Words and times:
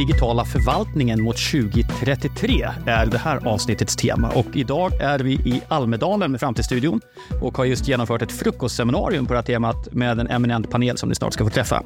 digitala 0.00 0.44
förvaltningen 0.44 1.22
mot 1.22 1.36
2033 1.36 2.68
är 2.86 3.06
det 3.06 3.18
här 3.18 3.48
avsnittets 3.48 3.96
tema. 3.96 4.28
Och 4.28 4.46
idag 4.54 4.92
är 5.00 5.18
vi 5.18 5.32
i 5.32 5.62
Almedalen 5.68 6.30
med 6.30 6.40
Framtidsstudion 6.40 7.00
och 7.40 7.58
har 7.58 7.64
just 7.64 7.88
genomfört 7.88 8.22
ett 8.22 8.32
frukostseminarium 8.32 9.26
på 9.26 9.32
det 9.32 9.38
här 9.38 9.44
temat 9.44 9.92
med 9.92 10.20
en 10.20 10.26
eminent 10.26 10.70
panel 10.70 10.98
som 10.98 11.08
ni 11.08 11.14
snart 11.14 11.32
ska 11.32 11.44
få 11.44 11.50
träffa. 11.50 11.82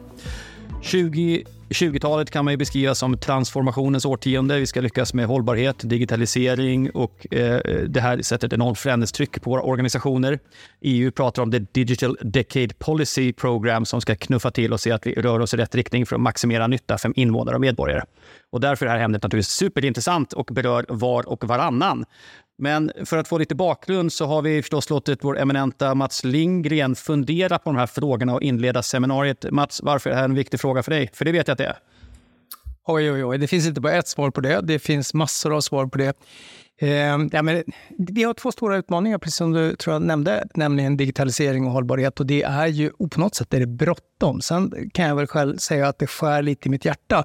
2020-talet 0.85 2.31
kan 2.31 2.45
man 2.45 2.53
ju 2.53 2.57
beskriva 2.57 2.95
som 2.95 3.19
transformationens 3.19 4.05
årtionde. 4.05 4.59
Vi 4.59 4.67
ska 4.67 4.81
lyckas 4.81 5.15
med 5.15 5.27
hållbarhet, 5.27 5.77
digitalisering 5.79 6.91
och 6.91 7.35
eh, 7.35 7.61
det 7.87 8.01
här 8.01 8.23
sätter 8.23 8.47
ett 8.47 8.53
enormt 8.53 8.79
förändringstryck 8.79 9.43
på 9.43 9.51
våra 9.51 9.63
organisationer. 9.63 10.39
EU 10.81 11.11
pratar 11.11 11.43
om 11.43 11.51
the 11.51 11.59
Digital 11.59 12.19
Decade 12.21 12.75
Policy 12.79 13.33
Program 13.33 13.85
som 13.85 14.01
ska 14.01 14.17
knuffa 14.17 14.51
till 14.51 14.73
och 14.73 14.81
se 14.81 14.93
att 14.93 15.07
vi 15.07 15.15
rör 15.15 15.41
oss 15.41 15.55
i 15.55 15.57
rätt 15.57 15.75
riktning 15.75 16.07
för 16.07 16.17
att 16.17 16.23
maximera 16.23 16.67
nytta 16.67 16.99
för 16.99 17.19
invånare 17.19 17.55
och 17.55 17.61
medborgare. 17.61 18.03
Och 18.51 18.61
därför 18.61 18.87
är 18.87 18.91
det 18.91 18.99
här 18.99 19.05
ämnet 19.05 19.23
naturligtvis 19.23 19.55
superintressant 19.55 20.33
och 20.33 20.51
berör 20.53 20.87
var 20.89 21.29
och 21.29 21.45
varannan. 21.45 22.05
Men 22.59 22.93
för 23.05 23.19
att 23.19 23.29
få 23.29 23.39
lite 23.39 23.55
bakgrund 23.55 24.13
så 24.13 24.27
har 24.27 24.43
vi 24.43 24.63
förstås 24.63 24.91
låtit 24.91 25.25
vår 25.25 25.39
eminenta 25.39 25.95
Mats 25.95 26.25
Lindgren 26.25 26.95
fundera 26.97 27.59
på 27.59 27.71
de 27.71 27.77
här 27.77 27.87
frågorna 27.87 28.35
och 28.35 28.43
inleda 28.43 28.83
seminariet. 28.83 29.51
Mats, 29.51 29.83
varför 29.83 30.11
är 30.11 30.15
det 30.15 30.19
här 30.19 30.25
en 30.25 30.35
viktig 30.35 30.61
fråga 30.61 30.83
för 30.83 30.91
dig? 30.91 31.11
För 31.13 31.25
det 31.25 31.33
vet 31.33 31.49
jag 31.49 31.53
att 31.53 31.59
det 31.59 31.67
är. 31.67 31.79
Oj, 32.87 33.13
oj, 33.13 33.25
oj. 33.25 33.39
Det 33.39 33.47
finns 33.47 33.67
inte 33.67 33.81
bara 33.81 33.93
ett 33.93 34.09
svar 34.09 34.31
på 34.31 34.41
det. 34.41 34.61
Det 34.61 34.79
finns 34.79 35.15
massor 35.15 35.57
av 35.57 35.61
svar 35.61 35.87
på 35.87 35.99
det. 35.99 36.17
Eh, 36.81 36.89
ja, 37.33 37.43
men 37.43 37.65
vi 37.99 38.23
har 38.23 38.35
två 38.35 38.53
stora 38.53 38.77
utmaningar, 38.77 39.19
precis 39.19 39.37
som 39.37 39.53
du 39.53 39.77
tror 39.77 39.95
jag 39.95 40.03
nämnde, 40.03 40.49
nämligen 40.55 40.97
digitalisering 40.97 41.67
och 41.67 41.73
hållbarhet. 41.73 42.21
Och 42.21 42.27
det 42.27 42.43
är 42.43 42.67
ju, 42.67 42.91
på 42.91 43.21
något 43.21 43.35
sätt 43.35 43.55
är 43.55 43.61
det 43.61 43.67
bråttom. 43.67 44.41
Sen 44.41 44.91
kan 44.95 45.09
jag 45.09 45.17
väl 45.17 45.27
själv 45.27 45.57
säga 45.57 45.89
att 45.89 45.99
det 45.99 46.07
skär 46.07 46.43
lite 46.43 46.69
i 46.69 46.71
mitt 46.71 46.85
hjärta 46.85 47.25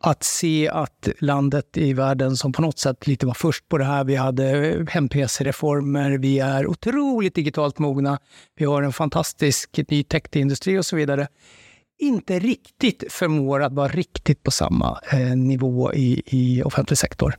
att 0.00 0.24
se 0.24 0.68
att 0.68 1.08
landet 1.18 1.76
i 1.76 1.92
världen 1.92 2.36
som 2.36 2.52
på 2.52 2.62
något 2.62 2.78
sätt 2.78 3.06
lite 3.06 3.26
var 3.26 3.34
först 3.34 3.68
på 3.68 3.78
det 3.78 3.84
här. 3.84 4.04
Vi 4.04 4.16
hade 4.16 4.86
hem-PC-reformer, 4.90 6.10
vi 6.10 6.38
är 6.38 6.66
otroligt 6.66 7.34
digitalt 7.34 7.78
mogna, 7.78 8.18
vi 8.56 8.64
har 8.64 8.82
en 8.82 8.92
fantastisk 8.92 9.80
ny 9.88 10.04
tech-industri 10.04 10.78
och 10.78 10.86
så 10.86 10.96
vidare 10.96 11.28
inte 11.98 12.38
riktigt 12.38 13.04
förmår 13.12 13.62
att 13.62 13.72
vara 13.72 13.88
riktigt 13.88 14.42
på 14.42 14.50
samma 14.50 15.00
eh, 15.12 15.36
nivå 15.36 15.94
i, 15.94 16.22
i 16.26 16.62
offentlig 16.62 16.98
sektor. 16.98 17.34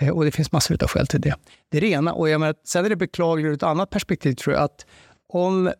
Eh, 0.00 0.08
och 0.08 0.24
det 0.24 0.30
finns 0.30 0.52
massor 0.52 0.82
av 0.82 0.88
skäl 0.88 1.06
till 1.06 1.20
det. 1.20 1.34
Det 1.68 1.76
är 1.76 1.80
det 1.80 1.90
ena. 1.90 2.12
Och 2.12 2.28
jag 2.28 2.40
menar, 2.40 2.54
sen 2.64 2.84
är 2.84 2.88
det 2.88 2.96
beklagligt 2.96 3.46
ur 3.46 3.52
ett 3.52 3.62
annat 3.62 3.90
perspektiv, 3.90 4.34
tror 4.34 4.54
jag, 4.54 4.62
att 4.62 4.86
om 5.28 5.72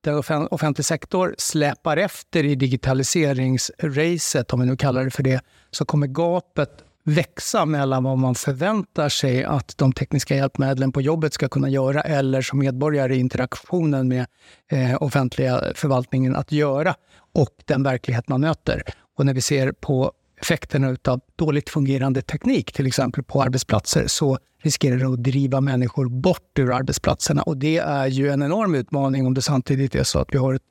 där 0.00 0.54
offentlig 0.54 0.84
sektor 0.84 1.34
släpar 1.38 1.96
efter 1.96 2.44
i 2.44 2.54
digitaliseringsracet, 2.54 4.52
om 4.52 4.60
vi 4.60 4.66
nu 4.66 4.76
kallar 4.76 5.04
det 5.04 5.10
för 5.10 5.22
det, 5.22 5.40
så 5.70 5.84
kommer 5.84 6.06
gapet 6.06 6.84
växa 7.04 7.64
mellan 7.64 8.04
vad 8.04 8.18
man 8.18 8.34
förväntar 8.34 9.08
sig 9.08 9.44
att 9.44 9.78
de 9.78 9.92
tekniska 9.92 10.36
hjälpmedlen 10.36 10.92
på 10.92 11.00
jobbet 11.00 11.34
ska 11.34 11.48
kunna 11.48 11.68
göra 11.68 12.00
eller 12.00 12.42
som 12.42 12.58
medborgare 12.58 13.14
i 13.14 13.18
interaktionen 13.18 14.08
med 14.08 14.26
eh, 14.70 15.02
offentliga 15.02 15.62
förvaltningen 15.74 16.36
att 16.36 16.52
göra 16.52 16.94
och 17.32 17.54
den 17.64 17.82
verklighet 17.82 18.28
man 18.28 18.40
möter. 18.40 18.82
Och 19.18 19.26
när 19.26 19.34
vi 19.34 19.40
ser 19.40 19.72
på 19.72 20.12
effekterna 20.40 20.96
av 21.08 21.20
dåligt 21.36 21.70
fungerande 21.70 22.22
teknik, 22.22 22.72
till 22.72 22.86
exempel 22.86 23.24
på 23.24 23.42
arbetsplatser, 23.42 24.06
så 24.06 24.38
riskerar 24.62 24.96
det 24.96 25.06
att 25.06 25.22
driva 25.22 25.60
människor 25.60 26.08
bort 26.08 26.58
ur 26.58 26.72
arbetsplatserna. 26.72 27.42
Och 27.42 27.56
det 27.56 27.76
är 27.76 28.06
ju 28.06 28.30
en 28.30 28.42
enorm 28.42 28.74
utmaning 28.74 29.26
om 29.26 29.34
det 29.34 29.42
samtidigt 29.42 29.94
är 29.94 30.04
så 30.04 30.18
att 30.18 30.28
vi 30.34 30.38
har 30.38 30.54
ett 30.54 30.62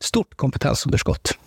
stort 0.00 0.36
kompetensunderskott. 0.36 1.38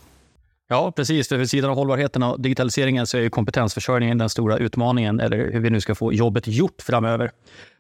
Ja, 0.72 0.92
precis. 0.92 1.28
För 1.28 1.38
vid 1.38 1.50
sidan 1.50 1.70
av 1.70 1.76
hållbarheten 1.76 2.24
och 2.24 2.42
digitaliseringen 2.42 3.08
så 3.08 3.18
är 3.18 3.22
ju 3.22 3.30
kompetensförsörjningen 3.30 4.18
den 4.18 4.30
stora 4.30 4.58
utmaningen, 4.58 5.20
eller 5.20 5.38
hur 5.38 5.60
vi 5.60 5.70
nu 5.70 5.82
ska 5.82 5.96
få 5.96 6.14
jobbet 6.14 6.48
gjort 6.48 6.82
framöver. 6.82 7.32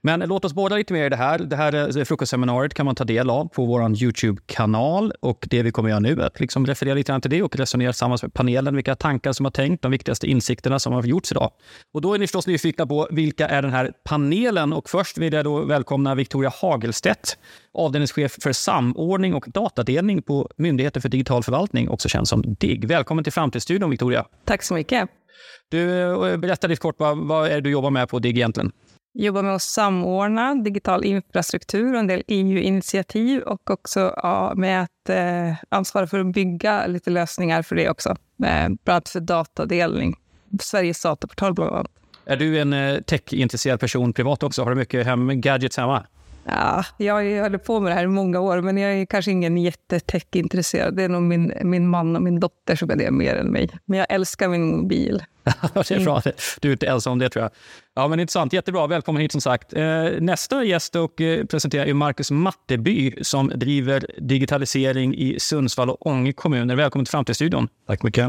Men 0.03 0.19
låt 0.19 0.46
oss 0.46 0.53
båda 0.53 0.75
lite 0.75 0.94
mer 0.94 1.06
i 1.06 1.09
det 1.09 1.16
här. 1.16 1.40
Det 1.40 1.56
här 1.56 1.97
eh, 1.97 2.03
frukostseminariet 2.03 2.74
kan 2.74 2.85
man 2.85 2.96
ta 2.96 3.03
del 3.03 3.29
av 3.29 3.46
på 3.46 3.66
vår 3.66 4.03
Youtube-kanal. 4.03 5.13
Och 5.19 5.47
det 5.50 5.63
vi 5.63 5.72
kommer 5.72 5.90
göra 5.90 6.00
nu 6.00 6.22
är 6.22 6.25
att 6.25 6.40
liksom 6.40 6.66
referera 6.66 6.94
lite 6.94 7.12
grann 7.12 7.22
till 7.22 7.31
det 7.31 7.44
och 7.44 7.56
resonera 7.56 7.91
tillsammans 7.91 8.24
med 8.24 8.34
panelen 8.34 8.75
vilka 8.75 8.96
tankar 8.96 9.34
som 9.34 9.46
har 9.46 9.52
tänkt, 9.52 9.81
de 9.81 9.91
viktigaste 9.91 10.28
insikterna 10.28 10.79
som 10.79 10.94
har 10.94 11.03
gjorts 11.03 11.31
idag. 11.31 11.52
Och 11.94 12.02
då 12.02 12.13
är 12.13 12.19
ni 12.19 12.28
förstås 12.28 12.47
nyfikna 12.47 12.85
på 12.85 13.08
vilka 13.12 13.47
är 13.47 13.62
den 13.62 13.72
här 13.72 13.94
panelen? 14.03 14.73
Och 14.73 14.90
först 14.90 15.18
vill 15.18 15.34
jag 15.34 15.46
då 15.46 15.66
välkomna 15.66 16.16
Victoria 16.16 16.52
Hagelstedt, 16.62 17.38
avdelningschef 17.73 18.38
för 18.41 18.53
samordning 18.53 19.34
och 19.34 19.46
datadelning 19.47 20.22
på 20.22 20.50
Myndigheten 20.58 21.02
för 21.02 21.09
digital 21.09 21.44
förvaltning, 21.44 21.90
också 21.90 22.09
känd 22.09 22.28
som 22.28 22.56
DIGG. 22.59 22.80
Välkommen 22.85 23.23
till 23.23 23.33
Framtidsstudion, 23.33 23.89
Victoria. 23.89 24.25
Tack 24.45 24.63
så 24.63 24.73
mycket. 24.73 25.09
Du, 25.69 26.01
eh, 26.31 26.37
berätta 26.37 26.67
lite 26.67 26.81
kort, 26.81 26.95
vad, 26.99 27.17
vad 27.17 27.47
är 27.47 27.55
det 27.55 27.61
du 27.61 27.69
jobbar 27.69 27.89
med 27.89 28.09
på 28.09 28.19
DIGG 28.19 28.37
egentligen? 28.37 28.71
jobbar 29.13 29.43
med 29.43 29.55
att 29.55 29.61
samordna 29.61 30.55
digital 30.55 31.05
infrastruktur 31.05 31.93
och 31.93 31.99
en 31.99 32.07
del 32.07 32.23
EU-initiativ 32.27 33.41
och 33.41 33.69
också 33.69 34.13
ja, 34.15 34.53
med 34.55 34.83
att 34.83 35.09
eh, 35.09 35.53
ansvara 35.69 36.07
för 36.07 36.19
att 36.19 36.33
bygga 36.33 36.87
lite 36.87 37.09
lösningar 37.09 37.61
för 37.61 37.75
det 37.75 37.89
också. 37.89 38.09
Eh, 38.09 38.15
bland 38.37 38.79
annat 38.85 39.09
för 39.09 39.19
datadelning. 39.19 40.15
Sveriges 40.61 41.01
dataportal 41.01 41.53
bland 41.53 41.71
annat. 41.71 41.91
Är 42.25 42.37
du 42.37 42.59
en 42.59 42.73
eh, 42.73 43.01
tech-intresserad 43.01 43.79
person 43.79 44.13
privat 44.13 44.43
också? 44.43 44.63
Har 44.63 44.69
du 44.69 44.75
mycket 44.75 45.05
hem 45.05 45.41
gadgets 45.41 45.77
hemma? 45.77 46.05
Ja, 46.46 46.85
jag 46.97 47.13
har 47.13 47.41
hållit 47.41 47.63
på 47.63 47.79
med 47.79 47.91
det 47.91 47.96
här 47.96 48.03
i 48.03 48.07
många 48.07 48.40
år, 48.40 48.62
men 48.62 48.78
jag 48.78 48.94
är 48.94 49.06
kanske 49.06 49.31
ingen 49.31 49.57
jättetech-intresserad. 49.57 50.96
Det 50.96 51.03
är 51.03 51.09
nog 51.09 51.22
min, 51.22 51.53
min 51.63 51.88
man 51.88 52.16
och 52.16 52.22
min 52.22 52.40
dotter 52.40 52.75
som 52.75 52.90
är 52.90 52.96
det 52.96 53.12
mer 53.12 53.35
än 53.35 53.47
mig. 53.47 53.69
Men 53.85 54.00
jag 54.00 54.07
älskar 54.09 54.47
min 54.47 54.78
mobil. 54.78 55.24
det 55.74 55.91
är 55.91 56.03
bra. 56.06 56.22
Du 56.59 56.68
är 56.68 56.72
inte 56.72 56.88
ensam 56.88 57.13
om 57.13 57.19
det, 57.19 57.29
tror 57.29 57.44
jag. 57.44 57.52
Ja, 57.96 58.07
men 58.07 58.19
intressant. 58.19 58.53
Jättebra. 58.53 58.88
Välkommen 58.88 59.22
hit, 59.22 59.31
som 59.31 59.41
sagt. 59.41 59.74
Eh, 59.74 60.06
nästa 60.19 60.63
gäst 60.63 60.96
och 60.96 61.22
eh, 61.22 61.46
presenterar 61.46 61.85
är 61.85 61.94
Marcus 61.94 62.31
Matteby 62.31 63.13
som 63.22 63.52
driver 63.56 64.06
digitalisering 64.18 65.16
i 65.16 65.40
Sundsvall 65.40 65.90
och 65.90 66.08
Ånge 66.08 66.34
kommuner. 66.34 66.75
Välkommen 66.75 67.06
till 67.06 67.12
Framtidsstudion. 67.12 67.68
Tack 67.88 68.03
mycket. 68.03 68.28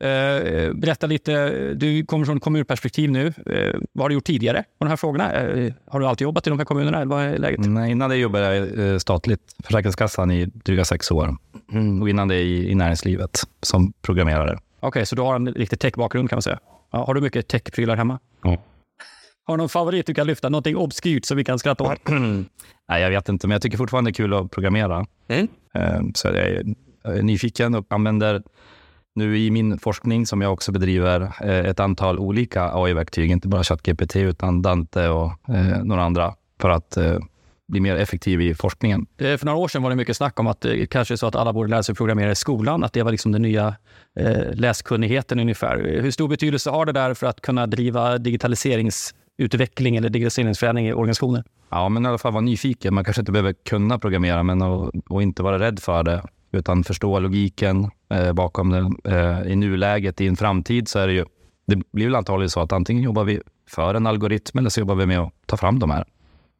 Eh, 0.00 0.72
berätta 0.72 1.06
lite, 1.06 1.48
du 1.74 2.06
kommer 2.06 2.24
från 2.24 2.40
kommunperspektiv 2.40 3.10
nu. 3.10 3.26
Eh, 3.26 3.80
vad 3.92 4.04
har 4.04 4.08
du 4.08 4.14
gjort 4.14 4.24
tidigare 4.24 4.64
på 4.78 4.84
de 4.84 4.88
här 4.88 4.96
frågorna? 4.96 5.32
Eh, 5.32 5.72
har 5.86 6.00
du 6.00 6.06
alltid 6.06 6.24
jobbat 6.24 6.46
i 6.46 6.50
de 6.50 6.58
här 6.58 6.66
kommunerna? 6.66 6.96
Eller 6.96 7.06
vad 7.06 7.24
är 7.24 7.38
läget? 7.38 7.60
Nej, 7.60 7.90
innan 7.90 8.10
det 8.10 8.16
jobbade 8.16 8.56
jag 8.56 9.00
statligt, 9.00 9.40
Försäkringskassan, 9.64 10.30
i 10.30 10.46
dryga 10.46 10.84
sex 10.84 11.10
år. 11.10 11.36
Mm. 11.72 12.02
Och 12.02 12.08
innan 12.08 12.28
det 12.28 12.36
i, 12.36 12.70
i 12.70 12.74
näringslivet 12.74 13.40
som 13.62 13.92
programmerare. 14.02 14.52
Okej, 14.52 14.88
okay, 14.88 15.04
så 15.06 15.16
du 15.16 15.22
har 15.22 15.34
en 15.34 15.54
riktig 15.54 15.78
tech-bakgrund 15.78 16.28
kan 16.28 16.36
man 16.36 16.42
säga. 16.42 16.58
Ja, 16.92 17.04
har 17.04 17.14
du 17.14 17.20
mycket 17.20 17.48
tech-prylar 17.48 17.96
hemma? 17.96 18.18
Ja. 18.42 18.56
Har 19.44 19.56
du 19.56 19.58
någon 19.58 19.68
favorit 19.68 20.06
du 20.06 20.14
kan 20.14 20.26
lyfta? 20.26 20.48
Någonting 20.48 20.76
obskyrt 20.76 21.24
som 21.24 21.36
vi 21.36 21.44
kan 21.44 21.58
skratta 21.58 21.84
åt? 21.84 21.98
Nej, 22.88 23.02
jag 23.02 23.10
vet 23.10 23.28
inte, 23.28 23.46
men 23.46 23.52
jag 23.52 23.62
tycker 23.62 23.78
fortfarande 23.78 24.10
det 24.10 24.12
är 24.12 24.14
kul 24.14 24.34
att 24.34 24.50
programmera. 24.50 25.06
Mm. 25.28 25.48
Så 26.14 26.28
jag 26.28 26.36
är 26.36 26.74
nyfiken 27.22 27.74
och 27.74 27.86
använder 27.88 28.42
nu 29.18 29.38
i 29.38 29.50
min 29.50 29.78
forskning 29.78 30.26
som 30.26 30.40
jag 30.40 30.52
också 30.52 30.72
bedriver 30.72 31.20
eh, 31.40 31.70
ett 31.70 31.80
antal 31.80 32.18
olika 32.18 32.70
AI-verktyg, 32.74 33.30
inte 33.30 33.48
bara 33.48 33.64
ChatGPT 33.64 34.16
utan 34.16 34.62
Dante 34.62 35.08
och 35.08 35.32
eh, 35.48 35.84
några 35.84 36.02
andra 36.02 36.34
för 36.60 36.70
att 36.70 36.96
eh, 36.96 37.18
bli 37.68 37.80
mer 37.80 37.96
effektiv 37.96 38.40
i 38.40 38.54
forskningen. 38.54 39.06
Eh, 39.18 39.36
för 39.36 39.46
några 39.46 39.58
år 39.58 39.68
sedan 39.68 39.82
var 39.82 39.90
det 39.90 39.96
mycket 39.96 40.16
snack 40.16 40.40
om 40.40 40.46
att 40.46 40.60
det 40.60 40.86
kanske 40.86 41.14
är 41.14 41.16
så 41.16 41.26
att 41.26 41.34
alla 41.34 41.52
borde 41.52 41.70
lära 41.70 41.82
sig 41.82 41.94
programmera 41.94 42.30
i 42.30 42.34
skolan, 42.34 42.84
att 42.84 42.92
det 42.92 43.02
var 43.02 43.10
liksom 43.10 43.32
den 43.32 43.42
nya 43.42 43.74
eh, 44.20 44.54
läskunnigheten 44.54 45.40
ungefär. 45.40 46.00
Hur 46.02 46.10
stor 46.10 46.28
betydelse 46.28 46.70
har 46.70 46.86
det 46.86 46.92
där 46.92 47.14
för 47.14 47.26
att 47.26 47.40
kunna 47.40 47.66
driva 47.66 48.18
digitaliseringsutveckling 48.18 49.96
eller 49.96 50.08
digitaliseringsförändring 50.08 50.88
i 50.88 50.92
organisationer? 50.92 51.44
Ja, 51.70 51.88
men 51.88 52.04
i 52.04 52.08
alla 52.08 52.18
fall 52.18 52.32
vara 52.32 52.40
nyfiken. 52.40 52.94
Man 52.94 53.04
kanske 53.04 53.22
inte 53.22 53.32
behöver 53.32 53.52
kunna 53.52 53.98
programmera, 53.98 54.42
men 54.42 54.62
och, 54.62 54.92
och 55.08 55.22
inte 55.22 55.42
vara 55.42 55.58
rädd 55.58 55.80
för 55.80 56.02
det 56.02 56.22
utan 56.52 56.84
förstå 56.84 57.18
logiken 57.18 57.90
eh, 58.10 58.32
bakom 58.32 58.70
det. 58.70 59.10
Eh, 59.14 59.52
I 59.52 59.56
nuläget, 59.56 60.20
i 60.20 60.26
en 60.26 60.36
framtid, 60.36 60.88
så 60.88 60.98
är 60.98 61.06
det 61.06 61.12
ju... 61.12 61.24
Det 61.66 61.82
blir 61.92 62.04
väl 62.04 62.14
antagligen 62.14 62.50
så 62.50 62.60
att 62.60 62.72
antingen 62.72 63.02
jobbar 63.02 63.24
vi 63.24 63.40
för 63.70 63.94
en 63.94 64.06
algoritm 64.06 64.58
eller 64.58 64.70
så 64.70 64.80
jobbar 64.80 64.94
vi 64.94 65.06
med 65.06 65.18
att 65.18 65.32
ta 65.46 65.56
fram 65.56 65.78
de 65.78 65.90
här. 65.90 66.04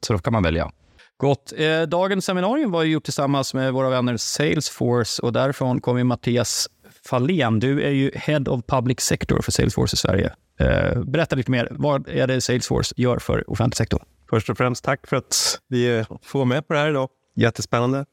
Så 0.07 0.13
då 0.13 0.19
kan 0.19 0.33
man 0.33 0.43
välja. 0.43 0.71
Gott. 1.17 1.53
Eh, 1.57 1.83
dagens 1.83 2.25
seminarium 2.25 2.71
var 2.71 2.85
gjort 2.85 3.05
tillsammans 3.05 3.55
med 3.55 3.73
våra 3.73 3.91
vänner 3.91 4.17
Salesforce 4.17 5.23
och 5.23 5.33
därifrån 5.33 5.81
kommer 5.81 6.05
Mattias 6.05 6.69
Fahlén. 7.09 7.61
Du 7.61 7.83
är 7.83 7.91
ju 7.91 8.11
Head 8.15 8.45
of 8.49 8.61
Public 8.67 9.01
Sector 9.01 9.43
för 9.43 9.53
Salesforce 9.53 9.95
i 9.95 9.97
Sverige. 9.97 10.33
Eh, 10.61 11.03
berätta 11.03 11.37
lite 11.37 11.51
mer. 11.51 11.69
Vad 11.71 12.09
är 12.09 12.27
det 12.27 12.41
Salesforce 12.41 12.95
gör 12.97 13.19
för 13.19 13.51
offentlig 13.51 13.77
sektor? 13.77 14.03
Först 14.31 14.51
och 14.51 14.57
främst 14.57 14.85
tack 14.85 15.07
för 15.07 15.17
att 15.17 15.59
vi 15.69 16.05
får 16.23 16.45
med 16.45 16.69
på 16.69 16.75
det 16.75 16.81
här 16.81 16.91
idag. 16.91 17.09
Jättespännande. 17.37 18.05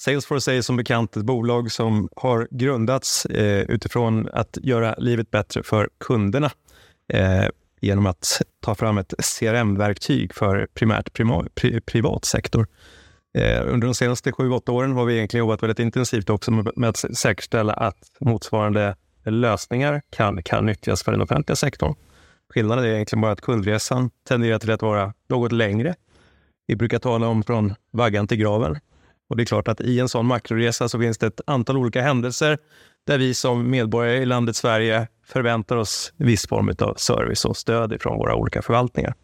Salesforce 0.00 0.52
är 0.52 0.62
som 0.62 0.76
bekant 0.76 1.16
ett 1.16 1.24
bolag 1.24 1.72
som 1.72 2.08
har 2.16 2.48
grundats 2.50 3.26
eh, 3.26 3.62
utifrån 3.62 4.28
att 4.32 4.58
göra 4.62 4.94
livet 4.98 5.30
bättre 5.30 5.62
för 5.62 5.88
kunderna 5.98 6.50
eh, 7.12 7.46
genom 7.80 8.06
att 8.06 8.42
ta 8.60 8.74
fram 8.74 8.98
ett 8.98 9.14
CRM-verktyg 9.18 10.34
för 10.34 10.68
primärt 10.74 11.12
prima, 11.12 11.46
pri, 11.54 11.80
privat 11.80 12.24
sektor. 12.24 12.66
Eh, 13.38 13.62
under 13.66 13.86
de 13.86 13.94
senaste 13.94 14.32
sju, 14.32 14.50
åtta 14.50 14.72
åren 14.72 14.92
har 14.92 15.04
vi 15.04 15.16
egentligen 15.16 15.46
jobbat 15.46 15.62
väldigt 15.62 15.78
intensivt 15.78 16.30
också 16.30 16.50
med, 16.50 16.70
med 16.76 16.88
att 16.88 16.96
säkerställa 16.96 17.72
att 17.72 18.10
motsvarande 18.20 18.96
lösningar 19.24 20.02
kan, 20.10 20.42
kan 20.42 20.66
nyttjas 20.66 21.02
för 21.02 21.12
den 21.12 21.20
offentliga 21.20 21.56
sektorn. 21.56 21.94
Skillnaden 22.54 22.84
är 22.84 22.88
egentligen 22.88 23.20
bara 23.20 23.32
att 23.32 23.40
kundresan 23.40 24.10
tenderar 24.28 24.58
till 24.58 24.70
att 24.70 24.82
vara 24.82 25.14
något 25.28 25.52
längre. 25.52 25.94
Vi 26.66 26.76
brukar 26.76 26.98
tala 26.98 27.28
om 27.28 27.42
från 27.42 27.74
vaggan 27.90 28.28
till 28.28 28.38
graven. 28.38 28.78
Och 29.30 29.36
det 29.36 29.42
är 29.42 29.44
klart 29.44 29.68
att 29.68 29.80
i 29.80 30.00
en 30.00 30.08
sån 30.08 30.26
makroresa 30.26 30.88
så 30.88 30.98
finns 30.98 31.18
det 31.18 31.26
ett 31.26 31.40
antal 31.46 31.76
olika 31.76 32.02
händelser 32.02 32.58
där 33.06 33.18
vi 33.18 33.34
som 33.34 33.70
medborgare 33.70 34.16
i 34.16 34.26
landet 34.26 34.56
Sverige 34.56 35.08
förväntar 35.26 35.76
oss 35.76 36.12
viss 36.16 36.46
form 36.46 36.74
av 36.78 36.94
service 36.94 37.44
och 37.44 37.56
stöd 37.56 38.02
från 38.02 38.18
våra 38.18 38.34
olika 38.34 38.62
förvaltningar. 38.62 39.14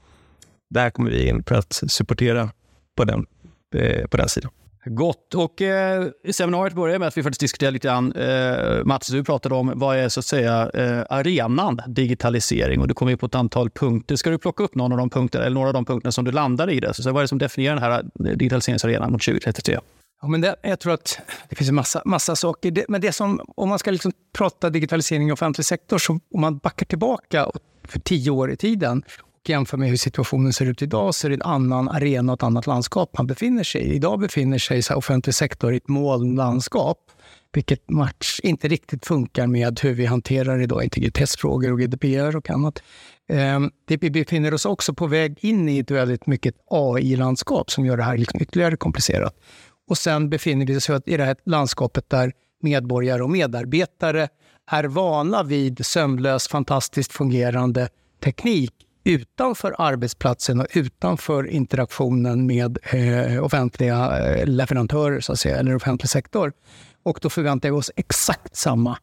Där 0.71 0.91
kommer 0.91 1.11
vi 1.11 1.29
in 1.29 1.43
för 1.45 1.55
att 1.55 1.73
supportera 1.73 2.51
på 2.97 3.05
den, 3.05 3.27
eh, 3.75 4.07
på 4.07 4.17
den 4.17 4.29
sidan. 4.29 4.51
Gott. 4.91 5.35
Och 5.35 5.63
eh, 5.63 6.09
seminariet 6.33 6.75
börjar 6.75 6.99
med 6.99 7.09
att 7.09 7.17
vi 7.17 7.23
faktiskt 7.23 7.41
diskuterar 7.41 7.71
lite 7.71 7.89
grann, 7.89 8.13
eh, 8.13 8.85
Mats, 8.85 9.09
du 9.09 9.25
pratade 9.25 9.55
om 9.55 9.73
vad 9.75 9.97
är 9.97 10.09
så 10.09 10.21
att 10.21 10.27
säga 10.27 10.71
eh, 10.75 11.05
arenan 11.11 11.81
digitalisering 11.87 12.81
och 12.81 12.89
du 12.89 12.95
kom 12.95 13.09
in 13.09 13.19
på 13.19 13.27
ett 13.27 13.35
antal 13.35 13.71
punkter. 13.71 14.17
Ska 14.17 14.31
du 14.31 14.39
plocka 14.39 14.63
upp 14.63 14.75
någon 14.75 14.93
av 14.93 14.99
de 14.99 15.11
punkterna, 15.11 15.45
eller 15.45 15.55
några 15.55 15.69
av 15.69 15.75
de 15.75 15.85
punkterna 15.85 16.13
som 16.13 16.25
du 16.25 16.33
landade 16.33 16.73
i 16.73 16.81
det? 16.81 16.95
Så, 16.95 17.03
så 17.03 17.13
vad 17.13 17.21
är 17.21 17.25
det 17.25 17.29
som 17.29 17.39
definierar 17.39 17.75
den 17.75 17.85
här 17.85 18.01
eh, 18.01 18.37
digitaliseringsarenan 18.37 19.13
mot 19.13 19.23
2033? 19.23 19.79
Ja, 20.23 20.29
men 20.29 20.41
det, 20.41 20.57
jag 20.63 20.81
tror 20.81 20.95
att 20.95 21.19
det 21.49 21.57
finns 21.57 21.69
en 21.69 21.75
massa, 21.75 22.03
massa 22.05 22.37
saker. 22.37 22.71
Det, 22.71 22.85
men 22.89 23.01
det 23.01 23.13
som, 23.13 23.41
om 23.57 23.69
man 23.69 23.79
ska 23.79 23.91
liksom 23.91 24.13
prata 24.33 24.71
digitalisering 24.71 25.29
i 25.29 25.33
offentlig 25.33 25.65
sektor, 25.65 25.99
så 25.99 26.13
om 26.13 26.41
man 26.41 26.59
backar 26.59 26.87
tillbaka 26.87 27.51
för 27.85 28.01
tio 28.01 28.31
år 28.31 28.51
i 28.51 28.57
tiden 28.57 29.03
jämför 29.49 29.77
med 29.77 29.89
hur 29.89 29.97
situationen 29.97 30.53
ser 30.53 30.67
ut 30.67 30.83
idag, 30.83 31.15
så 31.15 31.27
är 31.27 31.29
det 31.29 31.35
en 31.35 31.43
annan 31.43 31.89
arena 31.89 32.33
och 32.33 32.39
ett 32.39 32.43
annat 32.43 32.67
landskap 32.67 33.19
man 33.19 33.27
befinner 33.27 33.65
sig 33.65 33.81
i. 33.81 33.95
Idag 33.95 34.21
befinner 34.21 34.59
sig 34.59 34.83
så 34.83 34.95
offentlig 34.95 35.35
sektor 35.35 35.75
i 35.75 35.77
ett 35.77 35.89
molnlandskap, 35.89 36.99
vilket 37.53 37.91
match 37.91 38.41
inte 38.43 38.69
riktigt 38.69 39.07
funkar 39.07 39.47
med 39.47 39.81
hur 39.81 39.95
vi 39.95 40.07
hanterar 40.07 40.63
idag 40.63 40.85
integritetsfrågor 40.85 41.73
och 41.73 41.81
GDPR 41.81 42.37
och 42.37 42.51
annat. 42.51 42.83
Ehm, 43.29 43.71
det, 43.85 43.97
vi 43.97 44.11
befinner 44.11 44.55
oss 44.55 44.67
också 44.67 44.95
på 44.95 45.07
väg 45.07 45.39
in 45.41 45.69
i 45.69 45.79
ett 45.79 45.91
väldigt 45.91 46.27
mycket 46.27 46.55
AI-landskap 46.71 47.71
som 47.71 47.87
gör 47.87 47.97
det 47.97 48.03
här 48.03 48.17
liksom 48.19 48.43
ytterligare 48.43 48.77
komplicerat. 48.77 49.35
Och 49.89 49.99
sen 49.99 50.31
befinner 50.31 50.67
vi 50.67 50.77
oss 50.77 50.91
i 51.07 51.17
det 51.17 51.25
här 51.25 51.37
landskapet 51.45 52.11
där 52.11 52.33
medborgare 52.63 53.23
och 53.23 53.31
medarbetare 53.31 54.29
är 54.71 54.85
vana 54.85 55.43
vid 55.43 55.87
sömlös, 55.87 56.49
fantastiskt 56.49 57.13
fungerande 57.13 57.89
teknik 58.25 58.73
utanför 59.07 59.75
arbetsplatsen 59.79 60.61
och 60.61 60.67
utanför 60.73 61.47
interaktionen 61.47 62.47
med 62.47 62.79
eh, 62.93 63.45
offentliga 63.45 64.19
eh, 64.19 64.47
leverantörer, 64.47 65.21
så 65.21 65.33
att 65.33 65.39
säga, 65.39 65.57
eller 65.57 65.77
offentlig 65.77 66.11
sektor. 66.11 66.53
Och 67.03 67.19
då 67.23 67.31
förväntar 67.31 67.69
vi 67.69 67.77
oss 67.77 67.91
exakt 67.97 68.57
samma 68.57 68.99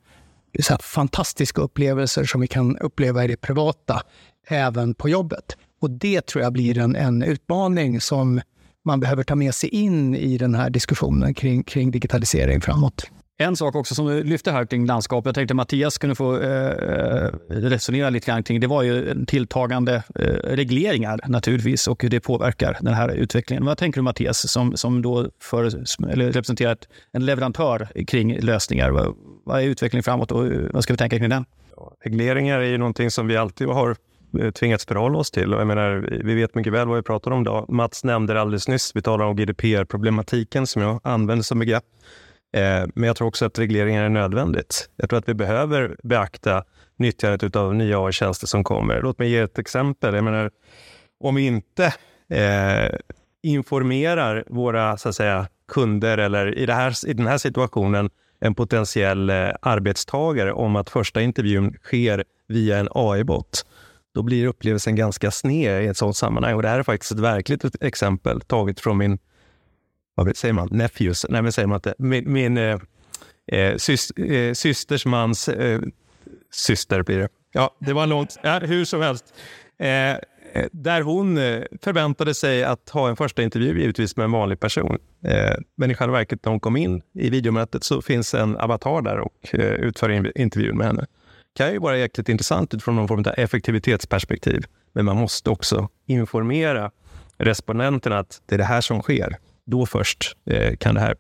så 0.60 0.78
fantastiska 0.82 1.62
upplevelser 1.62 2.24
som 2.24 2.42
vi 2.42 2.48
kan 2.48 2.78
uppleva 2.78 3.24
i 3.24 3.28
det 3.28 3.38
privata, 3.38 4.02
även 4.48 4.94
på 4.94 5.10
jobbet. 5.10 5.58
Och 5.82 5.90
det 5.90 6.26
tror 6.26 6.44
jag 6.44 6.54
blir 6.54 6.78
en, 6.78 6.96
en 6.96 7.24
utmaning 7.24 8.02
som 8.02 8.42
man 8.86 9.00
behöver 9.00 9.24
ta 9.24 9.36
med 9.36 9.56
sig 9.56 9.70
in 9.70 10.16
i 10.16 10.38
den 10.38 10.56
här 10.56 10.70
diskussionen 10.70 11.34
kring, 11.34 11.64
kring 11.64 11.92
digitalisering 11.92 12.62
framåt. 12.62 13.06
En 13.38 13.56
sak 13.56 13.76
också 13.76 13.96
som 13.96 14.08
du 14.08 14.24
lyfte 14.24 14.52
här 14.52 14.66
kring 14.66 14.86
landskap, 14.86 15.26
jag 15.26 15.36
tänkte 15.36 15.54
Mattias 15.54 15.98
kunde 15.98 16.16
få 16.16 16.40
eh, 16.40 16.68
eh, 16.68 17.32
resonera 17.48 18.10
lite 18.10 18.26
grann 18.26 18.44
kring, 18.44 18.60
det 18.60 18.68
var 18.68 18.84
ju 18.84 19.26
tilltagande 19.26 20.04
eh, 20.16 20.26
regleringar 20.44 21.20
naturligtvis 21.28 21.88
och 21.88 22.04
hur 22.04 22.10
det 22.10 22.20
påverkar 22.20 22.78
den 22.82 22.94
här 22.94 23.10
utvecklingen. 23.10 23.66
Vad 23.66 23.78
tänker 23.78 24.00
du 24.00 24.04
Mattias, 24.04 24.52
som, 24.52 24.78
som 24.78 25.02
då 25.02 25.28
för, 25.40 25.64
eller 26.10 26.32
representerar 26.32 26.78
en 27.12 27.26
leverantör 27.26 28.06
kring 28.08 28.40
lösningar? 28.40 28.90
Vad, 28.90 29.16
vad 29.44 29.62
är 29.62 29.66
utvecklingen 29.66 30.04
framåt 30.04 30.32
och 30.32 30.46
eh, 30.46 30.62
vad 30.74 30.84
ska 30.84 30.94
vi 30.94 30.98
tänka 30.98 31.20
kring 31.20 31.30
den? 31.30 31.46
Regleringar 32.04 32.60
är 32.60 32.70
ju 32.70 32.78
någonting 32.78 33.12
som 33.12 33.28
vi 33.28 33.38
alltid 33.38 33.68
har 33.68 33.96
eh, 34.40 34.52
tvingats 34.52 34.86
förhålla 34.86 35.18
oss 35.18 35.32
till. 35.32 35.54
Och 35.54 35.60
jag 35.60 35.68
menar, 35.68 36.10
vi 36.24 36.36
vet 36.36 36.56
mycket 36.56 36.74
väl 36.74 36.88
vad 36.88 36.98
vi 36.98 37.04
pratar 37.04 37.32
om 37.32 37.42
idag. 37.42 37.66
Mats 37.70 38.04
nämnde 38.04 38.34
det 38.34 38.42
alldeles 38.42 38.68
nyss. 38.68 38.92
Vi 38.96 39.02
talar 39.02 39.26
om 39.26 39.36
GDPR-problematiken 39.36 40.68
som 40.68 40.82
jag 40.82 41.00
använder 41.04 41.44
som 41.44 41.60
begrepp. 41.60 41.84
Eh, 42.54 42.86
men 42.96 43.08
jag 43.08 43.16
tror 43.16 43.28
också 43.28 43.46
att 43.46 43.60
regleringar 43.60 44.04
är 44.04 44.10
nödvändigt. 44.10 44.90
Jag 44.96 45.10
tror 45.10 45.20
att 45.20 45.30
vi 45.30 45.34
behöver 45.34 45.96
beakta 46.04 46.64
nyttjandet 46.96 47.56
av 47.56 47.76
nya 47.76 48.00
AI-tjänster 48.00 48.48
som 48.48 48.64
kommer. 48.64 49.02
Låt 49.02 49.20
mig 49.20 49.30
ge 49.30 49.40
ett 49.40 49.60
exempel. 49.60 50.16
Jag 50.16 50.24
menar, 50.24 50.52
om 51.20 51.36
vi 51.36 51.46
inte 51.46 51.94
eh, 52.30 53.00
informerar 53.44 54.44
våra 54.48 54.98
så 54.98 55.10
att 55.10 55.16
säga, 55.16 55.48
kunder 55.68 56.18
eller 56.18 56.58
i, 56.58 56.66
det 56.66 56.74
här, 56.74 57.08
i 57.08 57.14
den 57.14 57.28
här 57.28 57.38
situationen 57.38 58.10
en 58.40 58.56
potentiell 58.56 59.30
eh, 59.30 59.50
arbetstagare 59.62 60.54
om 60.54 60.76
att 60.76 60.90
första 60.90 61.22
intervjun 61.22 61.78
sker 61.84 62.24
via 62.48 62.78
en 62.78 62.88
AI-bot, 62.92 63.66
då 64.16 64.24
blir 64.24 64.48
upplevelsen 64.48 64.96
ganska 64.96 65.32
sned 65.32 65.84
i 65.84 65.88
ett 65.88 65.98
sådant 65.98 66.18
sammanhang. 66.18 66.56
Och 66.56 66.62
det 66.62 66.68
här 66.68 66.80
är 66.80 66.84
faktiskt 66.84 67.12
ett 67.12 67.20
verkligt 67.20 67.84
exempel 67.84 68.42
taget 68.42 68.80
från 68.80 68.98
min, 68.98 69.20
vad 70.16 70.38
säger 70.38 70.54
man, 70.54 70.68
nephews, 70.72 71.26
nej 71.30 71.42
men 71.42 71.52
säger 71.52 71.68
man 71.68 71.76
inte, 71.76 71.94
min, 71.98 72.34
min 72.34 72.58
eh, 72.58 72.80
eh 73.48 73.78
syst, 73.78 74.12
eh, 74.18 74.54
systers 74.54 75.06
mans 75.06 75.50
eh, 75.50 75.82
syster 76.52 77.04
blir 77.04 77.18
det. 77.18 77.30
Ja, 77.52 77.76
det 77.80 77.94
var 77.94 78.08
långt, 78.08 78.38
ja, 78.44 78.60
hur 78.60 78.86
som 78.86 79.02
helst. 79.02 79.34
Eh, 79.80 79.90
eh 79.90 80.18
där 80.72 81.02
hon 81.02 81.38
eh, 81.38 81.64
förväntade 81.82 82.34
sig 82.34 82.64
att 82.64 82.90
ha 82.90 83.10
en 83.10 83.16
första 83.16 83.44
intervju 83.44 83.80
givetvis 83.80 84.18
med 84.18 84.24
en 84.24 84.32
vanlig 84.32 84.60
person. 84.60 84.98
Men 85.76 85.92
i 85.92 85.96
själva 85.96 86.18
verket 86.18 86.46
när 86.46 86.50
hon 86.50 86.60
kom 86.60 86.78
in 86.78 87.02
i 87.14 87.30
videomötet 87.30 87.84
så 87.84 88.02
finns 88.02 88.34
en 88.34 88.58
avatar 88.58 89.02
där 89.02 89.20
och 89.20 89.50
utför 89.80 90.38
intervjun 90.38 90.78
med 90.78 90.88
henne 90.88 91.06
kan 91.56 91.72
ju 91.72 91.80
vara 91.80 91.98
jäkligt 91.98 92.30
intressant 92.30 92.74
utifrån 92.74 92.96
någon 92.96 93.08
form 93.08 93.20
av 93.20 93.34
effektivitetsperspektiv. 93.38 94.66
Men 94.94 95.06
man 95.06 95.18
måste 95.18 95.50
också 95.50 95.90
informera 96.06 96.92
respondenterna 97.38 98.20
att 98.20 98.42
det 98.46 98.56
är 98.56 98.58
det 98.58 98.64
här 98.64 98.82
som 98.82 99.02
sker. 99.02 99.38
Då 99.66 99.86
först 99.86 100.38
eh, 100.46 100.76
kan 100.76 100.96
det 100.96 101.02
här 101.02 101.16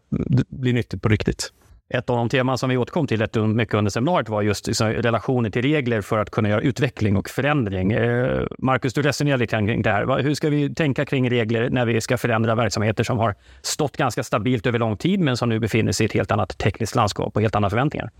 bli 0.49 0.73
nyttigt 0.73 1.01
på 1.01 1.09
riktigt. 1.09 1.51
Ett 1.89 2.09
av 2.09 2.17
de 2.17 2.29
teman 2.29 2.57
som 2.57 2.69
vi 2.69 2.77
återkom 2.77 3.07
till 3.07 3.19
rätt 3.19 3.35
mycket 3.35 3.75
under 3.75 3.91
seminariet 3.91 4.29
var 4.29 4.41
just 4.41 4.67
liksom, 4.67 4.87
relationer 4.87 5.49
till 5.49 5.61
regler 5.61 6.01
för 6.01 6.17
att 6.17 6.29
kunna 6.29 6.49
göra 6.49 6.61
utveckling 6.61 7.17
och 7.17 7.29
förändring. 7.29 7.91
Eh, 7.91 8.43
Marcus, 8.57 8.93
du 8.93 9.01
resonerar 9.01 9.38
lite 9.38 9.57
kring 9.57 9.81
det 9.81 9.91
här. 9.91 10.21
Hur 10.23 10.33
ska 10.33 10.50
vi 10.50 10.75
tänka 10.75 11.05
kring 11.05 11.29
regler 11.29 11.69
när 11.69 11.85
vi 11.85 12.01
ska 12.01 12.17
förändra 12.17 12.55
verksamheter 12.55 13.03
som 13.03 13.17
har 13.17 13.35
stått 13.62 13.97
ganska 13.97 14.23
stabilt 14.23 14.67
över 14.67 14.79
lång 14.79 14.97
tid, 14.97 15.19
men 15.19 15.38
som 15.38 15.50
nu 15.50 15.59
befinner 15.59 15.91
sig 15.91 16.03
i 16.03 16.05
ett 16.05 16.13
helt 16.13 16.31
annat 16.31 16.57
tekniskt 16.57 16.95
landskap 16.95 17.35
och 17.35 17.41
helt 17.41 17.55
andra 17.55 17.69
förväntningar? 17.69 18.12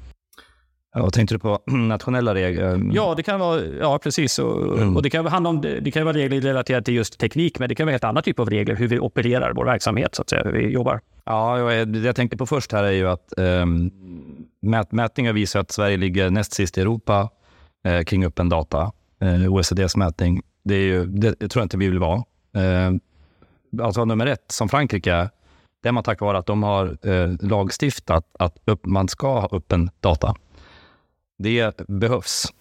Ja, 0.94 1.10
tänkte 1.10 1.36
du 1.36 1.40
på 1.40 1.60
nationella 1.72 2.36
regler? 2.36 2.82
Ja, 2.94 3.14
det 3.18 3.24
kan 3.24 3.40
vara, 3.40 3.62
ja 3.62 4.00
precis. 4.00 4.40
Och, 4.40 4.78
mm. 4.78 4.96
och 4.96 5.04
det 5.04 5.10
kan 5.10 5.26
handla 5.26 5.50
om, 5.50 5.62
det 5.62 5.92
kan 5.92 6.06
vara 6.06 6.18
regler 6.18 6.42
relaterade 6.42 6.86
till 6.86 6.94
just 6.94 7.20
teknik, 7.20 7.60
men 7.60 7.70
det 7.70 7.76
kan 7.76 7.86
vara 7.86 7.92
helt 7.92 8.04
andra 8.04 8.22
typer 8.22 8.44
av 8.44 8.50
regler, 8.50 8.76
hur 8.76 8.88
vi 8.88 9.00
opererar 9.00 9.54
vår 9.54 9.66
verksamhet, 9.66 10.16
så 10.16 10.22
att 10.22 10.30
säga, 10.30 10.44
hur 10.44 10.52
vi 10.52 10.70
jobbar. 10.70 11.02
Ja, 11.26 11.58
det 11.86 12.00
jag 12.00 12.16
tänkte 12.16 12.38
på 12.38 12.46
först 12.46 12.72
här 12.72 12.84
är 12.84 12.92
ju 12.92 13.10
att 13.10 13.34
um, 13.38 13.92
mät, 14.62 14.92
mätningar 14.92 15.34
visar 15.34 15.60
att 15.60 15.72
Sverige 15.72 15.98
ligger 15.98 16.30
näst 16.30 16.54
sist 16.54 16.78
i 16.78 16.82
Europa 16.82 17.30
uh, 17.88 18.04
kring 18.04 18.26
öppen 18.26 18.50
data. 18.50 18.92
Eh, 19.24 19.54
OECDs 19.54 19.96
mätning. 19.96 20.42
Det, 20.64 20.76
är 20.76 20.82
ju, 20.82 21.06
det, 21.06 21.36
det 21.40 21.48
tror 21.48 21.62
jag 21.62 21.66
inte 21.66 21.78
vi 21.78 21.90
vill 21.90 22.00
vara. 22.00 22.24
Uh, 22.58 22.98
alltså 23.82 24.06
nummer 24.06 24.26
ett, 24.26 24.46
som 24.48 24.70
Frankrike, 24.70 25.30
det 25.84 25.90
är 25.90 25.92
man 25.92 26.04
tack 26.04 26.22
vare 26.22 26.38
att 26.38 26.46
de 26.46 26.64
har 26.64 27.08
uh, 27.08 27.36
lagstiftat 27.40 28.26
att 28.40 28.58
upp, 28.66 28.86
man 28.86 29.08
ska 29.08 29.40
ha 29.40 29.50
öppen 29.52 29.90
data. 30.00 30.36
Det 31.44 31.88
behövs. 31.88 32.54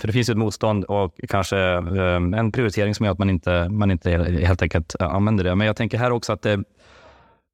För 0.00 0.06
det 0.06 0.12
finns 0.12 0.28
ett 0.28 0.36
motstånd 0.36 0.84
och 0.84 1.14
kanske 1.28 1.58
eh, 1.58 2.16
en 2.16 2.52
prioritering 2.52 2.94
som 2.94 3.06
gör 3.06 3.12
att 3.12 3.18
man 3.18 3.30
inte, 3.30 3.68
man 3.68 3.90
inte 3.90 4.10
helt 4.42 4.62
enkelt 4.62 4.96
använder 5.00 5.44
det. 5.44 5.54
Men 5.54 5.66
jag 5.66 5.76
tänker 5.76 5.98
här 5.98 6.10
också 6.10 6.32
att 6.32 6.42
det 6.42 6.52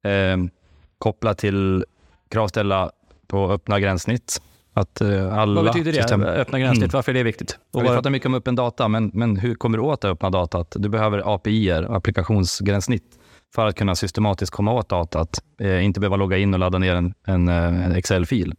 eh, 0.09 0.37
kopplat 0.97 1.37
till 1.37 1.85
kravställa 2.31 2.91
på 3.27 3.51
öppna 3.51 3.79
gränssnitt. 3.79 4.41
Att 4.73 5.01
eh, 5.01 5.37
alla 5.37 5.61
Vad 5.61 5.65
betyder 5.65 5.91
det? 5.91 6.01
System... 6.01 6.23
Öppna 6.23 6.59
gränssnitt, 6.59 6.83
mm. 6.83 6.91
varför 6.93 7.11
är 7.11 7.13
det 7.13 7.23
viktigt? 7.23 7.59
Och 7.73 7.83
vi 7.83 7.87
pratar 7.87 8.09
mycket 8.09 8.25
om 8.25 8.33
öppen 8.33 8.55
data, 8.55 8.87
men, 8.87 9.11
men 9.13 9.37
hur 9.37 9.55
kommer 9.55 9.77
du 9.77 9.83
åt 9.83 10.01
det 10.01 10.09
öppna 10.09 10.29
datat? 10.29 10.75
Du 10.79 10.89
behöver 10.89 11.33
API, 11.35 11.71
applikationsgränssnitt, 11.71 13.19
för 13.55 13.67
att 13.67 13.75
kunna 13.75 13.95
systematiskt 13.95 14.51
komma 14.51 14.73
åt 14.73 14.89
datat. 14.89 15.43
Eh, 15.59 15.85
inte 15.85 15.99
behöva 15.99 16.15
logga 16.15 16.37
in 16.37 16.53
och 16.53 16.59
ladda 16.59 16.77
ner 16.77 16.95
en, 16.95 17.13
en, 17.27 17.47
eh, 17.47 17.85
en 17.85 17.91
Excel-fil. 17.91 18.53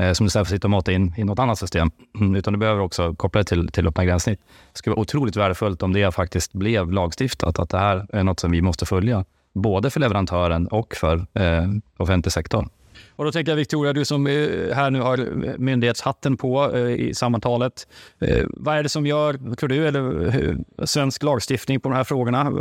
Eh, 0.00 0.12
som 0.12 0.26
du 0.26 0.30
sen 0.30 0.44
får 0.44 0.50
sitta 0.50 0.66
och 0.66 0.70
mata 0.70 0.92
in 0.92 1.14
i 1.16 1.24
något 1.24 1.38
annat 1.38 1.58
system. 1.58 1.90
Mm, 2.20 2.34
utan 2.34 2.52
du 2.52 2.58
behöver 2.58 2.80
också 2.80 3.14
koppla 3.14 3.38
det 3.38 3.44
till, 3.44 3.68
till 3.68 3.86
öppna 3.86 4.04
gränssnitt. 4.04 4.40
Det 4.72 4.78
skulle 4.78 4.94
vara 4.94 5.00
otroligt 5.00 5.36
värdefullt 5.36 5.82
om 5.82 5.92
det 5.92 6.14
faktiskt 6.14 6.52
blev 6.52 6.92
lagstiftat, 6.92 7.58
att 7.58 7.70
det 7.70 7.78
här 7.78 8.06
är 8.12 8.24
något 8.24 8.40
som 8.40 8.50
vi 8.50 8.62
måste 8.62 8.86
följa. 8.86 9.24
Både 9.52 9.90
för 9.90 10.00
leverantören 10.00 10.66
och 10.66 10.94
för 10.94 11.16
eh, 11.16 11.68
offentlig 11.96 12.32
sektor. 12.32 12.68
Och 13.16 13.24
då 13.24 13.32
tänker 13.32 13.52
jag 13.52 13.56
Victoria, 13.56 13.92
du 13.92 14.04
som 14.04 14.26
eh, 14.26 14.32
här 14.74 14.90
nu 14.90 15.00
har 15.00 15.18
eh, 15.18 15.54
myndighetshatten 15.58 16.36
på 16.36 16.76
eh, 16.76 16.80
i 16.80 17.14
sammantalet. 17.14 17.88
Eh, 18.20 18.46
vad 18.48 18.76
är 18.76 18.82
det 18.82 18.88
som 18.88 19.06
gör, 19.06 19.54
tror 19.56 19.68
du, 19.68 19.88
eller, 19.88 20.56
svensk 20.86 21.22
lagstiftning 21.22 21.80
på 21.80 21.88
de 21.88 21.94
här 21.94 22.04
frågorna? 22.04 22.52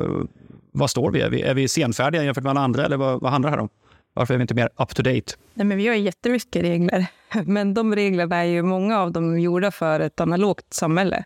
Vad 0.72 0.90
står 0.90 1.12
vi? 1.12 1.22
Är 1.22 1.30
vi, 1.30 1.42
är 1.42 1.54
vi 1.54 1.68
senfärdiga 1.68 2.24
jämfört 2.24 2.44
med 2.44 2.52
alla 2.52 2.62
andra 2.62 2.86
eller 2.86 2.98
vad, 2.98 3.22
vad 3.22 3.32
handlar 3.32 3.52
det 3.52 3.56
här 3.56 3.62
om? 3.62 3.70
Varför 4.20 4.34
är 4.34 4.38
vi 4.38 4.42
inte 4.42 4.54
mer 4.54 4.70
up 4.78 4.96
to 4.96 5.04
date? 5.04 5.34
Nej, 5.54 5.66
men 5.66 5.78
vi 5.78 5.88
har 5.88 5.96
jättemycket 5.96 6.64
regler, 6.64 7.06
men 7.46 7.74
de 7.74 7.96
reglerna 7.96 8.36
är 8.36 8.44
ju 8.44 8.62
många 8.64 9.00
av 9.00 9.12
dem 9.12 9.40
gjorda 9.40 9.72
för 9.72 10.00
ett 10.00 10.20
analogt 10.20 10.74
samhälle. 10.74 11.24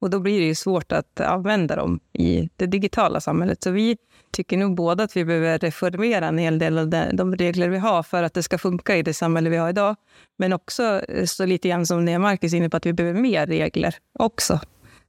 Och 0.00 0.10
då 0.10 0.20
blir 0.20 0.40
det 0.40 0.46
ju 0.46 0.54
svårt 0.54 0.92
att 0.92 1.20
använda 1.20 1.76
dem 1.76 2.00
i 2.12 2.48
det 2.56 2.66
digitala 2.66 3.20
samhället. 3.20 3.62
Så 3.62 3.70
vi 3.70 3.96
tycker 4.32 4.56
nog 4.56 4.74
båda 4.74 5.04
att 5.04 5.16
vi 5.16 5.24
behöver 5.24 5.58
reformera 5.58 6.26
en 6.26 6.38
hel 6.38 6.58
del 6.58 6.78
av 6.78 6.90
de 7.12 7.36
regler 7.36 7.68
vi 7.68 7.78
har 7.78 8.02
för 8.02 8.22
att 8.22 8.34
det 8.34 8.42
ska 8.42 8.58
funka 8.58 8.96
i 8.96 9.02
det 9.02 9.14
samhälle 9.14 9.50
vi 9.50 9.56
har 9.56 9.68
idag. 9.68 9.96
Men 10.38 10.52
också 10.52 11.02
eh, 11.08 11.24
så 11.24 11.46
lite 11.46 11.68
grann 11.68 11.86
som 11.86 12.06
det 12.06 12.18
Marcus 12.18 12.52
är 12.52 12.56
inne 12.56 12.70
på, 12.70 12.76
att 12.76 12.86
vi 12.86 12.92
behöver 12.92 13.20
mer 13.20 13.46
regler 13.46 13.94
också. 14.18 14.60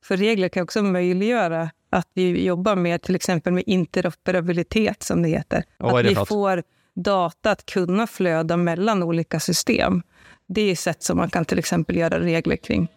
För 0.04 0.18
regler 0.18 0.50
kan 0.50 0.64
också 0.64 0.82
möjliggöra 0.84 1.70
att 1.90 2.08
vi 2.14 2.46
jobbar 2.46 2.76
med 2.76 3.02
till 3.02 3.16
exempel 3.16 3.54
med 3.54 3.64
interoperabilitet, 3.66 5.04
som 5.04 5.22
det 5.22 5.30
heter. 5.30 5.64
Och 5.80 6.00
att 6.00 6.04
det 6.04 6.10
vi 6.10 6.16
för 6.16 6.26
får 6.26 6.64
data 6.96 7.52
att 7.52 7.66
kunna 7.66 8.08
flöda 8.08 8.58
mellan 8.58 9.04
olika 9.04 9.40
system. 9.40 10.02
Det 10.48 10.62
är 10.62 10.76
sätt 10.76 11.04
som 11.04 11.18
man 11.18 11.30
kan 11.30 11.46
till 11.46 11.60
exempel 11.60 11.98
göra 11.98 12.20
regler 12.20 12.56
kring. 12.56 12.88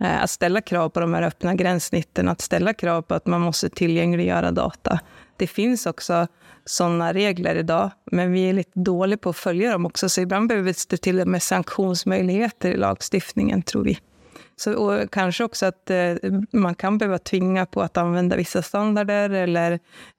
Eh, 0.00 0.22
att 0.22 0.30
ställa 0.30 0.60
krav 0.60 0.88
på 0.88 1.00
de 1.00 1.14
här 1.14 1.22
öppna 1.22 1.54
gränssnitten, 1.54 2.28
att 2.28 2.40
ställa 2.40 2.74
krav 2.74 3.02
på 3.02 3.14
att 3.14 3.26
man 3.26 3.40
måste 3.40 3.68
tillgängliggöra 3.68 4.50
data. 4.50 5.00
Det 5.36 5.46
finns 5.46 5.86
också 5.86 6.26
sådana 6.64 7.12
regler 7.12 7.54
idag, 7.54 7.90
men 8.12 8.32
vi 8.32 8.48
är 8.48 8.52
lite 8.52 8.80
dåliga 8.80 9.18
på 9.18 9.30
att 9.30 9.36
följa 9.36 9.72
dem 9.72 9.86
också. 9.86 10.08
Så 10.08 10.20
ibland 10.20 10.48
behövs 10.48 10.86
det 10.86 10.96
till 10.96 11.20
och 11.20 11.26
med 11.26 11.42
sanktionsmöjligheter 11.42 12.70
i 12.70 12.76
lagstiftningen, 12.76 13.62
tror 13.62 13.84
vi. 13.84 13.98
Så, 14.56 14.74
och 14.74 15.10
kanske 15.10 15.44
också 15.44 15.66
att 15.66 15.90
eh, 15.90 16.14
man 16.52 16.74
kan 16.74 16.98
behöva 16.98 17.18
tvinga 17.18 17.66
på 17.66 17.82
att 17.82 17.96
använda 17.96 18.36
vissa 18.36 18.62
standarder 18.62 19.30
eller 19.30 19.72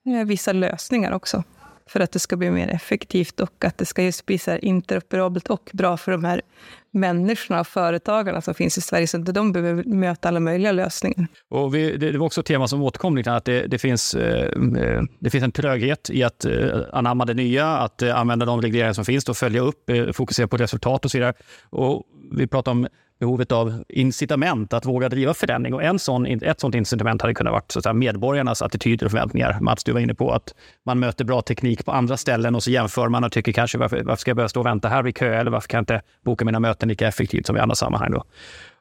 eh, 0.06 0.26
vissa 0.26 0.52
lösningar 0.52 1.12
också 1.12 1.42
för 1.86 2.00
att 2.00 2.12
det 2.12 2.18
ska 2.18 2.36
bli 2.36 2.50
mer 2.50 2.68
effektivt 2.68 3.40
och 3.40 3.64
att 3.64 3.78
det 3.78 3.84
ska 3.84 4.02
just 4.02 4.26
bli 4.26 4.38
så 4.38 4.56
interoperabelt 4.56 5.50
och 5.50 5.70
bra 5.72 5.96
för 5.96 6.12
de 6.12 6.24
här 6.24 6.42
människorna 6.90 7.60
och 7.60 7.66
företagarna 7.66 8.40
som 8.40 8.54
finns 8.54 8.78
i 8.78 8.80
Sverige, 8.80 9.06
så 9.06 9.16
att 9.16 9.34
de 9.34 9.52
behöver 9.52 9.84
möta 9.84 10.28
alla 10.28 10.40
möjliga 10.40 10.72
lösningar. 10.72 11.26
Och 11.48 11.74
vi, 11.74 11.96
det, 11.96 12.18
var 12.18 12.26
också 12.26 12.40
ett 12.40 12.46
tema 12.46 12.68
som 12.68 12.82
återkom, 12.82 13.16
liksom, 13.16 13.34
att 13.34 13.44
det, 13.44 13.66
det, 13.66 13.78
finns, 13.78 14.14
eh, 14.14 15.02
det 15.18 15.30
finns 15.30 15.44
en 15.44 15.52
tröghet 15.52 16.10
i 16.10 16.22
att 16.22 16.44
eh, 16.44 16.80
anamma 16.92 17.24
det 17.24 17.34
nya, 17.34 17.66
att 17.66 18.02
eh, 18.02 18.16
använda 18.16 18.46
de 18.46 18.62
regleringar 18.62 18.92
som 18.92 19.04
finns 19.04 19.28
och 19.28 19.36
följa 19.36 19.60
upp, 19.60 19.90
eh, 19.90 20.12
fokusera 20.12 20.48
på 20.48 20.56
resultat 20.56 21.04
och 21.04 21.10
så 21.10 21.18
vidare. 21.18 21.34
Och 21.70 22.02
vi 22.32 22.46
pratar 22.46 22.72
om 22.72 22.88
behovet 23.22 23.52
av 23.52 23.84
incitament 23.88 24.72
att 24.72 24.86
våga 24.86 25.08
driva 25.08 25.34
förändring. 25.34 25.74
Och 25.74 25.82
en 25.82 25.98
sån, 25.98 26.26
ett 26.26 26.60
sånt 26.60 26.74
incitament 26.74 27.22
hade 27.22 27.34
kunnat 27.34 27.52
vara 27.52 27.62
så 27.68 27.88
att 27.88 27.96
medborgarnas 27.96 28.62
attityder 28.62 29.06
och 29.06 29.10
förväntningar. 29.10 29.58
Mats, 29.60 29.84
du 29.84 29.92
var 29.92 30.00
inne 30.00 30.14
på 30.14 30.32
att 30.32 30.54
man 30.86 30.98
möter 30.98 31.24
bra 31.24 31.42
teknik 31.42 31.84
på 31.84 31.92
andra 31.92 32.16
ställen 32.16 32.54
och 32.54 32.62
så 32.62 32.70
jämför 32.70 33.08
man 33.08 33.24
och 33.24 33.32
tycker 33.32 33.52
kanske 33.52 33.78
varför, 33.78 34.02
varför 34.02 34.20
ska 34.20 34.30
jag 34.30 34.36
behöva 34.36 34.48
stå 34.48 34.60
och 34.60 34.66
vänta 34.66 34.88
här 34.88 35.02
vid 35.02 35.16
kö 35.16 35.34
eller 35.34 35.50
varför 35.50 35.68
kan 35.68 35.78
jag 35.78 35.82
inte 35.82 36.02
boka 36.24 36.44
mina 36.44 36.60
möten 36.60 36.88
lika 36.88 37.08
effektivt 37.08 37.46
som 37.46 37.56
i 37.56 37.60
andra 37.60 37.74
sammanhang. 37.74 38.10
Då? 38.10 38.24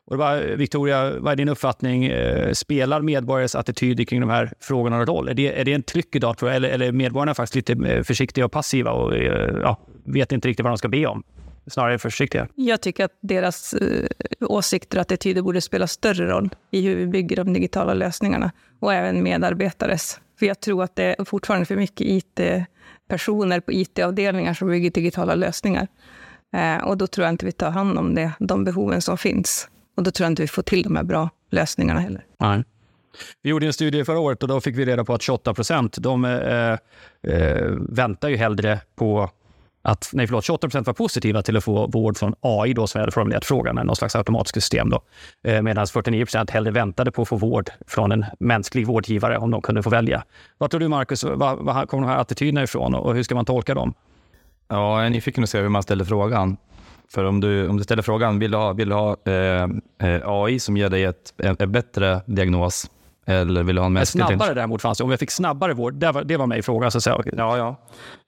Och 0.05 0.17
var, 0.17 0.55
Victoria, 0.57 1.19
vad 1.19 1.31
är 1.31 1.35
din 1.35 1.49
uppfattning? 1.49 2.05
Eh, 2.05 2.51
spelar 2.51 3.01
medborgares 3.01 3.55
attityder 3.55 4.03
kring 4.03 4.19
de 4.21 4.29
här 4.29 4.53
frågorna 4.59 4.97
någon 4.97 5.05
roll? 5.05 5.29
Är 5.29 5.33
det, 5.33 5.59
är 5.59 5.65
det 5.65 5.73
en 5.73 5.83
tryck 5.83 6.15
idag, 6.15 6.37
tror 6.37 6.51
jag, 6.51 6.55
eller, 6.55 6.69
eller 6.69 6.87
är 6.87 6.91
medborgarna 6.91 7.33
faktiskt 7.33 7.55
lite 7.55 7.93
eh, 7.93 8.03
försiktiga 8.03 8.45
och 8.45 8.51
passiva 8.51 8.91
och 8.91 9.15
eh, 9.15 9.55
ja, 9.61 9.77
vet 10.05 10.31
inte 10.31 10.47
riktigt 10.47 10.63
vad 10.63 10.71
de 10.71 10.77
ska 10.77 10.87
be 10.87 11.05
om? 11.05 11.23
Snarare 11.67 11.99
försiktiga. 11.99 12.47
Jag 12.55 12.81
tycker 12.81 13.05
att 13.05 13.17
deras 13.21 13.73
eh, 13.73 14.07
åsikter 14.39 14.97
och 14.97 15.01
attityder 15.01 15.41
borde 15.41 15.61
spela 15.61 15.87
större 15.87 16.27
roll 16.27 16.49
i 16.71 16.81
hur 16.81 16.95
vi 16.95 17.07
bygger 17.07 17.35
de 17.35 17.53
digitala 17.53 17.93
lösningarna 17.93 18.51
och 18.79 18.93
även 18.93 19.23
medarbetares. 19.23 20.19
För 20.39 20.45
jag 20.45 20.59
tror 20.59 20.83
att 20.83 20.95
det 20.95 21.15
är 21.19 21.25
fortfarande 21.25 21.65
för 21.65 21.75
mycket 21.75 22.07
IT-personer 22.07 23.59
på 23.59 23.71
IT-avdelningar 23.71 24.53
som 24.53 24.67
bygger 24.67 24.91
digitala 24.91 25.35
lösningar. 25.35 25.87
Eh, 26.53 26.83
och 26.83 26.97
då 26.97 27.07
tror 27.07 27.25
jag 27.25 27.33
inte 27.33 27.45
vi 27.45 27.51
tar 27.51 27.71
hand 27.71 27.97
om 27.97 28.15
det, 28.15 28.31
de 28.39 28.63
behoven 28.63 29.01
som 29.01 29.17
finns. 29.17 29.67
Och 29.97 30.03
då 30.03 30.11
tror 30.11 30.25
jag 30.25 30.31
inte 30.31 30.41
vi 30.41 30.47
får 30.47 30.63
till 30.63 30.83
de 30.83 30.95
här 30.95 31.03
bra 31.03 31.29
lösningarna 31.51 31.99
heller. 31.99 32.25
Nej. 32.39 32.63
Vi 33.41 33.49
gjorde 33.49 33.65
en 33.65 33.73
studie 33.73 34.05
förra 34.05 34.19
året 34.19 34.43
och 34.43 34.49
då 34.49 34.61
fick 34.61 34.77
vi 34.77 34.85
reda 34.85 35.05
på 35.05 35.13
att 35.13 35.21
28 35.21 35.53
procent 35.53 35.97
de 35.99 36.25
eh, 36.25 36.77
eh, 37.33 37.67
väntar 37.89 38.29
ju 38.29 38.35
hellre 38.35 38.79
på 38.95 39.29
att 39.81 40.09
nej, 40.13 40.27
förlåt, 40.27 40.45
28 40.45 40.67
procent 40.67 40.87
var 40.87 40.93
positiva 40.93 41.41
till 41.41 41.57
att 41.57 41.63
få 41.63 41.87
vård 41.87 42.17
från 42.17 42.35
AI, 42.41 42.73
då, 42.73 42.87
som 42.87 42.99
jag 42.99 43.03
hade 43.03 43.11
formulerat 43.11 43.45
frågan, 43.45 43.75
någon 43.75 43.95
slags 43.95 44.15
automatiskt 44.15 44.53
system. 44.53 44.89
Då. 44.89 45.01
Eh, 45.43 45.61
Medan 45.61 45.87
49 45.87 46.25
procent 46.25 46.49
hellre 46.49 46.71
väntade 46.71 47.11
på 47.11 47.21
att 47.21 47.27
få 47.27 47.35
vård 47.35 47.69
från 47.87 48.11
en 48.11 48.25
mänsklig 48.39 48.87
vårdgivare 48.87 49.37
om 49.37 49.51
de 49.51 49.61
kunde 49.61 49.83
få 49.83 49.89
välja. 49.89 50.23
Vad 50.57 50.71
tror 50.71 50.79
du, 50.79 50.87
Marcus, 50.87 51.23
var, 51.23 51.55
var 51.55 51.85
kommer 51.85 52.07
de 52.07 52.13
här 52.13 52.17
attityderna 52.17 52.63
ifrån 52.63 52.95
och 52.95 53.15
hur 53.15 53.23
ska 53.23 53.35
man 53.35 53.45
tolka 53.45 53.73
dem? 53.73 53.93
Ja, 54.67 54.97
jag 54.97 55.05
är 55.05 55.09
nyfiken 55.09 55.43
att 55.43 55.49
se 55.49 55.61
hur 55.61 55.69
man 55.69 55.83
ställer 55.83 56.05
frågan. 56.05 56.57
För 57.13 57.23
om 57.23 57.39
du, 57.39 57.67
om 57.67 57.77
du 57.77 57.83
ställer 57.83 58.01
frågan, 58.01 58.39
vill 58.39 58.51
du 58.51 58.57
ha, 58.57 58.73
vill 58.73 58.89
du 58.89 58.95
ha 58.95 59.15
eh, 59.25 59.63
eh 60.03 60.21
AI 60.25 60.59
som 60.59 60.77
ger 60.77 60.89
dig 60.89 61.03
ett, 61.03 61.33
en, 61.37 61.55
en 61.59 61.71
bättre 61.71 62.21
diagnos 62.25 62.89
eller 63.31 63.63
vill 63.63 63.75
du 63.75 63.81
ha 63.81 63.85
en 63.85 63.93
mänsklig 63.93 64.25
Snabbare 64.25 64.53
däremot 64.53 64.81
fanns 64.81 64.97
det. 64.97 65.03
Om 65.03 65.09
jag 65.09 65.19
fick 65.19 65.31
snabbare 65.31 65.73
vård, 65.73 65.93
det 65.93 66.11
var, 66.11 66.23
det 66.23 66.37
var 66.37 66.47
mig 66.47 66.59
i 66.59 66.61
fråga. 66.61 66.91
Så 66.91 67.01
säga. 67.01 67.23
Ja, 67.37 67.57
ja. 67.57 67.69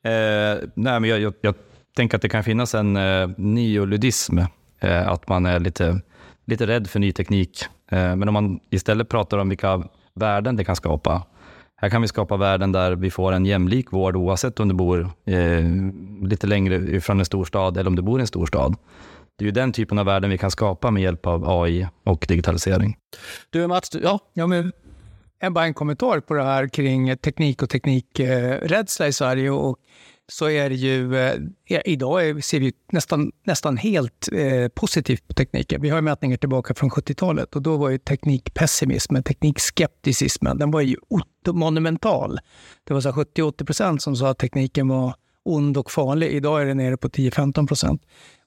Eh, 0.09 0.57
nej, 0.73 0.99
men 0.99 1.03
jag, 1.03 1.19
jag, 1.19 1.33
jag, 1.41 1.55
tänker 1.95 2.15
att 2.15 2.21
det 2.21 2.29
kan 2.29 2.43
finnas 2.43 2.75
en 2.75 2.97
eh, 2.97 3.29
neoludism. 3.37 4.39
Eh, 4.79 5.07
att 5.07 5.27
man 5.27 5.45
är 5.45 5.59
lite, 5.59 6.01
lite 6.45 6.67
rädd 6.67 6.89
för 6.89 6.99
ny 6.99 7.11
teknik. 7.11 7.65
Eh, 7.91 8.15
men 8.15 8.27
om 8.27 8.33
man 8.33 8.59
istället 8.69 9.09
pratar 9.09 9.37
om 9.37 9.49
vilka 9.49 9.83
värden 10.13 10.55
det 10.55 10.63
kan 10.63 10.75
skapa. 10.75 11.23
Här 11.75 11.89
kan 11.89 12.01
vi 12.01 12.07
skapa 12.07 12.37
värden 12.37 12.71
där 12.71 12.95
vi 12.95 13.11
får 13.11 13.31
en 13.31 13.45
jämlik 13.45 13.91
vård 13.91 14.15
oavsett 14.15 14.59
om 14.59 14.67
du 14.67 14.73
bor 14.73 15.09
eh, 15.25 15.63
lite 16.21 16.47
längre 16.47 16.75
ifrån 16.75 17.19
en 17.19 17.25
storstad 17.25 17.77
eller 17.77 17.87
om 17.87 17.95
du 17.95 18.01
bor 18.01 18.19
i 18.19 18.21
en 18.21 18.27
storstad. 18.27 18.75
Det 19.37 19.43
är 19.43 19.45
ju 19.45 19.51
den 19.51 19.71
typen 19.71 19.99
av 19.99 20.05
värden 20.05 20.29
vi 20.29 20.37
kan 20.37 20.51
skapa 20.51 20.91
med 20.91 21.03
hjälp 21.03 21.27
av 21.27 21.49
AI 21.49 21.87
och 22.03 22.25
digitalisering. 22.27 22.97
Du 23.49 23.67
Mats, 23.67 23.89
du, 23.89 23.99
ja? 23.99 24.19
ja 24.33 24.47
men 24.47 24.71
bara 25.51 25.65
en 25.65 25.73
kommentar 25.73 26.19
på 26.19 26.33
det 26.33 26.43
här 26.43 26.67
kring 26.67 27.17
teknik 27.17 27.61
och 27.61 27.69
teknikrädsla 27.69 29.07
i 29.07 29.13
Sverige. 29.13 29.49
Och 29.49 29.79
så 30.31 30.49
är 30.49 30.69
det 30.69 30.75
ju, 30.75 31.15
eh, 31.15 31.81
idag 31.85 32.43
ser 32.43 32.59
vi 32.59 32.73
nästan, 32.91 33.31
nästan 33.43 33.77
helt 33.77 34.29
eh, 34.31 34.67
positivt 34.67 35.27
på 35.27 35.33
tekniken. 35.33 35.81
Vi 35.81 35.89
har 35.89 36.01
mätningar 36.01 36.37
tillbaka 36.37 36.73
från 36.73 36.89
70-talet 36.89 37.55
och 37.55 37.61
då 37.61 37.77
var 37.77 37.89
ju 37.89 37.97
teknikpessimismen, 37.97 39.23
teknikskepticismen, 39.23 40.57
den 40.57 40.71
var 40.71 40.81
ju 40.81 40.97
monumental. 41.47 42.39
Det 42.83 42.93
var 42.93 43.01
70-80 43.01 43.65
procent 43.65 44.01
som 44.01 44.15
sa 44.15 44.29
att 44.29 44.37
tekniken 44.37 44.87
var 44.87 45.15
ond 45.45 45.77
och 45.77 45.91
farlig. 45.91 46.31
Idag 46.31 46.61
är 46.61 46.65
det 46.65 46.73
nere 46.73 46.97
på 46.97 47.07
10-15 47.07 47.67
procent. 47.67 48.01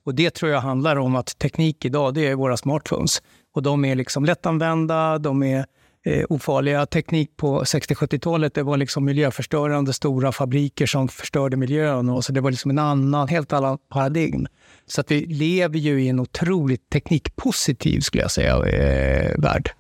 Och 0.05 0.15
det 0.15 0.31
tror 0.31 0.51
jag 0.51 0.61
handlar 0.61 0.97
om 0.97 1.17
att 1.17 1.39
teknik 1.39 1.85
idag, 1.85 2.15
det 2.15 2.27
är 2.27 2.35
våra 2.35 2.57
smartphones. 2.57 3.23
Och 3.55 3.63
de 3.63 3.85
är 3.85 3.95
liksom 3.95 4.25
lättanvända, 4.25 5.19
de 5.19 5.43
är 5.43 5.67
eh, 6.07 6.25
ofarliga. 6.29 6.87
Teknik 6.87 7.37
på 7.37 7.63
60-70-talet, 7.63 8.55
det 8.55 8.63
var 8.63 8.77
liksom 8.77 9.05
miljöförstörande 9.05 9.93
stora 9.93 10.33
fabriker 10.33 10.87
som 10.87 11.09
förstörde 11.09 11.57
miljön. 11.57 12.09
Och 12.09 12.25
så 12.25 12.33
det 12.33 12.41
var 12.41 12.51
liksom 12.51 12.71
en 12.71 12.79
annan, 12.79 13.29
helt 13.29 13.53
annan 13.53 13.79
paradigm. 13.89 14.47
Så 14.87 15.01
att 15.01 15.11
vi 15.11 15.27
lever 15.27 15.79
ju 15.79 16.03
i 16.03 16.09
en 16.09 16.21
otroligt 16.21 16.91
teknikpositiv, 16.91 18.01
skulle 18.01 18.23
jag 18.23 18.31
säga, 18.31 18.67
eh, 18.67 19.39
värld. 19.39 19.71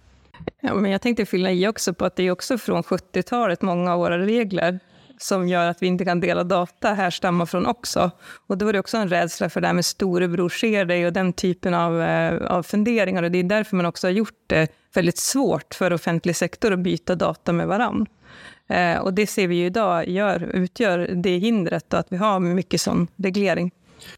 Ja, 0.60 0.74
men 0.74 0.90
jag 0.90 1.02
tänkte 1.02 1.26
fylla 1.26 1.50
i 1.50 1.68
också 1.68 1.94
på 1.94 2.04
att 2.04 2.16
det 2.16 2.22
är 2.22 2.30
också 2.30 2.58
från 2.58 2.82
70-talet, 2.82 3.62
många 3.62 3.92
av 3.92 3.98
våra 3.98 4.18
regler 4.18 4.80
som 5.18 5.48
gör 5.48 5.66
att 5.66 5.82
vi 5.82 5.86
inte 5.86 6.04
kan 6.04 6.20
dela 6.20 6.44
data 6.44 6.94
härstammar 6.94 7.46
från 7.46 7.66
också. 7.66 8.10
Och 8.46 8.58
då 8.58 8.64
var 8.64 8.72
det 8.72 8.78
också 8.78 8.96
en 8.96 9.08
rädsla 9.08 9.48
för 9.48 9.60
det 9.60 9.66
här 9.66 9.74
med 9.74 9.84
storebror 9.84 10.48
ser 10.48 10.84
dig 10.84 11.06
och 11.06 11.12
den 11.12 11.32
typen 11.32 11.74
av, 11.74 12.02
eh, 12.02 12.46
av 12.46 12.62
funderingar. 12.62 13.22
Och 13.22 13.30
det 13.30 13.38
är 13.38 13.44
därför 13.44 13.76
man 13.76 13.86
också 13.86 14.06
har 14.06 14.12
gjort 14.12 14.42
det 14.46 14.68
väldigt 14.94 15.18
svårt 15.18 15.74
för 15.74 15.92
offentlig 15.92 16.36
sektor 16.36 16.72
att 16.72 16.78
byta 16.78 17.14
data 17.14 17.52
med 17.52 17.66
varann. 17.66 18.06
Eh, 18.68 18.98
och 18.98 19.14
det 19.14 19.26
ser 19.26 19.48
vi 19.48 19.56
ju 19.56 19.66
idag 19.66 20.08
gör, 20.08 20.50
utgör 20.54 21.10
det 21.14 21.38
hindret 21.38 21.94
att 21.94 22.06
vi 22.10 22.16
har 22.16 22.40
mycket 22.40 22.80
sån 22.80 23.08
reglering. 23.16 23.70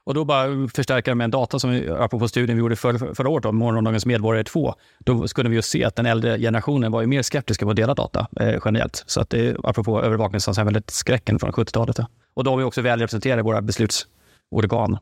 Och 0.05 0.15
då 0.15 0.25
bara 0.25 0.69
förstärka 0.75 1.15
med 1.15 1.25
en 1.25 1.31
data 1.31 1.59
som 1.59 1.71
vi, 1.71 1.91
apropå 1.91 2.29
studien 2.29 2.57
vi 2.57 2.61
gjorde 2.61 2.77
för, 2.77 3.15
förra 3.15 3.29
året 3.29 3.45
om 3.45 3.57
morgondagens 3.57 4.07
medborgare 4.07 4.45
2. 4.45 4.75
Då 4.99 5.29
skulle 5.29 5.49
vi 5.49 5.57
ju 5.57 5.63
se 5.63 5.85
att 5.85 5.97
den 5.97 6.07
äldre 6.07 6.39
generationen 6.39 6.93
var 6.93 7.01
ju 7.01 7.07
mer 7.07 7.23
skeptiska 7.23 7.65
på 7.65 7.71
att 7.71 7.77
dela 7.77 7.95
data 7.95 8.27
eh, 8.41 8.61
generellt. 8.65 9.05
Så 9.07 9.21
att 9.21 9.31
det, 9.31 9.57
apropå 9.65 10.03
övervakningssamhället, 10.03 10.91
skräcken 10.91 11.39
från 11.39 11.53
70-talet. 11.53 11.99
Och 12.35 12.45
då 12.45 12.53
är 12.53 12.57
vi 12.57 12.65
också 12.65 12.83
väl 12.83 13.01
representerade 13.01 13.41
i 13.41 13.43
våra 13.43 13.63
beslutsorgan. 13.63 14.99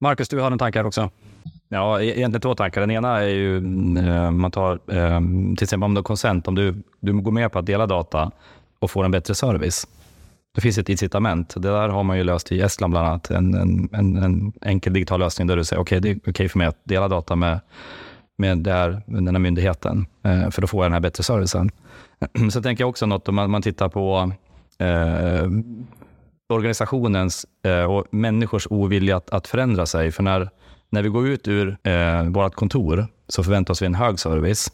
Marcus, 0.00 0.28
du 0.28 0.40
har 0.40 0.50
en 0.50 0.58
tanke 0.58 0.78
här 0.78 0.86
också. 0.86 1.10
Ja, 1.68 2.00
e-, 2.00 2.04
egentligen 2.04 2.40
två 2.40 2.54
tankar. 2.54 2.80
Den 2.80 2.90
ena 2.90 3.20
är 3.20 3.28
ju, 3.28 3.56
eh, 3.98 4.30
man 4.30 4.50
tar 4.50 4.72
eh, 4.72 5.20
till 5.56 5.62
exempel 5.62 5.84
om 5.84 5.94
du 5.94 5.98
har 5.98 6.02
konsent, 6.02 6.48
om 6.48 6.54
du, 6.54 6.82
du 7.00 7.20
går 7.20 7.32
med 7.32 7.52
på 7.52 7.58
att 7.58 7.66
dela 7.66 7.86
data 7.86 8.30
och 8.78 8.90
får 8.90 9.04
en 9.04 9.10
bättre 9.10 9.34
service 9.34 9.86
det 10.54 10.60
finns 10.60 10.78
ett 10.78 10.88
incitament. 10.88 11.54
Det 11.54 11.68
där 11.68 11.88
har 11.88 12.02
man 12.02 12.18
ju 12.18 12.24
löst 12.24 12.52
i 12.52 12.60
Estland 12.60 12.92
bland 12.92 13.06
annat. 13.06 13.30
En, 13.30 13.54
en, 13.54 13.88
en, 13.92 14.16
en 14.16 14.52
enkel 14.62 14.92
digital 14.92 15.20
lösning 15.20 15.48
där 15.48 15.56
du 15.56 15.64
säger 15.64 15.82
okej, 15.82 15.98
okay, 15.98 16.12
det 16.12 16.18
är 16.18 16.20
okej 16.20 16.30
okay 16.30 16.48
för 16.48 16.58
mig 16.58 16.66
att 16.66 16.84
dela 16.84 17.08
data 17.08 17.36
med, 17.36 17.60
med 18.38 18.58
där, 18.58 19.02
den 19.06 19.26
här 19.28 19.38
myndigheten, 19.38 20.06
eh, 20.22 20.50
för 20.50 20.60
då 20.60 20.66
får 20.66 20.84
jag 20.84 20.86
den 20.86 20.92
här 20.92 21.00
bättre 21.00 21.22
servicen. 21.22 21.70
Så 22.52 22.62
tänker 22.62 22.82
jag 22.82 22.88
också 22.88 23.06
något 23.06 23.28
om 23.28 23.34
man, 23.34 23.50
man 23.50 23.62
tittar 23.62 23.88
på 23.88 24.32
eh, 24.78 25.48
organisationens 26.48 27.46
eh, 27.64 27.84
och 27.84 28.04
människors 28.10 28.66
ovilja 28.70 29.16
att, 29.16 29.30
att 29.30 29.46
förändra 29.46 29.86
sig. 29.86 30.12
För 30.12 30.22
när, 30.22 30.50
när 30.90 31.02
vi 31.02 31.08
går 31.08 31.28
ut 31.28 31.48
ur 31.48 31.76
eh, 31.82 32.22
vårt 32.22 32.54
kontor 32.54 33.06
så 33.28 33.44
förväntar 33.44 33.76
vi 33.80 33.86
en 33.86 33.94
hög 33.94 34.18
service. 34.18 34.72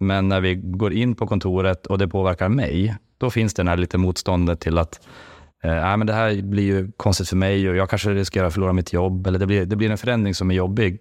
Men 0.00 0.28
när 0.28 0.40
vi 0.40 0.54
går 0.54 0.92
in 0.92 1.14
på 1.14 1.26
kontoret 1.26 1.86
och 1.86 1.98
det 1.98 2.08
påverkar 2.08 2.48
mig, 2.48 2.96
då 3.18 3.30
finns 3.30 3.54
det 3.54 3.60
den 3.60 3.68
här 3.68 3.76
lite 3.76 3.98
motståndet 3.98 4.60
till 4.60 4.78
att 4.78 5.06
eh, 5.62 5.96
men 5.96 6.06
det 6.06 6.12
här 6.12 6.42
blir 6.42 6.64
ju 6.64 6.92
konstigt 6.96 7.28
för 7.28 7.36
mig 7.36 7.68
och 7.68 7.76
jag 7.76 7.90
kanske 7.90 8.10
riskerar 8.10 8.46
att 8.46 8.54
förlora 8.54 8.72
mitt 8.72 8.92
jobb. 8.92 9.26
Eller 9.26 9.38
det 9.38 9.46
blir, 9.46 9.66
det 9.66 9.76
blir 9.76 9.90
en 9.90 9.98
förändring 9.98 10.34
som 10.34 10.50
är 10.50 10.54
jobbig. 10.54 10.98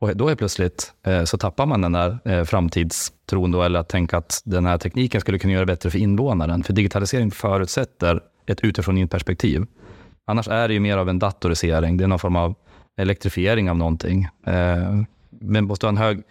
Och 0.00 0.16
då 0.16 0.28
är 0.28 0.34
plötsligt 0.34 0.92
eh, 1.06 1.24
så 1.24 1.38
tappar 1.38 1.66
man 1.66 1.80
den 1.80 1.92
där 1.92 2.18
eh, 2.24 2.44
framtidstron 2.44 3.50
då, 3.50 3.62
eller 3.62 3.80
att 3.80 3.88
tänka 3.88 4.16
att 4.16 4.42
den 4.44 4.66
här 4.66 4.78
tekniken 4.78 5.20
skulle 5.20 5.38
kunna 5.38 5.52
göra 5.52 5.66
bättre 5.66 5.90
för 5.90 5.98
invånaren. 5.98 6.62
För 6.62 6.72
digitalisering 6.72 7.30
förutsätter 7.30 8.20
ett 8.46 8.60
utifrån 8.60 8.98
in 8.98 9.08
perspektiv. 9.08 9.66
Annars 10.24 10.48
är 10.48 10.68
det 10.68 10.74
ju 10.74 10.80
mer 10.80 10.96
av 10.96 11.08
en 11.08 11.18
datorisering. 11.18 11.96
Det 11.96 12.04
är 12.04 12.08
någon 12.08 12.18
form 12.18 12.36
av 12.36 12.54
elektrifiering 12.96 13.70
av 13.70 13.76
någonting. 13.76 14.28
Eh, 14.46 15.02
men 15.40 15.64
måste 15.64 15.86
ha 15.86 15.88
en 15.88 15.96
hög 15.96 16.22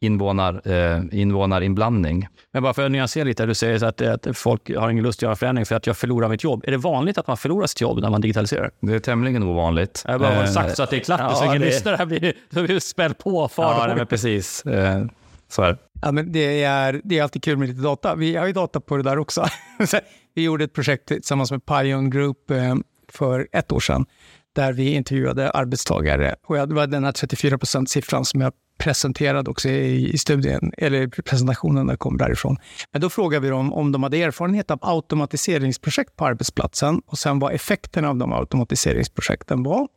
invånar, 0.00 0.60
eh, 0.64 1.02
invånarinblandning. 1.12 2.28
Men 2.52 2.62
bara 2.62 2.74
för 2.74 2.84
att 2.84 2.90
nyansera 2.90 3.24
lite, 3.24 3.46
du 3.46 3.54
säger 3.54 3.84
att, 3.84 4.00
att 4.02 4.36
folk 4.36 4.76
har 4.76 4.90
ingen 4.90 5.04
lust 5.04 5.18
att 5.18 5.22
göra 5.22 5.36
förändring 5.36 5.66
för 5.66 5.74
att 5.74 5.86
jag 5.86 5.96
förlorar 5.96 6.28
mitt 6.28 6.44
jobb. 6.44 6.64
Är 6.66 6.70
det 6.70 6.76
vanligt 6.76 7.18
att 7.18 7.26
man 7.26 7.36
förlorar 7.36 7.66
sitt 7.66 7.80
jobb 7.80 8.00
när 8.00 8.10
man 8.10 8.20
digitaliserar? 8.20 8.70
Det 8.80 8.94
är 8.94 8.98
tämligen 8.98 9.42
ovanligt. 9.42 10.04
Jag 10.06 10.20
bara 10.20 10.42
eh, 10.42 10.50
sagt 10.50 10.76
så 10.76 10.82
att 10.82 10.90
det 10.90 10.96
är 10.96 11.00
klart, 11.00 11.20
ja, 11.20 11.34
så 11.34 11.44
ingen 11.44 11.60
lyssnar. 11.60 11.96
Här 11.96 12.06
blir, 12.06 12.32
det 12.50 12.62
blir 12.62 12.80
spänn 12.80 13.14
på. 13.14 13.48
Far 13.48 13.88
ja, 13.88 13.94
men 13.94 14.06
precis. 14.06 14.66
Eh, 14.66 15.04
så 15.48 15.62
är 15.62 15.76
Ja, 16.02 16.12
men 16.12 16.32
det, 16.32 16.62
är, 16.62 17.00
det 17.04 17.18
är 17.18 17.22
alltid 17.22 17.42
kul 17.42 17.56
med 17.56 17.68
lite 17.68 17.80
data. 17.80 18.14
Vi 18.14 18.36
har 18.36 18.46
ju 18.46 18.52
data 18.52 18.80
på 18.80 18.96
det 18.96 19.02
där 19.02 19.18
också. 19.18 19.46
vi 20.34 20.42
gjorde 20.42 20.64
ett 20.64 20.74
projekt 20.74 21.08
tillsammans 21.08 21.50
med 21.50 21.66
Pion 21.66 22.10
Group 22.10 22.50
eh, 22.50 22.74
för 23.08 23.48
ett 23.52 23.72
år 23.72 23.80
sedan 23.80 24.06
där 24.54 24.72
vi 24.72 24.94
intervjuade 24.94 25.50
arbetstagare. 25.50 26.34
Och 26.46 26.68
det 26.68 26.74
var 26.74 26.86
den 26.86 27.04
här 27.04 27.12
34% 27.12 27.86
siffran 27.86 28.24
som 28.24 28.40
jag 28.40 28.52
presenterad 28.78 29.48
också 29.48 29.68
i, 29.68 30.12
i 30.12 30.18
studien, 30.18 30.72
eller 30.78 31.08
presentationen 31.22 31.86
där 31.86 31.96
kom 31.96 32.16
därifrån. 32.16 32.56
Men 32.92 33.00
då 33.00 33.10
frågade 33.10 33.42
vi 33.42 33.48
dem 33.48 33.72
om 33.72 33.92
de 33.92 34.02
hade 34.02 34.22
erfarenhet 34.22 34.70
av 34.70 34.78
automatiseringsprojekt 34.82 36.16
på 36.16 36.26
arbetsplatsen 36.26 37.02
och 37.06 37.18
sen 37.18 37.38
vad 37.38 37.52
effekterna 37.52 38.08
av 38.08 38.16
de 38.16 38.32
automatiseringsprojekten 38.32 39.62
var. 39.62 39.88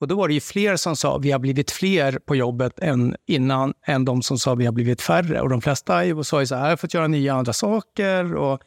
Och 0.00 0.08
då 0.08 0.16
var 0.16 0.28
det 0.28 0.34
ju 0.34 0.40
fler 0.40 0.76
som 0.76 0.96
sa 0.96 1.16
att 1.16 1.24
vi 1.24 1.30
har 1.30 1.38
blivit 1.38 1.70
fler 1.70 2.18
på 2.26 2.36
jobbet 2.36 2.78
än 2.78 3.16
innan, 3.26 3.74
än 3.86 4.04
de 4.04 4.22
som 4.22 4.38
sa 4.38 4.52
att 4.52 4.58
vi 4.58 4.64
har 4.64 4.72
blivit 4.72 5.02
färre. 5.02 5.40
Och 5.40 5.48
de 5.48 5.60
flesta 5.60 6.24
sa 6.24 6.40
ju 6.40 6.46
så 6.46 6.54
här, 6.54 6.62
jag 6.62 6.70
har 6.70 6.76
fått 6.76 6.94
göra 6.94 7.06
nya 7.06 7.34
andra 7.34 7.52
saker. 7.52 8.34
Och, 8.34 8.60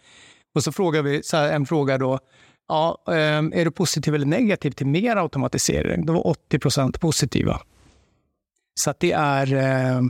och 0.56 0.63
så 0.63 0.72
frågade 0.72 1.10
vi 1.10 1.24
så 1.24 1.38
här, 1.38 1.51
en 1.51 1.66
fråga 1.66 1.98
då, 1.98 2.20
ja, 2.68 3.04
ehm, 3.12 3.54
är 3.56 3.66
du 3.66 3.72
positiv 3.72 4.16
eller 4.16 4.25
negativ 4.25 4.72
till 4.72 4.88
mer 4.88 5.16
automatisering? 5.16 6.06
Då 6.06 6.13
var 6.13 6.28
80 6.28 6.60
procent 6.60 7.01
positiva. 7.01 7.62
Så 8.74 8.90
att 8.90 9.00
det 9.00 9.12
är... 9.12 9.54
Eh... 9.54 10.01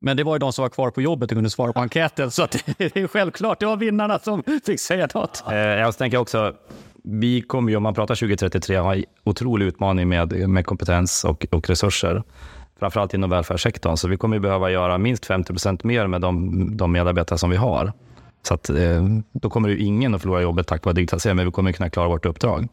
Men 0.00 0.16
det 0.16 0.24
var 0.24 0.34
ju 0.34 0.38
de 0.38 0.52
som 0.52 0.62
var 0.62 0.68
kvar 0.68 0.90
på 0.90 1.02
jobbet 1.02 1.30
och 1.30 1.36
kunde 1.36 1.50
svara 1.50 1.72
på 1.72 1.80
enkäten, 1.80 2.30
så 2.30 2.42
att 2.42 2.64
det 2.78 2.96
är 2.96 3.06
självklart. 3.06 3.60
Det 3.60 3.66
var 3.66 3.76
vinnarna 3.76 4.18
som 4.18 4.42
fick 4.66 4.80
säga 4.80 5.08
något. 5.14 5.44
Eh, 5.50 5.56
jag 5.56 5.98
tänker 5.98 6.18
också, 6.18 6.54
vi 7.02 7.42
kommer 7.42 7.70
ju, 7.70 7.76
om 7.76 7.82
man 7.82 7.94
pratar 7.94 8.14
2033, 8.14 8.78
ha 8.78 8.94
en 8.94 9.04
otrolig 9.24 9.66
utmaning 9.66 10.08
med, 10.08 10.48
med 10.48 10.66
kompetens 10.66 11.24
och, 11.24 11.46
och 11.50 11.68
resurser. 11.68 12.22
Framförallt 12.78 13.14
inom 13.14 13.30
välfärdssektorn. 13.30 13.96
Så 13.96 14.08
vi 14.08 14.16
kommer 14.16 14.38
behöva 14.38 14.70
göra 14.70 14.98
minst 14.98 15.26
50 15.26 15.52
procent 15.52 15.84
mer 15.84 16.06
med 16.06 16.20
de, 16.20 16.76
de 16.76 16.92
medarbetare 16.92 17.38
som 17.38 17.50
vi 17.50 17.56
har. 17.56 17.92
Så 18.42 18.54
att, 18.54 18.70
eh, 18.70 19.04
då 19.32 19.50
kommer 19.50 19.68
ju 19.68 19.78
ingen 19.78 20.14
att 20.14 20.20
förlora 20.20 20.42
jobbet 20.42 20.66
tack 20.66 20.84
vare 20.84 20.94
digitalisering, 20.94 21.36
men 21.36 21.46
vi 21.46 21.52
kommer 21.52 21.72
kunna 21.72 21.90
klara 21.90 22.08
vårt 22.08 22.26
uppdrag. 22.26 22.68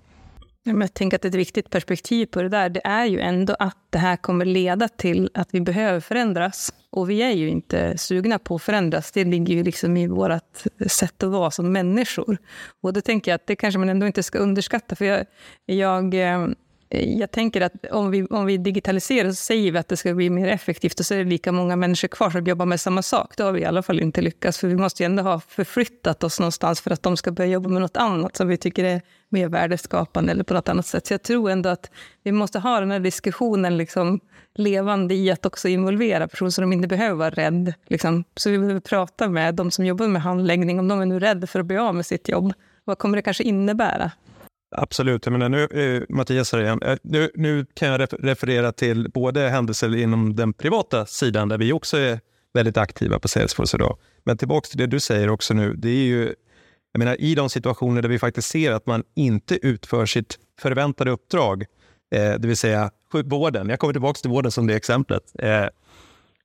Jag 0.67 0.93
tänker 0.93 1.17
att 1.17 1.25
ett 1.25 1.35
viktigt 1.35 1.69
perspektiv 1.69 2.25
på 2.25 2.41
det 2.41 2.49
där, 2.49 2.69
det 2.69 2.81
är 2.83 3.05
ju 3.05 3.19
ändå 3.19 3.55
att 3.59 3.77
det 3.89 3.97
här 3.97 4.15
kommer 4.17 4.45
leda 4.45 4.87
till 4.87 5.29
att 5.33 5.49
vi 5.51 5.61
behöver 5.61 5.99
förändras. 5.99 6.73
Och 6.89 7.09
vi 7.09 7.21
är 7.21 7.31
ju 7.31 7.49
inte 7.49 7.97
sugna 7.97 8.39
på 8.39 8.55
att 8.55 8.61
förändras. 8.61 9.11
Det 9.11 9.23
ligger 9.23 9.53
ju 9.53 9.63
liksom 9.63 9.97
i 9.97 10.07
vårt 10.07 10.63
sätt 10.87 11.23
att 11.23 11.31
vara 11.31 11.51
som 11.51 11.71
människor. 11.71 12.37
Och 12.81 12.93
då 12.93 13.01
tänker 13.01 13.31
jag 13.31 13.35
att 13.35 13.47
det 13.47 13.55
kanske 13.55 13.79
man 13.79 13.89
ändå 13.89 14.07
inte 14.07 14.23
ska 14.23 14.37
underskatta. 14.37 14.95
För 14.95 15.05
jag, 15.05 15.25
jag 15.65 16.13
eh, 16.13 16.47
jag 16.95 17.31
tänker 17.31 17.61
att 17.61 17.73
om 17.91 18.11
vi, 18.11 18.25
om 18.25 18.45
vi 18.45 18.57
digitaliserar 18.57 19.29
så 19.29 19.35
säger 19.35 19.71
vi 19.71 19.77
att 19.77 19.87
det 19.87 19.97
ska 19.97 20.13
bli 20.13 20.29
mer 20.29 20.47
effektivt 20.47 20.99
och 20.99 21.05
så 21.05 21.13
är 21.13 21.17
det 21.17 21.23
lika 21.23 21.51
många 21.51 21.75
människor 21.75 22.07
kvar 22.07 22.29
som 22.29 22.45
jobbar 22.45 22.65
med 22.65 22.79
samma 22.79 23.01
sak. 23.01 23.37
Då 23.37 23.43
har 23.43 23.51
vi 23.51 23.61
i 23.61 23.65
alla 23.65 23.83
fall 23.83 23.99
inte 23.99 24.21
lyckats. 24.21 24.57
För 24.57 24.67
vi 24.67 24.75
måste 24.75 25.03
ju 25.03 25.05
ändå 25.05 25.23
ha 25.23 25.39
förflyttat 25.39 26.23
oss 26.23 26.39
någonstans 26.39 26.81
för 26.81 26.91
att 26.91 27.03
de 27.03 27.17
ska 27.17 27.31
börja 27.31 27.49
jobba 27.49 27.69
med 27.69 27.81
något 27.81 27.97
annat 27.97 28.35
som 28.35 28.47
vi 28.47 28.57
tycker 28.57 28.83
är 28.83 29.01
mer 29.29 29.47
värdeskapande 29.47 30.31
eller 30.31 30.43
på 30.43 30.53
något 30.53 30.69
annat 30.69 30.85
sätt. 30.85 31.07
Så 31.07 31.13
jag 31.13 31.23
tror 31.23 31.49
ändå 31.49 31.69
att 31.69 31.91
vi 32.23 32.31
måste 32.31 32.59
ha 32.59 32.79
den 32.79 32.91
här 32.91 32.99
diskussionen 32.99 33.77
liksom 33.77 34.19
levande 34.55 35.15
i 35.15 35.31
att 35.31 35.45
också 35.45 35.67
involvera 35.67 36.27
personer 36.27 36.51
så 36.51 36.61
de 36.61 36.73
inte 36.73 36.87
behöver 36.87 37.15
vara 37.15 37.29
rädda. 37.29 37.73
Liksom. 37.87 38.23
Så 38.35 38.49
vi 38.49 38.59
behöver 38.59 38.79
prata 38.79 39.29
med 39.29 39.55
de 39.55 39.71
som 39.71 39.85
jobbar 39.85 40.07
med 40.07 40.21
handläggning, 40.21 40.79
om 40.79 40.87
de 40.87 41.01
är 41.01 41.05
nu 41.05 41.19
rädda 41.19 41.47
för 41.47 41.59
att 41.59 41.65
bli 41.65 41.77
av 41.77 41.95
med 41.95 42.05
sitt 42.05 42.29
jobb. 42.29 42.53
Vad 42.83 42.97
kommer 42.97 43.15
det 43.15 43.21
kanske 43.21 43.43
innebära? 43.43 44.11
Absolut. 44.77 45.25
Jag 45.25 45.31
menar, 45.31 45.49
nu, 45.49 45.63
eh, 45.63 46.15
Mattias 46.15 46.51
här 46.51 46.61
igen. 46.61 46.81
Eh, 46.81 46.97
nu, 47.03 47.31
nu 47.35 47.65
kan 47.73 47.87
jag 47.87 48.07
referera 48.19 48.71
till 48.71 49.09
både 49.09 49.49
händelser 49.49 49.95
inom 49.95 50.35
den 50.35 50.53
privata 50.53 51.05
sidan 51.05 51.49
där 51.49 51.57
vi 51.57 51.73
också 51.73 51.97
är 51.97 52.19
väldigt 52.53 52.77
aktiva 52.77 53.19
på 53.19 53.27
Salesforce 53.27 53.77
idag. 53.77 53.97
Men 54.23 54.37
tillbaka 54.37 54.67
till 54.67 54.77
det 54.77 54.87
du 54.87 54.99
säger 54.99 55.29
också 55.29 55.53
nu. 55.53 55.73
Det 55.73 55.89
är 55.89 56.05
ju, 56.05 56.33
jag 56.91 56.99
menar, 56.99 57.21
I 57.21 57.35
de 57.35 57.49
situationer 57.49 58.01
där 58.01 58.09
vi 58.09 58.19
faktiskt 58.19 58.49
ser 58.49 58.71
att 58.71 58.85
man 58.85 59.03
inte 59.15 59.67
utför 59.67 60.05
sitt 60.05 60.39
förväntade 60.59 61.11
uppdrag, 61.11 61.61
eh, 62.15 62.33
det 62.39 62.47
vill 62.47 62.57
säga 62.57 62.91
vården. 63.25 63.69
Jag 63.69 63.79
kommer 63.79 63.93
tillbaka 63.93 64.17
till 64.17 64.29
vården 64.29 64.51
som 64.51 64.67
det 64.67 64.75
exemplet. 64.75 65.23
Eh, 65.39 65.65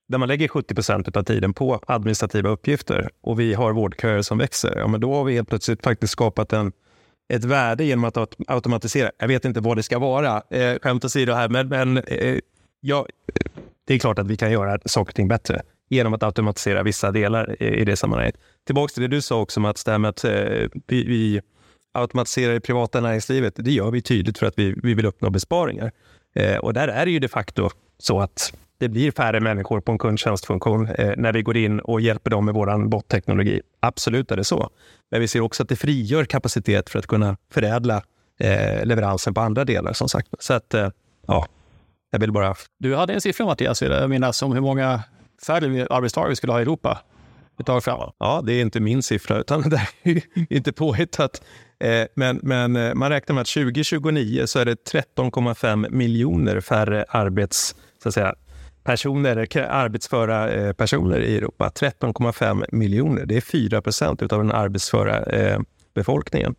där 0.08 0.18
man 0.18 0.28
lägger 0.28 0.48
70 0.48 0.74
procent 0.74 1.16
av 1.16 1.22
tiden 1.22 1.54
på 1.54 1.80
administrativa 1.86 2.50
uppgifter 2.50 3.10
och 3.20 3.40
vi 3.40 3.54
har 3.54 3.72
vårdköer 3.72 4.22
som 4.22 4.38
växer, 4.38 4.78
ja, 4.78 4.86
men 4.86 5.00
då 5.00 5.14
har 5.14 5.24
vi 5.24 5.34
helt 5.34 5.48
plötsligt 5.48 5.84
faktiskt 5.84 6.12
skapat 6.12 6.52
en 6.52 6.72
ett 7.30 7.44
värde 7.44 7.84
genom 7.84 8.04
att 8.04 8.16
automatisera. 8.46 9.10
Jag 9.18 9.28
vet 9.28 9.44
inte 9.44 9.60
vad 9.60 9.76
det 9.76 9.82
ska 9.82 9.98
vara, 9.98 10.42
eh, 10.50 10.78
skämt 10.82 11.04
åsido 11.04 11.32
här, 11.32 11.48
men, 11.48 11.68
men 11.68 11.98
eh, 11.98 12.38
ja, 12.80 13.06
det 13.86 13.94
är 13.94 13.98
klart 13.98 14.18
att 14.18 14.26
vi 14.26 14.36
kan 14.36 14.52
göra 14.52 14.78
saker 14.84 15.10
och 15.10 15.14
ting 15.14 15.28
bättre 15.28 15.62
genom 15.88 16.14
att 16.14 16.22
automatisera 16.22 16.82
vissa 16.82 17.10
delar 17.10 17.62
i, 17.62 17.66
i 17.66 17.84
det 17.84 17.96
sammanhanget. 17.96 18.36
Tillbaka 18.66 18.92
till 18.92 19.02
det 19.02 19.08
du 19.08 19.20
sa 19.20 19.40
också 19.40 19.60
Mats, 19.60 19.84
det 19.84 19.90
här 19.90 19.98
med 19.98 20.08
att 20.08 20.24
eh, 20.24 20.32
vi, 20.86 21.04
vi 21.04 21.40
automatiserar 21.92 22.52
det 22.52 22.60
privata 22.60 23.00
näringslivet. 23.00 23.54
Det 23.56 23.72
gör 23.72 23.90
vi 23.90 24.02
tydligt 24.02 24.38
för 24.38 24.46
att 24.46 24.58
vi, 24.58 24.74
vi 24.82 24.94
vill 24.94 25.06
uppnå 25.06 25.30
besparingar. 25.30 25.92
Eh, 26.34 26.56
och 26.56 26.72
där 26.74 26.88
är 26.88 27.04
det 27.04 27.12
ju 27.12 27.18
de 27.18 27.28
facto 27.28 27.70
så 27.98 28.20
att 28.20 28.52
det 28.80 28.88
blir 28.88 29.10
färre 29.10 29.40
människor 29.40 29.80
på 29.80 29.92
en 29.92 29.98
kundtjänstfunktion 29.98 30.88
eh, 30.88 31.12
när 31.16 31.32
vi 31.32 31.42
går 31.42 31.56
in 31.56 31.80
och 31.80 32.00
hjälper 32.00 32.30
dem 32.30 32.44
med 32.44 32.54
vår 32.54 32.88
botteknologi. 32.88 33.60
Absolut 33.80 34.30
är 34.30 34.36
det 34.36 34.44
så. 34.44 34.70
Men 35.10 35.20
vi 35.20 35.28
ser 35.28 35.40
också 35.40 35.62
att 35.62 35.68
det 35.68 35.76
frigör 35.76 36.24
kapacitet 36.24 36.90
för 36.90 36.98
att 36.98 37.06
kunna 37.06 37.36
förädla 37.52 38.02
eh, 38.40 38.84
leveransen 38.84 39.34
på 39.34 39.40
andra 39.40 39.64
delar 39.64 39.92
som 39.92 40.08
sagt. 40.08 40.28
Så 40.38 40.54
att, 40.54 40.74
eh, 40.74 40.88
ja, 41.26 41.46
jag 42.10 42.18
vill 42.18 42.32
bara... 42.32 42.54
Du 42.78 42.96
hade 42.96 43.12
en 43.12 43.20
siffra 43.20 43.46
Mattias, 43.46 43.82
jag 43.82 44.10
minnas, 44.10 44.42
om 44.42 44.52
hur 44.52 44.60
många 44.60 45.02
färre 45.46 45.86
arbetstagare 45.90 46.30
vi 46.30 46.36
skulle 46.36 46.52
ha 46.52 46.58
i 46.58 46.62
Europa 46.62 46.98
ett 47.60 47.66
tag 47.66 47.84
framåt. 47.84 48.16
Ja, 48.18 48.42
det 48.46 48.52
är 48.52 48.60
inte 48.60 48.80
min 48.80 49.02
siffra, 49.02 49.38
utan 49.38 49.60
det 49.70 49.80
är 50.02 50.22
inte 50.48 50.72
påhittat. 50.72 51.42
Eh, 51.80 52.06
men, 52.14 52.40
men 52.42 52.76
eh, 52.76 52.94
man 52.94 53.10
räknar 53.10 53.34
med 53.34 53.42
att 53.42 53.48
2029 53.48 54.46
så 54.46 54.58
är 54.58 54.64
det 54.64 54.90
13,5 54.92 55.90
miljoner 55.90 56.60
färre 56.60 57.04
arbets, 57.08 57.74
så 58.02 58.08
att 58.08 58.14
säga, 58.14 58.34
personer, 58.84 59.58
arbetsföra 59.58 60.50
eh, 60.50 60.72
personer 60.72 61.20
i 61.20 61.36
Europa. 61.36 61.70
13,5 61.74 62.64
miljoner. 62.72 63.26
Det 63.26 63.36
är 63.36 63.40
4 63.40 63.82
procent 63.82 64.22
av 64.22 64.28
den 64.28 64.52
arbetsföra 64.52 65.22
eh, 65.22 65.60
befolkningen. 65.94 66.54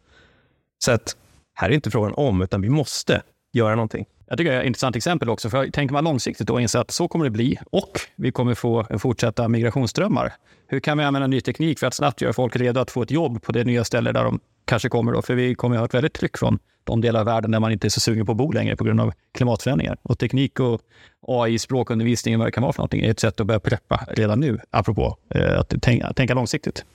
Så 0.83 0.91
att 0.91 1.15
här 1.53 1.69
är 1.69 1.73
inte 1.73 1.91
frågan 1.91 2.13
om, 2.13 2.41
utan 2.41 2.61
vi 2.61 2.69
måste 2.69 3.21
göra 3.53 3.75
någonting. 3.75 4.05
Jag 4.27 4.37
tycker 4.37 4.51
det 4.51 4.57
är 4.57 4.61
ett 4.61 4.67
intressant 4.67 4.95
exempel 4.95 5.29
också, 5.29 5.49
för 5.49 5.67
tänker 5.67 5.93
man 5.93 6.03
långsiktigt 6.03 6.49
och 6.49 6.61
inser 6.61 6.79
att 6.79 6.91
så 6.91 7.07
kommer 7.07 7.25
det 7.25 7.31
bli 7.31 7.57
och 7.71 7.99
vi 8.15 8.31
kommer 8.31 8.53
få 8.53 8.85
fortsatta 8.99 9.47
migrationsströmmar. 9.47 10.33
Hur 10.67 10.79
kan 10.79 10.97
vi 10.97 11.03
använda 11.03 11.27
ny 11.27 11.41
teknik 11.41 11.79
för 11.79 11.87
att 11.87 11.93
snabbt 11.93 12.21
göra 12.21 12.33
folk 12.33 12.55
redo 12.55 12.79
att 12.79 12.91
få 12.91 13.01
ett 13.01 13.11
jobb 13.11 13.41
på 13.41 13.51
det 13.51 13.63
nya 13.63 13.83
ställe 13.83 14.11
där 14.11 14.23
de 14.23 14.39
kanske 14.71 14.89
kommer 14.89 15.11
då? 15.11 15.21
För 15.21 15.35
vi 15.35 15.55
kommer 15.55 15.75
att 15.75 15.79
ha 15.79 15.85
ett 15.85 15.93
väldigt 15.93 16.13
tryck 16.13 16.37
från 16.37 16.59
de 16.83 17.01
delar 17.01 17.19
av 17.19 17.25
världen 17.25 17.51
där 17.51 17.59
man 17.59 17.71
inte 17.71 17.87
är 17.87 17.89
så 17.89 17.99
sugen 17.99 18.25
på 18.25 18.31
att 18.31 18.37
bo 18.37 18.51
längre 18.51 18.75
på 18.75 18.83
grund 18.83 19.01
av 19.01 19.13
klimatförändringar. 19.33 19.97
Och 20.01 20.19
teknik 20.19 20.59
och 20.59 20.81
AI, 21.27 21.59
språkundervisning, 21.59 22.39
vad 22.39 22.47
det 22.47 22.51
kan 22.51 22.63
vara 22.63 22.73
för 22.73 22.79
någonting, 22.79 23.01
är 23.03 23.11
ett 23.11 23.19
sätt 23.19 23.39
att 23.39 23.47
börja 23.47 23.59
preppa 23.59 24.05
redan 24.07 24.39
nu, 24.39 24.59
apropå 24.69 25.17
eh, 25.35 25.59
att 25.59 25.81
tänka, 25.81 26.13
tänka 26.13 26.33
långsiktigt. 26.33 26.85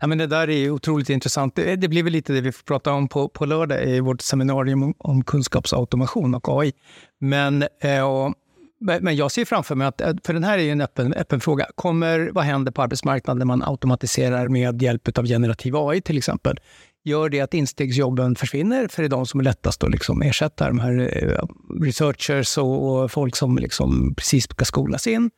Ja, 0.00 0.06
men 0.06 0.18
det 0.18 0.26
där 0.26 0.50
är 0.50 0.70
otroligt 0.70 1.10
intressant. 1.10 1.56
Det, 1.56 1.76
det 1.76 1.88
blir 1.88 2.02
väl 2.02 2.12
lite 2.12 2.32
det 2.32 2.40
vi 2.40 2.52
får 2.52 2.64
prata 2.64 2.92
om 2.92 3.08
på, 3.08 3.28
på 3.28 3.46
lördag 3.46 3.84
i 3.84 4.00
vårt 4.00 4.20
seminarium 4.20 4.82
om, 4.82 4.94
om 4.98 5.24
kunskapsautomation 5.24 6.34
och 6.34 6.48
AI. 6.48 6.72
Men, 7.18 7.64
eh, 7.80 8.02
och, 8.02 8.34
men 8.80 9.16
jag 9.16 9.30
ser 9.30 9.44
framför 9.44 9.74
mig 9.74 9.86
att, 9.86 10.00
eh, 10.00 10.12
för 10.24 10.32
den 10.32 10.44
här 10.44 10.58
är 10.58 10.62
ju 10.62 10.70
en 10.70 10.80
öppen, 10.80 11.14
öppen 11.14 11.40
fråga, 11.40 11.66
kommer, 11.74 12.30
vad 12.32 12.44
händer 12.44 12.72
på 12.72 12.82
arbetsmarknaden 12.82 13.38
när 13.38 13.46
man 13.46 13.62
automatiserar 13.62 14.48
med 14.48 14.82
hjälp 14.82 15.18
av 15.18 15.26
generativ 15.26 15.76
AI 15.76 16.00
till 16.00 16.18
exempel? 16.18 16.60
gör 17.04 17.28
det 17.28 17.40
att 17.40 17.54
instegsjobben 17.54 18.34
försvinner, 18.34 18.88
för 18.88 19.02
det 19.02 19.06
är 19.06 19.10
de 19.10 19.26
som 19.26 19.40
är 19.40 19.44
lättast 19.44 19.84
att 19.84 19.90
liksom 19.90 20.22
ersätta 20.22 20.68
de 20.68 20.78
här 20.78 21.22
eh, 21.22 21.44
researchers 21.82 22.58
och, 22.58 23.02
och 23.02 23.10
folk 23.10 23.36
som 23.36 23.58
liksom 23.58 24.14
precis 24.14 24.44
ska 24.44 24.64
skolas 24.64 25.06
in. 25.06 25.30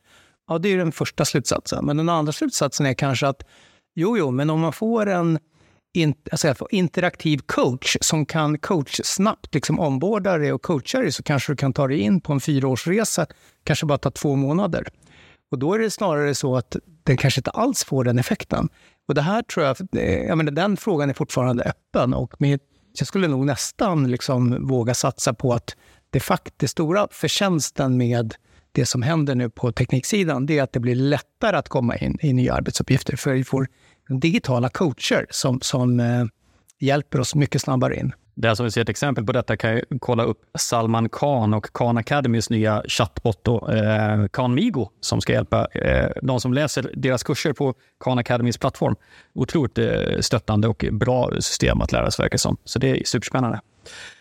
Ja, 0.47 0.57
det 0.57 0.69
är 0.69 0.77
den 0.77 0.91
första 0.91 1.25
slutsatsen. 1.25 1.85
Men 1.85 1.97
den 1.97 2.09
andra 2.09 2.31
slutsatsen 2.31 2.85
är 2.85 2.93
kanske 2.93 3.27
att 3.27 3.43
jo, 3.95 4.17
jo, 4.17 4.31
men 4.31 4.49
om 4.49 4.59
man 4.59 4.73
får 4.73 5.09
en 5.09 5.39
in, 5.93 6.13
alltså 6.31 6.67
interaktiv 6.69 7.37
coach 7.45 7.97
som 8.01 8.25
kan 8.25 8.57
coach 8.57 9.01
snabbt 9.03 9.53
liksom 9.53 9.79
omborda 9.79 10.37
dig 10.37 10.53
och 10.53 10.61
coacha 10.61 10.99
dig 10.99 11.11
så 11.11 11.23
kanske 11.23 11.51
du 11.51 11.55
kan 11.55 11.73
ta 11.73 11.87
dig 11.87 11.99
in 11.99 12.21
på 12.21 12.33
en 12.33 12.39
fyraårsresa, 12.39 13.25
kanske 13.63 13.85
bara 13.85 13.97
ta 13.97 14.11
två 14.11 14.35
månader. 14.35 14.87
Och 15.51 15.59
då 15.59 15.73
är 15.73 15.79
det 15.79 15.91
snarare 15.91 16.35
så 16.35 16.55
att 16.55 16.75
den 17.03 17.17
kanske 17.17 17.39
inte 17.39 17.51
alls 17.51 17.83
får 17.83 18.03
den 18.03 18.19
effekten. 18.19 18.69
Och 19.07 19.15
det 19.15 19.21
här 19.21 19.41
tror 19.41 19.65
jag, 19.65 19.77
eh, 19.95 20.23
jag 20.23 20.37
menar, 20.37 20.51
den 20.51 20.77
frågan 20.77 21.09
är 21.09 21.13
fortfarande 21.13 21.63
öppen 21.63 22.13
och 22.13 22.41
med, 22.41 22.59
jag 22.93 23.07
skulle 23.07 23.27
nog 23.27 23.45
nästan 23.45 24.11
liksom 24.11 24.67
våga 24.67 24.93
satsa 24.93 25.33
på 25.33 25.53
att 25.53 25.75
det 26.09 26.19
faktiskt 26.19 26.71
stora 26.71 27.07
förtjänsten 27.11 27.97
med 27.97 28.35
det 28.71 28.85
som 28.85 29.01
händer 29.01 29.35
nu 29.35 29.49
på 29.49 29.71
tekniksidan, 29.71 30.45
det 30.45 30.57
är 30.57 30.63
att 30.63 30.73
det 30.73 30.79
blir 30.79 30.95
lättare 30.95 31.57
att 31.57 31.69
komma 31.69 31.95
in 31.97 32.17
i 32.21 32.33
nya 32.33 32.53
arbetsuppgifter. 32.53 33.15
För 33.15 33.33
vi 33.33 33.43
får 33.43 33.67
digitala 34.19 34.69
coacher 34.69 35.25
som, 35.29 35.61
som 35.61 35.99
eh, 35.99 36.25
hjälper 36.79 37.19
oss 37.19 37.35
mycket 37.35 37.61
snabbare 37.61 37.95
in. 37.95 38.13
Den 38.35 38.55
som 38.55 38.63
vi 38.63 38.71
ser 38.71 38.81
ett 38.81 38.89
exempel 38.89 39.25
på 39.25 39.31
detta 39.31 39.57
kan 39.57 39.75
ju 39.75 39.81
kolla 39.99 40.23
upp 40.23 40.37
Salman 40.59 41.09
Khan 41.09 41.53
och 41.53 41.73
Khan 41.73 41.97
Academys 41.97 42.49
nya 42.49 42.83
chatbot, 42.87 43.43
då, 43.43 43.69
eh, 43.69 44.27
Khan 44.27 44.53
Migo 44.53 44.89
som 45.01 45.21
ska 45.21 45.33
hjälpa 45.33 45.67
eh, 45.67 46.09
de 46.21 46.41
som 46.41 46.53
läser 46.53 46.91
deras 46.93 47.23
kurser 47.23 47.53
på 47.53 47.73
Khan 48.03 48.17
Academys 48.17 48.57
plattform. 48.57 48.95
Otroligt 49.33 49.77
eh, 49.77 50.19
stöttande 50.19 50.67
och 50.67 50.85
bra 50.91 51.31
system 51.35 51.81
att 51.81 51.91
lära 51.91 52.11
sig 52.11 52.23
verkar 52.23 52.37
som. 52.37 52.57
Så 52.65 52.79
det 52.79 52.89
är 52.89 53.03
superspännande. 53.05 53.61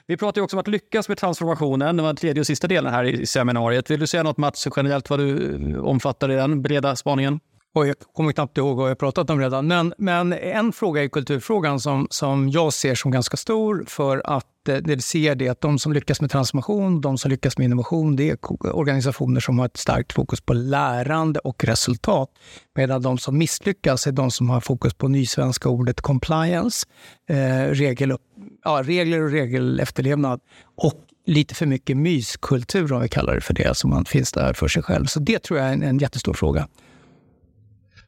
Vi 0.07 0.17
pratar 0.17 0.41
också 0.41 0.57
om 0.57 0.61
att 0.61 0.69
lyckas 0.69 1.09
med 1.09 1.19
transformationen. 1.19 1.97
Det 1.97 2.03
var 2.03 2.09
den 2.09 2.17
tredje 2.17 2.41
och 2.41 2.47
sista 2.47 2.67
delen 2.67 2.93
här 2.93 3.05
i 3.05 3.27
seminariet. 3.27 3.91
Vill 3.91 4.01
du 4.01 4.07
säga 4.07 4.23
något 4.23 4.37
Mats, 4.37 4.69
generellt 4.77 5.11
vad 5.11 5.19
du 5.19 5.55
eh, 5.75 5.85
omfattar 5.85 6.31
i 6.31 6.35
den 6.35 6.63
breda 6.63 6.97
spaningen? 6.97 7.41
Och 7.75 7.87
jag 7.87 7.97
kommer 8.13 8.33
knappt 8.33 8.59
ihåg 8.59 8.77
vad 8.77 8.91
jag 8.91 8.99
pratat 8.99 9.31
om 9.31 9.41
redan. 9.41 9.67
Men, 9.67 9.95
men 9.99 10.33
en 10.33 10.73
fråga 10.73 11.03
i 11.03 11.09
kulturfrågan 11.09 11.81
som, 11.81 12.07
som 12.11 12.49
jag 12.49 12.73
ser 12.73 12.95
som 12.95 13.11
ganska 13.11 13.37
stor 13.37 13.85
för 13.89 14.23
att 14.25 14.69
eh, 14.69 14.77
det 14.77 14.97
vi 14.97 15.03
ser 15.03 15.35
det 15.35 15.49
att 15.49 15.61
de 15.61 15.79
som 15.79 15.93
lyckas 15.93 16.21
med 16.21 16.31
transformation, 16.31 17.01
de 17.01 17.19
som 17.19 17.31
lyckas 17.31 17.59
med 17.59 17.65
innovation, 17.65 18.17
det 18.17 18.31
är 18.31 18.39
organisationer 18.77 19.41
som 19.41 19.59
har 19.59 19.67
ett 19.67 19.77
starkt 19.77 20.13
fokus 20.13 20.41
på 20.41 20.53
lärande 20.53 21.41
och 21.41 21.65
resultat. 21.65 22.31
Medan 22.75 23.03
de 23.03 23.19
som 23.19 23.39
misslyckas 23.39 24.07
är 24.07 24.13
de 24.13 24.31
som 24.31 24.51
har 24.51 24.61
fokus 24.61 24.95
på 24.95 25.09
nysvenska 25.09 25.69
ordet 25.69 26.01
compliance, 26.01 26.87
eh, 27.29 27.71
regel, 27.71 28.17
ja, 28.65 28.83
regler 28.85 29.23
och 29.23 29.31
regelefterlevnad 29.31 30.41
och 30.77 30.95
lite 31.27 31.55
för 31.55 31.67
mycket 31.67 31.97
myskultur, 31.97 32.93
om 32.93 33.03
vi 33.03 33.09
kallar 33.09 33.35
det 33.35 33.41
för 33.41 33.55
det, 33.55 33.77
som 33.77 33.91
man 33.91 34.05
finns 34.05 34.33
där 34.33 34.53
för 34.53 34.69
sig 34.69 34.83
själv. 34.83 35.05
Så 35.05 35.21
det 35.21 35.39
tror 35.39 35.59
jag 35.59 35.69
är 35.69 35.73
en, 35.73 35.83
en 35.83 35.99
jättestor 35.99 36.35
fråga. 36.35 36.69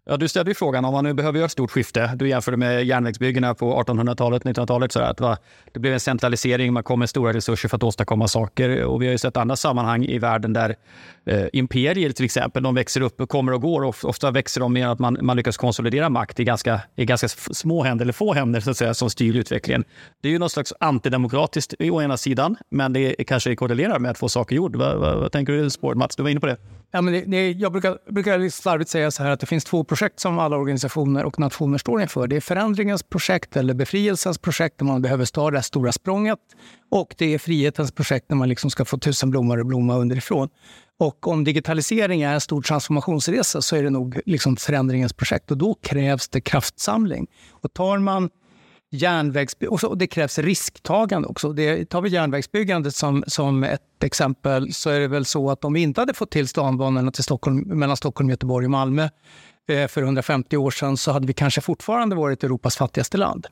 Ja, 0.04 0.16
du 0.16 0.28
ställde 0.28 0.50
ju 0.50 0.54
frågan 0.54 0.84
om 0.84 0.92
man 0.92 1.04
nu 1.04 1.14
behöver 1.14 1.38
göra 1.38 1.46
ett 1.46 1.52
stort 1.52 1.70
skifte. 1.70 2.12
Du 2.16 2.28
jämförde 2.28 2.56
med 2.56 2.84
järnvägsbyggena 2.84 3.54
på 3.54 3.82
1800-talet, 3.82 4.42
1900-talet. 4.42 4.92
Så 4.92 5.00
att 5.00 5.20
va, 5.20 5.36
det 5.72 5.80
blev 5.80 5.92
en 5.92 6.00
centralisering, 6.00 6.72
man 6.72 6.82
kom 6.82 6.98
med 6.98 7.10
stora 7.10 7.32
resurser 7.32 7.68
för 7.68 7.76
att 7.76 7.82
åstadkomma 7.82 8.28
saker. 8.28 8.84
Och 8.84 9.02
vi 9.02 9.06
har 9.06 9.12
ju 9.12 9.18
sett 9.18 9.36
andra 9.36 9.56
sammanhang 9.56 10.04
i 10.04 10.18
världen 10.18 10.52
där 10.52 10.76
eh, 11.26 11.44
imperier 11.52 12.10
till 12.10 12.24
exempel, 12.24 12.62
de 12.62 12.74
växer 12.74 13.00
upp 13.00 13.20
och 13.20 13.28
kommer 13.28 13.52
och 13.52 13.60
går. 13.60 13.84
Och 13.84 13.96
ofta 14.04 14.30
växer 14.30 14.60
de 14.60 14.72
med 14.72 14.90
att 14.90 14.98
man, 14.98 15.18
man 15.22 15.36
lyckas 15.36 15.56
konsolidera 15.56 16.08
makt 16.08 16.40
i 16.40 16.44
ganska, 16.44 16.80
i 16.96 17.04
ganska 17.04 17.28
små 17.28 17.82
händer, 17.82 18.04
eller 18.04 18.12
få 18.12 18.34
händer 18.34 18.60
så 18.60 18.70
att 18.70 18.76
säga, 18.76 18.94
som 18.94 19.10
styr 19.10 19.36
utvecklingen. 19.36 19.84
Det 20.22 20.28
är 20.28 20.32
ju 20.32 20.38
något 20.38 20.52
slags 20.52 20.72
antidemokratiskt 20.80 21.74
å 21.78 22.02
ena 22.02 22.16
sidan, 22.16 22.56
men 22.70 22.92
det 22.92 23.14
kanske 23.26 23.56
korrelerar 23.56 23.98
med 23.98 24.10
att 24.10 24.18
få 24.18 24.28
saker 24.28 24.56
gjord. 24.56 24.76
Vad, 24.76 24.96
vad, 24.96 25.18
vad 25.18 25.32
tänker 25.32 25.52
du 25.52 25.70
spåret, 25.70 25.98
Mats? 25.98 26.16
Du 26.16 26.22
var 26.22 26.30
inne 26.30 26.40
på 26.40 26.46
det. 26.46 26.56
Ja, 26.94 27.00
men 27.00 27.14
det, 27.14 27.20
det, 27.20 27.50
jag 27.50 27.72
brukar, 27.72 27.98
brukar 28.12 28.48
slarvigt 28.48 28.90
säga 28.90 29.10
så 29.10 29.22
här 29.22 29.30
att 29.30 29.40
det 29.40 29.46
finns 29.46 29.64
två 29.64 29.84
projekt 29.84 30.20
som 30.20 30.38
alla 30.38 30.56
organisationer 30.56 31.24
och 31.24 31.38
nationer 31.38 31.78
står 31.78 32.02
inför. 32.02 32.26
Det 32.26 32.36
är 32.36 32.40
förändringens 32.40 33.02
projekt 33.02 33.56
eller 33.56 33.74
befrielsens 33.74 34.38
projekt 34.38 34.78
där 34.78 34.84
man 34.84 35.02
behöver 35.02 35.26
ta 35.26 35.50
det 35.50 35.62
stora 35.62 35.92
språnget. 35.92 36.38
Och 36.90 37.14
det 37.18 37.34
är 37.34 37.38
frihetens 37.38 37.92
projekt 37.92 38.26
när 38.28 38.36
man 38.36 38.48
liksom 38.48 38.70
ska 38.70 38.84
få 38.84 38.98
tusen 38.98 39.30
blommor 39.30 39.60
att 39.60 39.66
blomma 39.66 39.96
underifrån. 39.96 40.48
Och 40.98 41.28
om 41.28 41.44
digitalisering 41.44 42.22
är 42.22 42.34
en 42.34 42.40
stor 42.40 42.62
transformationsresa 42.62 43.62
så 43.62 43.76
är 43.76 43.82
det 43.82 43.90
nog 43.90 44.20
liksom 44.26 44.56
förändringens 44.56 45.12
projekt 45.12 45.50
och 45.50 45.58
då 45.58 45.74
krävs 45.74 46.28
det 46.28 46.40
kraftsamling. 46.40 47.26
Och 47.50 47.72
tar 47.72 47.98
man 47.98 48.30
järnvägsbyggande. 48.92 49.86
Och 49.86 49.98
det 49.98 50.06
krävs 50.06 50.38
risktagande 50.38 51.28
också. 51.28 51.52
Det, 51.52 51.84
tar 51.84 52.00
vi 52.02 52.08
järnvägsbyggandet 52.08 52.94
som, 52.94 53.24
som 53.26 53.64
ett 53.64 54.04
exempel 54.04 54.74
så 54.74 54.90
är 54.90 55.00
det 55.00 55.08
väl 55.08 55.24
så 55.24 55.50
att 55.50 55.64
om 55.64 55.72
vi 55.72 55.80
inte 55.80 56.00
hade 56.00 56.14
fått 56.14 56.30
till 56.30 56.48
stambanorna 56.48 57.10
till 57.10 57.24
Stockholm, 57.24 57.58
mellan 57.58 57.96
Stockholm, 57.96 58.30
Göteborg 58.30 58.66
och 58.66 58.70
Malmö 58.70 59.08
eh, 59.68 59.88
för 59.88 60.02
150 60.02 60.56
år 60.56 60.70
sedan 60.70 60.96
så 60.96 61.12
hade 61.12 61.26
vi 61.26 61.32
kanske 61.32 61.60
fortfarande 61.60 62.16
varit 62.16 62.44
Europas 62.44 62.76
fattigaste 62.76 63.16
land. 63.16 63.46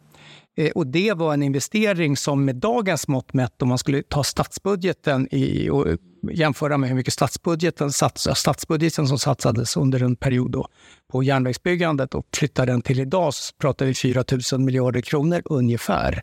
Eh, 0.57 0.71
och 0.71 0.87
det 0.87 1.13
var 1.13 1.35
en 1.35 1.43
investering 1.43 2.17
som 2.17 2.45
med 2.45 2.57
dagens 2.57 3.09
mått 3.09 3.33
mätt, 3.33 3.63
om 3.63 3.69
man 3.69 3.79
skulle 3.79 4.03
ta 4.03 4.25
statsbudgeten 4.25 5.29
i, 5.35 5.71
och 5.71 5.87
jämföra 6.33 6.79
med 6.79 6.89
hur 6.89 6.97
mycket 6.97 7.13
statsbudgeten, 7.13 7.93
sats, 7.93 8.29
statsbudgeten 8.35 9.07
som 9.07 9.19
satsades 9.19 9.77
under 9.77 10.03
en 10.03 10.17
period 10.17 10.51
då, 10.51 10.69
på 11.13 11.23
järnvägsbyggandet 11.23 12.15
och 12.15 12.27
flytta 12.37 12.67
den 12.67 12.83
till 12.83 13.01
idag 13.01 13.35
så 13.35 13.55
pratar 13.57 13.87
vi 13.87 13.95
4 13.95 14.25
000 14.53 14.61
miljarder 14.61 15.01
kronor 15.01 15.43
ungefär. 15.45 16.23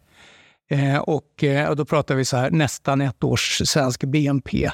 Eh, 0.70 0.98
och, 0.98 1.44
eh, 1.44 1.70
och 1.70 1.76
då 1.76 1.86
pratar 1.86 2.16
vi 2.16 2.26
så 2.26 2.38
här, 2.38 2.52
nästan 2.52 3.02
ett 3.02 3.24
års 3.24 3.62
svensk 3.66 4.04
BNP. 4.04 4.70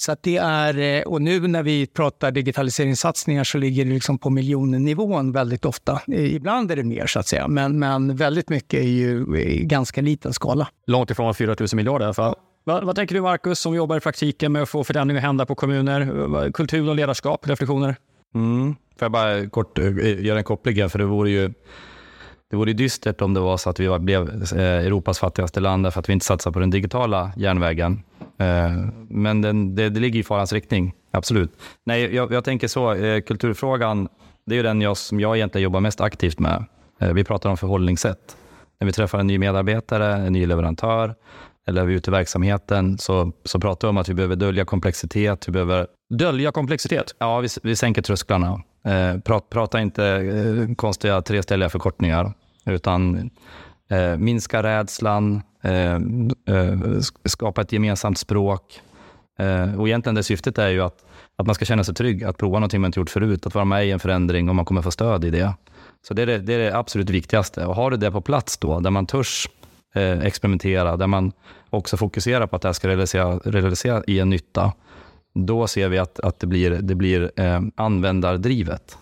Så 0.00 0.16
det 0.20 0.36
är, 0.36 0.78
eh, 0.78 1.02
och 1.02 1.22
nu 1.22 1.40
när 1.40 1.62
vi 1.62 1.86
pratar 1.86 2.30
digitaliseringssatsningar 2.30 3.44
så 3.44 3.58
ligger 3.58 3.84
det 3.84 3.90
liksom 3.90 4.18
på 4.18 4.30
miljonnivån 4.30 5.32
väldigt 5.32 5.64
ofta. 5.64 6.00
Ibland 6.06 6.70
är 6.70 6.76
det 6.76 6.84
mer 6.84 7.06
så 7.06 7.18
att 7.18 7.26
säga, 7.26 7.48
men, 7.48 7.78
men 7.78 8.16
väldigt 8.16 8.48
mycket 8.48 8.80
är 8.80 8.88
ju 8.88 9.38
i 9.38 9.64
ganska 9.64 10.00
liten 10.00 10.32
skala. 10.32 10.68
Långt 10.86 11.10
ifrån 11.10 11.34
4 11.34 11.56
000 11.58 11.68
miljarder 11.72 12.04
i 12.04 12.06
alla 12.06 12.14
fall. 12.14 12.34
Vad, 12.64 12.84
vad, 12.84 12.96
tänker 12.96 13.14
du 13.14 13.20
Marcus 13.20 13.58
som 13.58 13.74
jobbar 13.74 13.96
i 13.96 14.00
praktiken 14.00 14.52
med 14.52 14.62
att 14.62 14.68
få 14.68 14.84
förändringar 14.84 15.20
att 15.20 15.26
hända 15.26 15.46
på 15.46 15.54
kommuner? 15.54 16.52
Kultur 16.52 16.88
och 16.88 16.96
ledarskap, 16.96 17.48
reflektioner? 17.48 17.96
Mm. 18.34 18.74
Får 18.98 19.04
jag 19.04 19.12
bara 19.12 19.48
kort 19.48 19.78
eh, 19.78 20.24
göra 20.24 20.38
en 20.38 20.44
koppling 20.44 20.80
här, 20.80 20.88
för 20.88 20.98
det 20.98 21.04
vore 21.04 21.30
ju 21.30 21.52
det 22.50 22.56
vore 22.56 22.72
dystert 22.72 23.20
om 23.20 23.34
det 23.34 23.40
var 23.40 23.56
så 23.56 23.70
att 23.70 23.80
vi 23.80 23.98
blev 23.98 24.42
eh, 24.52 24.86
Europas 24.86 25.18
fattigaste 25.18 25.60
land 25.60 25.84
därför 25.84 26.00
att 26.00 26.08
vi 26.08 26.12
inte 26.12 26.26
satsar 26.26 26.50
på 26.50 26.58
den 26.58 26.70
digitala 26.70 27.32
järnvägen. 27.36 28.02
Eh, 28.40 28.72
men 29.08 29.42
den, 29.42 29.74
det, 29.74 29.88
det 29.88 30.00
ligger 30.00 30.20
i 30.20 30.22
farans 30.22 30.52
riktning, 30.52 30.94
absolut. 31.10 31.52
Nej, 31.84 32.14
jag, 32.14 32.32
jag 32.32 32.44
tänker 32.44 32.68
så, 32.68 32.94
kulturfrågan, 33.26 34.08
det 34.46 34.58
är 34.58 34.62
den 34.62 34.80
jag, 34.80 34.96
som 34.96 35.20
jag 35.20 35.36
egentligen 35.36 35.62
jobbar 35.62 35.80
mest 35.80 36.00
aktivt 36.00 36.38
med. 36.38 36.64
Vi 37.14 37.24
pratar 37.24 37.50
om 37.50 37.56
förhållningssätt. 37.56 38.36
När 38.80 38.86
vi 38.86 38.92
träffar 38.92 39.18
en 39.18 39.26
ny 39.26 39.38
medarbetare, 39.38 40.14
en 40.14 40.32
ny 40.32 40.46
leverantör, 40.46 41.14
eller 41.66 41.82
är 41.82 41.86
vi 41.86 41.94
ute 41.94 42.10
i 42.10 42.12
verksamheten 42.12 42.98
så, 42.98 43.32
så 43.44 43.60
pratar 43.60 43.88
vi 43.88 43.90
om 43.90 43.96
att 43.96 44.08
vi 44.08 44.14
behöver 44.14 44.36
dölja 44.36 44.64
komplexitet. 44.64 45.48
Vi 45.48 45.52
behöver... 45.52 45.86
Dölja 46.14 46.52
komplexitet? 46.52 47.14
Ja, 47.18 47.40
vi, 47.40 47.48
vi 47.62 47.76
sänker 47.76 48.02
trösklarna. 48.02 48.62
Eh, 48.84 49.18
prat, 49.18 49.50
prata 49.50 49.80
inte 49.80 50.04
eh, 50.04 50.74
konstiga 50.74 51.22
treställiga 51.22 51.68
förkortningar, 51.68 52.32
utan 52.66 53.30
eh, 53.90 54.16
minska 54.16 54.62
rädslan, 54.62 55.34
eh, 55.34 55.40
eh 55.40 55.42
Eh, 55.62 55.94
eh, 56.56 57.00
skapa 57.24 57.60
ett 57.60 57.72
gemensamt 57.72 58.18
språk. 58.18 58.80
Eh, 59.38 59.80
och 59.80 59.88
egentligen 59.88 60.14
det 60.14 60.22
syftet 60.22 60.58
är 60.58 60.68
ju 60.68 60.80
att, 60.80 61.04
att 61.36 61.46
man 61.46 61.54
ska 61.54 61.64
känna 61.64 61.84
sig 61.84 61.94
trygg, 61.94 62.24
att 62.24 62.38
prova 62.38 62.58
någonting 62.58 62.80
man 62.80 62.88
inte 62.88 63.00
gjort 63.00 63.10
förut, 63.10 63.46
att 63.46 63.54
vara 63.54 63.64
med 63.64 63.86
i 63.86 63.90
en 63.90 64.00
förändring 64.00 64.48
och 64.48 64.54
man 64.54 64.64
kommer 64.64 64.82
få 64.82 64.90
stöd 64.90 65.24
i 65.24 65.30
det. 65.30 65.54
Så 66.02 66.14
det 66.14 66.22
är 66.22 66.26
det, 66.26 66.38
det, 66.38 66.54
är 66.54 66.58
det 66.58 66.76
absolut 66.76 67.10
viktigaste. 67.10 67.66
Och 67.66 67.74
har 67.74 67.90
du 67.90 67.96
det 67.96 68.10
på 68.10 68.20
plats 68.20 68.58
då, 68.58 68.80
där 68.80 68.90
man 68.90 69.06
törs 69.06 69.48
experimentera, 70.22 70.96
där 70.96 71.06
man 71.06 71.32
också 71.70 71.96
fokuserar 71.96 72.46
på 72.46 72.56
att 72.56 72.62
det 72.62 72.68
här 72.68 72.72
ska 72.72 72.88
realisera, 72.88 73.38
realisera 73.38 74.02
i 74.06 74.20
en 74.20 74.30
nytta, 74.30 74.72
då 75.34 75.66
ser 75.66 75.88
vi 75.88 75.98
att, 75.98 76.20
att 76.20 76.38
det 76.38 76.46
blir, 76.46 76.70
det 76.70 76.94
blir 76.94 77.30
eh, 77.36 77.60
användardrivet. 77.74 78.98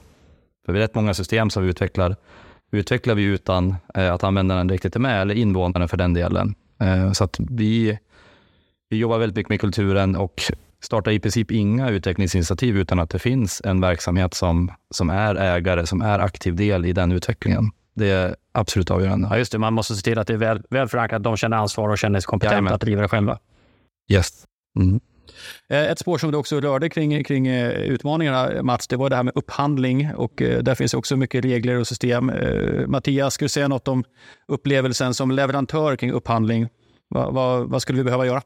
För 0.67 0.73
vi 0.73 0.79
är 0.79 0.83
rätt 0.83 0.95
många 0.95 1.15
system 1.15 1.51
som 1.51 1.63
vi 1.63 1.69
utvecklar, 1.69 2.17
utvecklar 2.71 3.15
vi 3.15 3.23
utan 3.23 3.77
eh, 3.95 4.15
att 4.15 4.25
användaren 4.25 4.69
riktigt 4.69 4.97
är 4.97 5.01
med, 5.01 5.23
eller 5.23 5.35
invånaren 5.35 5.89
för 5.89 5.97
den 5.97 6.15
delen. 6.15 6.55
Eh, 6.81 7.13
så 7.13 7.25
att 7.25 7.41
vi, 7.51 7.99
vi 8.89 8.97
jobbar 8.97 9.19
väldigt 9.19 9.37
mycket 9.37 9.51
med 9.51 9.61
kulturen 9.61 10.17
och 10.17 10.43
startar 10.83 11.11
i 11.11 11.21
princip 11.21 11.51
inga 11.51 11.91
utvecklingsinitiativ 11.91 12.77
utan 12.77 12.99
att 12.99 13.11
det 13.11 13.19
finns 13.19 13.63
en 13.65 13.81
verksamhet 13.81 14.35
som, 14.35 14.71
som 14.91 15.11
är 15.11 15.35
ägare, 15.35 15.87
som 15.87 16.03
är 16.03 16.19
aktiv 16.19 16.57
del 16.57 16.87
i 16.87 16.93
den 16.93 17.13
utvecklingen. 17.13 17.71
Det 17.95 18.11
är 18.11 18.37
absolut 18.53 18.91
avgörande. 18.91 19.29
Ja, 19.31 19.39
just 19.39 19.53
det. 19.53 19.59
Man 19.59 19.73
måste 19.73 19.95
se 19.95 20.03
till 20.03 20.19
att 20.19 20.27
det 20.27 20.33
är 20.33 20.39
väl, 20.39 20.63
väl 20.71 20.89
förankrat, 20.89 21.23
de 21.23 21.37
känner 21.37 21.57
ansvar 21.57 21.89
och 21.89 21.99
känner 21.99 22.21
sig 22.21 22.27
kompetenta 22.27 22.75
att 22.75 22.81
driva 22.81 23.03
det 23.03 23.09
själva. 23.09 23.39
Yes. 24.11 24.45
Mm. 24.79 25.01
Eh, 25.69 25.91
ett 25.91 25.99
spår 25.99 26.19
som 26.19 26.31
du 26.31 26.39
också 26.39 26.61
rörde 26.61 26.89
kring, 26.89 27.25
kring 27.25 27.47
eh, 27.47 27.71
utmaningarna, 27.71 28.63
Mats, 28.63 28.89
det 28.89 28.97
var 28.97 29.11
det 29.11 29.17
här 29.17 29.23
med 29.23 29.37
upphandling. 29.37 30.15
Och 30.15 30.43
eh, 30.43 30.63
där 30.63 30.75
finns 30.75 30.95
också 30.95 31.17
mycket 31.17 31.45
regler 31.45 31.81
och 31.81 31.87
system. 31.87 32.33
Mattias, 32.87 33.35
skulle 33.35 33.47
du 33.47 33.49
säga 33.49 33.69
något 33.69 33.89
om 33.89 34.05
upplevelsen 34.49 35.15
som 35.15 35.31
leverantör 35.31 35.97
kring 35.97 36.13
upphandling? 36.13 36.69
Vad, 37.09 37.35
vad, 37.35 37.69
vad 37.69 37.83
skulle 37.83 37.99
vi 37.99 38.05
behöva 38.05 38.27
göra? 38.27 38.43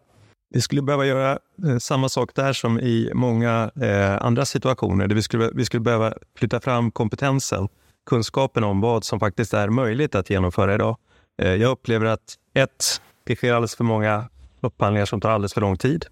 Vi 0.55 0.61
skulle 0.61 0.83
behöva 0.83 1.07
göra 1.07 1.39
samma 1.81 2.09
sak 2.09 2.31
där 2.35 2.53
som 2.53 2.81
i 2.81 3.11
många 3.15 3.71
eh, 3.83 4.23
andra 4.23 4.45
situationer. 4.45 5.07
Där 5.07 5.15
vi, 5.15 5.23
skulle, 5.23 5.51
vi 5.55 5.65
skulle 5.65 5.81
behöva 5.81 6.15
flytta 6.39 6.61
fram 6.61 6.91
kompetensen, 6.91 7.69
kunskapen 8.07 8.65
om 8.65 8.81
vad 8.81 9.05
som 9.05 9.21
faktiskt 9.21 9.55
är 9.55 9.69
möjligt 9.69 10.15
att 10.15 10.31
genomföra 10.31 10.75
idag. 10.75 10.97
Eh, 11.43 11.55
jag 11.55 11.71
upplever 11.71 12.07
att 12.07 12.35
ett, 12.55 13.01
det 13.25 13.37
sker 13.37 13.53
alldeles 13.53 13.77
för 13.77 13.85
många 13.85 14.29
upphandlingar 14.61 15.07
som 15.07 15.21
tar 15.21 15.31
alldeles 15.31 15.55
för 15.55 15.61
lång 15.61 15.77
tid. 15.77 16.07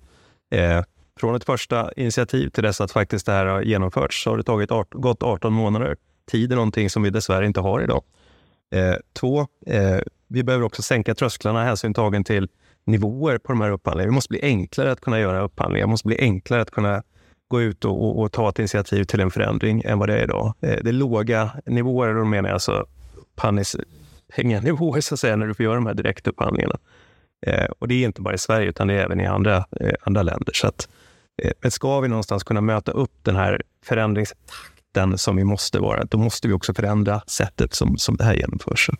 Eh, 0.50 0.82
från 1.20 1.34
ett 1.34 1.44
första 1.44 1.92
initiativ 1.92 2.48
till 2.48 2.62
dess 2.62 2.80
att 2.80 2.92
faktiskt 2.92 3.26
det 3.26 3.32
här 3.32 3.46
har 3.46 3.62
genomförts 3.62 4.22
så 4.22 4.30
har 4.30 4.36
det 4.36 4.42
tagit 4.42 4.70
art, 4.70 4.88
gått 4.90 5.22
18 5.22 5.52
månader. 5.52 5.96
Tid 6.30 6.52
är 6.52 6.56
någonting 6.56 6.90
som 6.90 7.02
vi 7.02 7.10
dessvärre 7.10 7.46
inte 7.46 7.60
har 7.60 7.82
idag. 7.82 8.02
Eh, 8.74 8.94
två, 9.12 9.40
eh, 9.66 9.98
vi 10.28 10.42
behöver 10.42 10.64
också 10.64 10.82
sänka 10.82 11.14
trösklarna 11.14 11.64
hänsyn 11.64 11.94
tagen 11.94 12.24
till 12.24 12.48
nivåer 12.84 13.38
på 13.38 13.52
de 13.52 13.60
här 13.60 13.70
upphandlingarna. 13.70 14.10
Det 14.10 14.14
måste 14.14 14.28
bli 14.28 14.42
enklare 14.42 14.92
att 14.92 15.00
kunna 15.00 15.20
göra 15.20 15.40
upphandlingar. 15.40 15.86
Det 15.86 15.90
måste 15.90 16.08
bli 16.08 16.20
enklare 16.20 16.62
att 16.62 16.70
kunna 16.70 17.02
gå 17.48 17.60
ut 17.60 17.84
och, 17.84 18.04
och, 18.04 18.22
och 18.22 18.32
ta 18.32 18.48
ett 18.48 18.58
initiativ 18.58 19.04
till 19.04 19.20
en 19.20 19.30
förändring 19.30 19.82
än 19.84 19.98
vad 19.98 20.08
det 20.08 20.18
är 20.18 20.24
idag. 20.24 20.54
Eh, 20.60 20.78
det 20.82 20.90
är 20.90 20.92
låga 20.92 21.50
nivåer, 21.66 22.14
då 22.14 22.24
menar 22.24 22.48
jag 22.48 22.54
alltså 22.54 22.86
upphandlingspenganivåer 23.14 25.00
så 25.00 25.14
att 25.14 25.20
säga, 25.20 25.36
när 25.36 25.46
du 25.46 25.54
får 25.54 25.64
göra 25.64 25.74
de 25.74 25.86
här 25.86 25.94
direktupphandlingarna. 25.94 26.78
Eh, 27.46 27.66
och 27.78 27.88
det 27.88 27.94
är 27.94 28.06
inte 28.06 28.20
bara 28.20 28.34
i 28.34 28.38
Sverige, 28.38 28.68
utan 28.68 28.88
det 28.88 28.94
är 28.94 29.04
även 29.04 29.20
i 29.20 29.26
andra, 29.26 29.56
eh, 29.56 29.94
andra 30.02 30.22
länder. 30.22 30.52
Så 30.54 30.66
att, 30.66 30.88
eh, 31.42 31.70
ska 31.70 32.00
vi 32.00 32.08
någonstans 32.08 32.44
kunna 32.44 32.60
möta 32.60 32.92
upp 32.92 33.12
den 33.22 33.36
här 33.36 33.62
förändringstakten 33.84 35.18
som 35.18 35.36
vi 35.36 35.44
måste 35.44 35.78
vara, 35.78 36.04
då 36.04 36.18
måste 36.18 36.48
vi 36.48 36.54
också 36.54 36.74
förändra 36.74 37.20
sättet 37.26 37.74
som, 37.74 37.98
som 37.98 38.16
det 38.16 38.24
här 38.24 38.34
genomförs. 38.34 38.90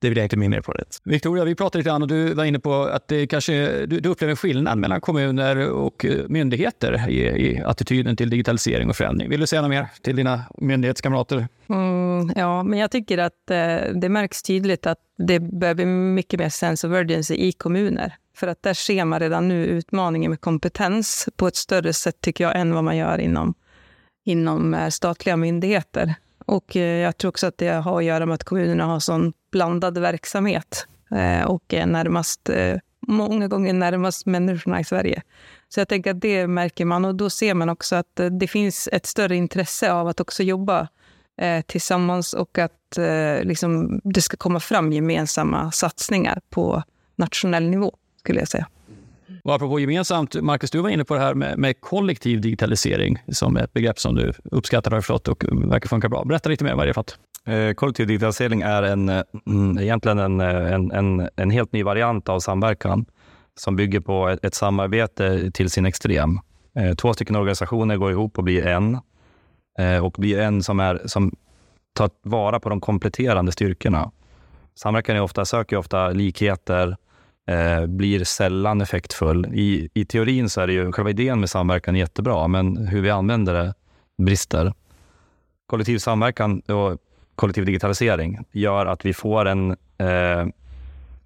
Det 0.00 0.06
är 0.06 0.10
väl 0.10 0.18
egentligen 0.18 0.40
min 0.40 0.52
erfarenhet. 0.52 1.00
Victoria, 1.04 1.44
vi 1.44 1.54
pratade 1.54 1.78
lite 1.78 1.90
grann 1.90 2.02
och 2.02 2.08
du 2.08 2.34
var 2.34 2.44
inne 2.44 2.58
på 2.58 2.74
att 2.74 3.08
det 3.08 3.26
kanske, 3.26 3.86
du, 3.86 4.00
du 4.00 4.08
upplever 4.08 4.30
en 4.30 4.36
skillnad 4.36 4.78
mellan 4.78 5.00
kommuner 5.00 5.70
och 5.70 6.06
myndigheter 6.28 7.08
i, 7.08 7.20
i, 7.20 7.62
attityden 7.62 8.16
till 8.16 8.30
digitalisering 8.30 8.88
och 8.88 8.96
förändring. 8.96 9.30
Vill 9.30 9.40
du 9.40 9.46
säga 9.46 9.62
något 9.62 9.70
mer 9.70 9.86
till 10.02 10.16
dina 10.16 10.42
myndighetskamrater? 10.58 11.48
Mm, 11.68 12.32
ja, 12.36 12.62
men 12.62 12.78
jag 12.78 12.90
tycker 12.90 13.18
att 13.18 13.50
eh, 13.50 13.76
det 13.94 14.08
märks 14.08 14.42
tydligt 14.42 14.86
att 14.86 14.98
det 15.18 15.40
börjar 15.40 15.74
bli 15.74 15.86
mycket 15.86 16.40
mer 16.40 16.48
sense 16.48 16.86
of 16.86 16.92
urgency 16.92 17.34
i 17.34 17.52
kommuner. 17.52 18.14
För 18.36 18.46
att 18.46 18.62
där 18.62 18.74
ser 18.74 19.04
man 19.04 19.20
redan 19.20 19.48
nu 19.48 19.66
utmaningen 19.66 20.30
med 20.30 20.40
kompetens 20.40 21.28
på 21.36 21.46
ett 21.46 21.56
större 21.56 21.92
sätt, 21.92 22.20
tycker 22.20 22.44
jag, 22.44 22.60
än 22.60 22.74
vad 22.74 22.84
man 22.84 22.96
gör 22.96 23.18
inom, 23.18 23.54
inom 24.24 24.74
eh, 24.74 24.88
statliga 24.88 25.36
myndigheter. 25.36 26.14
Och 26.46 26.76
eh, 26.76 27.02
jag 27.02 27.16
tror 27.16 27.28
också 27.28 27.46
att 27.46 27.58
det 27.58 27.68
har 27.68 27.98
att 27.98 28.04
göra 28.04 28.26
med 28.26 28.34
att 28.34 28.44
kommunerna 28.44 28.84
har 28.84 29.00
sån 29.00 29.32
blandad 29.52 29.98
verksamhet 29.98 30.86
eh, 31.10 31.44
och 31.44 31.74
är 31.74 31.86
närmast, 31.86 32.48
eh, 32.48 32.76
många 33.06 33.48
gånger 33.48 33.72
närmast 33.72 34.26
människorna 34.26 34.80
i 34.80 34.84
Sverige. 34.84 35.22
Så 35.68 35.80
jag 35.80 35.88
tänker 35.88 36.10
att 36.10 36.20
det 36.20 36.46
märker 36.46 36.84
man 36.84 37.04
och 37.04 37.14
då 37.14 37.30
ser 37.30 37.54
man 37.54 37.68
också 37.68 37.96
att 37.96 38.20
det 38.40 38.46
finns 38.46 38.88
ett 38.92 39.06
större 39.06 39.36
intresse 39.36 39.92
av 39.92 40.08
att 40.08 40.20
också 40.20 40.42
jobba 40.42 40.88
tillsammans 41.66 42.32
och 42.32 42.58
att 42.58 42.98
liksom, 43.42 44.00
det 44.04 44.22
ska 44.22 44.36
komma 44.36 44.60
fram 44.60 44.92
gemensamma 44.92 45.72
satsningar 45.72 46.40
på 46.50 46.82
nationell 47.16 47.64
nivå, 47.64 47.96
skulle 48.20 48.38
jag 48.38 48.48
säga. 48.48 48.66
Och 49.44 49.54
apropå 49.54 49.80
gemensamt, 49.80 50.34
Marcus, 50.42 50.70
du 50.70 50.80
var 50.80 50.90
inne 50.90 51.04
på 51.04 51.14
det 51.14 51.20
här 51.20 51.34
med, 51.34 51.58
med 51.58 51.80
kollektiv 51.80 52.40
digitalisering 52.40 53.18
som 53.28 53.56
ett 53.56 53.72
begrepp 53.72 53.98
som 53.98 54.14
du 54.14 54.32
uppskattar 54.44 54.90
har 54.90 55.00
förstått 55.00 55.28
och 55.28 55.44
verkar 55.44 55.88
funka 55.88 56.08
bra. 56.08 56.24
Berätta 56.24 56.48
lite 56.48 56.64
mer 56.64 56.74
vad 56.74 56.86
det 56.86 56.90
är 56.90 56.92
för 56.92 57.00
att. 57.00 57.18
Eh, 57.46 57.72
kollektiv 57.74 58.06
digitalisering 58.06 58.62
är 58.62 58.82
en, 58.82 59.08
mm, 59.08 59.78
egentligen 59.78 60.18
en, 60.18 60.40
en, 60.40 60.90
en, 60.90 61.28
en, 61.36 61.50
helt 61.50 61.72
ny 61.72 61.82
variant 61.82 62.28
av 62.28 62.40
samverkan 62.40 63.06
som 63.54 63.76
bygger 63.76 64.00
på 64.00 64.28
ett, 64.28 64.44
ett 64.44 64.54
samarbete 64.54 65.50
till 65.50 65.70
sin 65.70 65.86
extrem. 65.86 66.40
Eh, 66.76 66.94
två 66.94 67.14
stycken 67.14 67.36
organisationer 67.36 67.96
går 67.96 68.10
ihop 68.10 68.38
och 68.38 68.44
blir 68.44 68.66
en 68.66 68.98
eh, 69.78 70.04
och 70.04 70.14
blir 70.18 70.38
en 70.38 70.62
som, 70.62 70.80
är, 70.80 71.02
som 71.06 71.36
tar 71.92 72.10
vara 72.22 72.60
på 72.60 72.68
de 72.68 72.80
kompletterande 72.80 73.52
styrkorna. 73.52 74.10
Samverkan 74.74 75.16
är 75.16 75.20
ofta, 75.20 75.44
söker 75.44 75.76
ofta 75.76 76.10
likheter, 76.10 76.96
eh, 77.46 77.86
blir 77.86 78.24
sällan 78.24 78.80
effektfull. 78.80 79.46
I, 79.54 79.88
I 79.94 80.04
teorin 80.04 80.48
så 80.48 80.60
är 80.60 80.66
det 80.66 80.72
ju, 80.72 80.92
själva 80.92 81.10
idén 81.10 81.40
med 81.40 81.50
samverkan 81.50 81.96
jättebra, 81.96 82.48
men 82.48 82.76
hur 82.76 83.00
vi 83.00 83.10
använder 83.10 83.54
det 83.54 83.74
brister. 84.18 84.72
Kollektiv 85.66 85.98
samverkan 85.98 86.60
och 86.60 86.98
kollektiv 87.34 87.64
digitalisering 87.64 88.38
gör 88.52 88.86
att 88.86 89.04
vi 89.04 89.12
får, 89.14 89.46
en, 89.46 89.70
eh, 89.98 90.46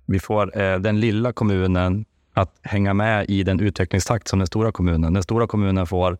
vi 0.06 0.20
får 0.20 0.60
eh, 0.60 0.78
den 0.78 1.00
lilla 1.00 1.32
kommunen 1.32 2.04
att 2.34 2.58
hänga 2.62 2.94
med 2.94 3.30
i 3.30 3.42
den 3.42 3.60
utvecklingstakt 3.60 4.28
som 4.28 4.38
den 4.38 4.46
stora 4.46 4.72
kommunen. 4.72 5.12
Den 5.12 5.22
stora 5.22 5.46
kommunen 5.46 5.86
får 5.86 6.18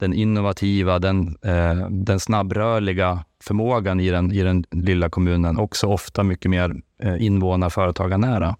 den 0.00 0.14
innovativa, 0.14 0.98
den, 0.98 1.36
eh, 1.42 1.88
den 1.90 2.20
snabbrörliga 2.20 3.24
förmågan 3.44 4.00
i 4.00 4.10
den, 4.10 4.32
i 4.32 4.42
den 4.42 4.64
lilla 4.70 5.10
kommunen. 5.10 5.58
Också 5.58 5.86
ofta 5.86 6.22
mycket 6.22 6.50
mer 6.50 6.74
eh, 7.02 7.24
invånar 7.24 7.70
företagarnära 7.70 8.56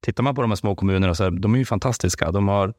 tittar 0.00 0.22
man 0.22 0.34
på 0.34 0.42
de 0.42 0.50
här 0.50 0.56
små 0.56 0.74
kommunerna 0.74 1.14
så 1.14 1.24
här, 1.24 1.30
de 1.30 1.54
är 1.54 1.58
ju 1.58 1.64
fantastiska. 1.64 2.30
De 2.32 2.48
har 2.48 2.74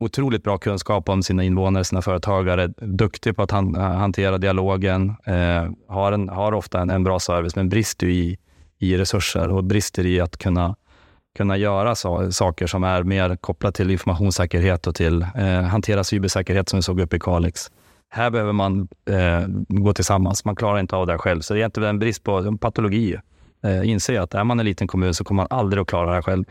otroligt 0.00 0.42
bra 0.42 0.58
kunskap 0.58 1.08
om 1.08 1.22
sina 1.22 1.44
invånare, 1.44 1.84
sina 1.84 2.02
företagare, 2.02 2.66
duktiga 2.76 3.34
på 3.34 3.42
att 3.42 3.50
han, 3.50 3.74
hantera 3.74 4.38
dialogen, 4.38 5.14
eh, 5.24 5.70
har, 5.88 6.12
en, 6.12 6.28
har 6.28 6.52
ofta 6.52 6.80
en, 6.80 6.90
en, 6.90 7.04
bra 7.04 7.20
service, 7.20 7.56
men 7.56 7.68
brister 7.68 8.06
i, 8.06 8.38
i 8.78 8.98
resurser 8.98 9.48
och 9.48 9.64
brister 9.64 10.06
i 10.06 10.20
att 10.20 10.36
kunna, 10.36 10.76
kunna 11.36 11.56
göra 11.56 11.94
så, 11.94 12.32
saker 12.32 12.66
som 12.66 12.84
är 12.84 13.02
mer 13.02 13.36
kopplat 13.36 13.74
till 13.74 13.90
informationssäkerhet 13.90 14.86
och 14.86 14.94
till 14.94 15.22
eh, 15.22 15.62
hantera 15.62 16.04
cybersäkerhet 16.04 16.68
som 16.68 16.76
vi 16.78 16.82
såg 16.82 17.00
uppe 17.00 17.16
i 17.16 17.20
Kalix. 17.20 17.70
Här 18.12 18.30
behöver 18.30 18.52
man 18.52 18.88
eh, 19.10 19.46
gå 19.68 19.92
tillsammans. 19.92 20.44
Man 20.44 20.56
klarar 20.56 20.78
inte 20.78 20.96
av 20.96 21.06
det 21.06 21.18
själv. 21.18 21.40
Så 21.40 21.54
det 21.54 21.58
är 21.58 21.60
egentligen 21.60 21.88
en 21.88 21.98
brist 21.98 22.24
på 22.24 22.38
en 22.38 22.58
patologi 22.58 23.16
eh, 23.62 23.88
inse 23.90 24.22
att 24.22 24.34
är 24.34 24.44
man 24.44 24.60
en 24.60 24.66
liten 24.66 24.86
kommun 24.86 25.14
så 25.14 25.24
kommer 25.24 25.42
man 25.42 25.58
aldrig 25.58 25.80
att 25.80 25.88
klara 25.88 26.06
det 26.06 26.14
här 26.14 26.22
själv. 26.22 26.44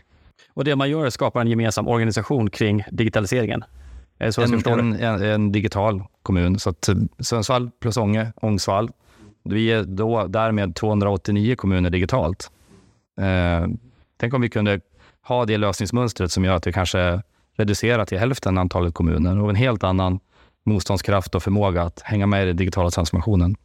Och 0.54 0.64
det 0.64 0.76
man 0.76 0.90
gör 0.90 1.02
är 1.02 1.06
att 1.06 1.14
skapa 1.14 1.40
en 1.40 1.48
gemensam 1.48 1.88
organisation 1.88 2.50
kring 2.50 2.84
digitaliseringen? 2.90 3.64
Är 4.18 4.30
så 4.30 4.42
en, 4.42 4.54
en, 4.54 4.92
en, 4.92 5.22
en, 5.22 5.52
digital 5.52 6.02
kommun. 6.22 6.58
Så 6.58 6.70
att 6.70 6.88
eh, 6.88 6.94
Sundsvall 7.18 7.70
plus 7.80 7.96
Ånge, 7.96 8.32
Ångsvall. 8.36 8.90
Vi 9.44 9.72
är 9.72 9.84
då 9.84 10.26
därmed 10.26 10.74
289 10.74 11.56
kommuner 11.56 11.90
digitalt. 11.90 12.50
Eh, 13.20 13.68
tänk 14.16 14.34
om 14.34 14.40
vi 14.40 14.48
kunde 14.48 14.80
ha 15.22 15.44
det 15.44 15.56
lösningsmönstret 15.56 16.32
som 16.32 16.44
gör 16.44 16.54
att 16.54 16.66
vi 16.66 16.72
kanske 16.72 17.22
reducerar 17.56 18.04
till 18.04 18.18
hälften 18.18 18.58
antalet 18.58 18.94
kommuner 18.94 19.40
och 19.40 19.50
en 19.50 19.56
helt 19.56 19.84
annan 19.84 20.20
motståndskraft 20.64 21.34
och 21.34 21.42
förmåga 21.42 21.82
att 21.82 22.00
hänga 22.00 22.26
med 22.26 22.42
i 22.42 22.46
den 22.46 22.56
digitala 22.56 22.90
transformationen. 22.90 23.56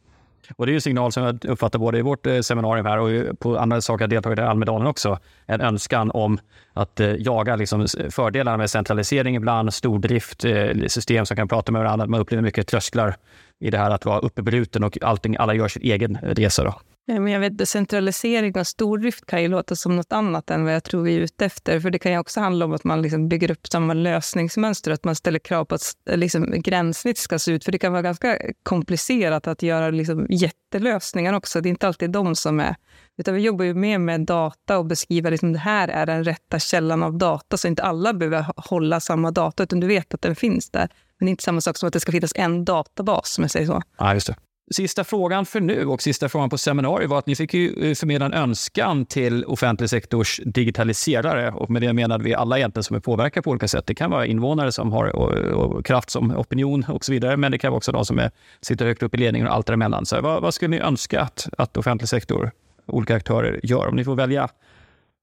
Och 0.55 0.65
det 0.65 0.71
är 0.71 0.73
en 0.73 0.81
signal 0.81 1.11
som 1.11 1.23
jag 1.23 1.45
uppfattar 1.45 1.79
både 1.79 1.97
i 1.97 2.01
vårt 2.01 2.25
eh, 2.25 2.39
seminarium 2.39 2.85
här 2.85 2.97
och 2.97 3.39
på 3.39 3.57
andra 3.57 3.81
saker 3.81 4.03
jag 4.03 4.09
deltagit 4.09 4.39
i 4.39 4.41
Almedalen 4.41 4.87
också. 4.87 5.19
En 5.45 5.61
önskan 5.61 6.11
om 6.11 6.39
att 6.73 6.99
eh, 6.99 7.07
jaga 7.07 7.55
liksom 7.55 7.87
fördelarna 8.09 8.57
med 8.57 8.69
centralisering 8.69 9.35
ibland, 9.35 9.73
stordrift, 9.73 10.45
eh, 10.45 10.69
system 10.87 11.25
som 11.25 11.37
kan 11.37 11.47
prata 11.47 11.71
med 11.71 11.81
varandra. 11.81 12.07
Man 12.07 12.19
upplever 12.19 12.43
mycket 12.43 12.67
trösklar 12.67 13.15
i 13.59 13.69
det 13.69 13.77
här 13.77 13.91
att 13.91 14.05
vara 14.05 14.19
uppbruten 14.19 14.83
och 14.83 14.97
allting, 15.01 15.35
alla 15.39 15.53
gör 15.53 15.67
sin 15.67 15.83
egen 15.83 16.17
resa. 16.21 16.63
Då. 16.63 16.73
Eh, 17.07 17.19
men 17.19 17.33
jag 17.33 17.39
vet, 17.39 17.57
decentralisering 17.57 18.59
och 18.59 18.67
stordrift 18.67 19.25
kan 19.25 19.41
ju 19.41 19.47
låta 19.47 19.75
som 19.75 19.95
något 19.95 20.13
annat 20.13 20.49
än 20.49 20.63
vad 20.63 20.73
jag 20.73 20.83
tror 20.83 21.03
vi 21.03 21.15
är 21.15 21.19
ute 21.19 21.45
efter. 21.45 21.79
För 21.79 21.89
det 21.89 21.99
kan 21.99 22.11
ju 22.11 22.17
också 22.17 22.39
handla 22.39 22.65
om 22.65 22.73
att 22.73 22.83
man 22.83 23.01
liksom 23.01 23.29
bygger 23.29 23.51
upp 23.51 23.67
samma 23.67 23.93
lösningsmönster, 23.93 24.91
att 24.91 25.03
man 25.03 25.15
ställer 25.15 25.39
krav 25.39 25.65
på 25.65 25.75
att 25.75 25.81
eh, 26.09 26.17
liksom, 26.17 26.53
gränssnitt 26.57 27.17
ska 27.17 27.39
se 27.39 27.51
ut. 27.51 27.65
För 27.65 27.71
det 27.71 27.77
kan 27.77 27.91
vara 27.91 28.01
ganska 28.01 28.39
komplicerat 28.63 29.47
att 29.47 29.63
göra 29.63 29.89
liksom, 29.89 30.27
jättelösningar 30.29 31.33
också. 31.33 31.61
Det 31.61 31.69
är 31.69 31.71
inte 31.71 31.87
alltid 31.87 32.11
de 32.11 32.35
som 32.35 32.59
är... 32.59 32.75
Utan 33.17 33.33
vi 33.35 33.41
jobbar 33.41 33.65
ju 33.65 33.73
mer 33.73 33.97
med 33.97 34.21
data 34.21 34.77
och 34.77 34.85
beskriver 34.85 35.31
liksom, 35.31 35.53
det 35.53 35.59
här 35.59 35.87
är 35.87 36.05
den 36.05 36.23
rätta 36.23 36.59
källan 36.59 37.03
av 37.03 37.17
data. 37.17 37.57
Så 37.57 37.67
inte 37.67 37.83
alla 37.83 38.13
behöver 38.13 38.45
hålla 38.55 38.99
samma 38.99 39.31
data, 39.31 39.63
utan 39.63 39.79
du 39.79 39.87
vet 39.87 40.13
att 40.13 40.21
den 40.21 40.35
finns 40.35 40.69
där. 40.69 40.89
Men 41.19 41.25
det 41.25 41.29
är 41.29 41.31
inte 41.31 41.43
samma 41.43 41.61
sak 41.61 41.77
som 41.77 41.87
att 41.87 41.93
det 41.93 41.99
ska 41.99 42.11
finnas 42.11 42.31
en 42.35 42.65
databas, 42.65 43.37
om 43.37 43.43
jag 43.43 43.51
säger 43.51 43.65
så. 43.65 43.81
Ja, 43.97 44.13
just 44.13 44.27
det. 44.27 44.35
Sista 44.71 45.03
frågan 45.03 45.45
för 45.45 45.61
nu 45.61 45.85
och 45.85 46.01
sista 46.01 46.29
frågan 46.29 46.49
på 46.49 46.57
seminariet 46.57 47.09
var 47.09 47.19
att 47.19 47.27
ni 47.27 47.35
fick 47.35 47.53
ju 47.53 47.89
eh, 47.89 47.95
förmedla 47.95 48.25
en 48.25 48.33
önskan 48.33 49.05
till 49.05 49.45
offentlig 49.45 49.89
sektors 49.89 50.41
digitaliserare. 50.45 51.51
Och 51.51 51.69
med 51.69 51.81
det 51.81 51.93
menade 51.93 52.23
vi 52.23 52.33
alla 52.33 52.57
egentligen 52.57 52.83
som 52.83 52.95
är 52.95 52.99
påverkade 52.99 53.43
på 53.43 53.49
olika 53.49 53.67
sätt. 53.67 53.87
Det 53.87 53.95
kan 53.95 54.11
vara 54.11 54.25
invånare 54.25 54.71
som 54.71 54.91
har 54.91 55.15
och, 55.15 55.31
och 55.31 55.85
kraft 55.85 56.09
som 56.09 56.37
opinion 56.37 56.85
och 56.89 57.05
så 57.05 57.11
vidare. 57.11 57.37
Men 57.37 57.51
det 57.51 57.57
kan 57.57 57.71
vara 57.71 57.77
också 57.77 57.91
de 57.91 58.05
som 58.05 58.19
är, 58.19 58.31
sitter 58.61 58.85
högt 58.85 59.03
upp 59.03 59.15
i 59.15 59.17
ledningen 59.17 59.47
och 59.47 59.53
allt 59.53 59.67
däremellan. 59.67 60.05
Så 60.05 60.21
vad, 60.21 60.41
vad 60.41 60.53
skulle 60.53 60.69
ni 60.69 60.79
önska 60.79 61.21
att, 61.21 61.49
att 61.57 61.77
offentlig 61.77 62.09
sektor, 62.09 62.51
olika 62.85 63.15
aktörer, 63.15 63.59
gör? 63.63 63.87
Om 63.87 63.95
ni 63.95 64.03
får 64.03 64.15
välja 64.15 64.49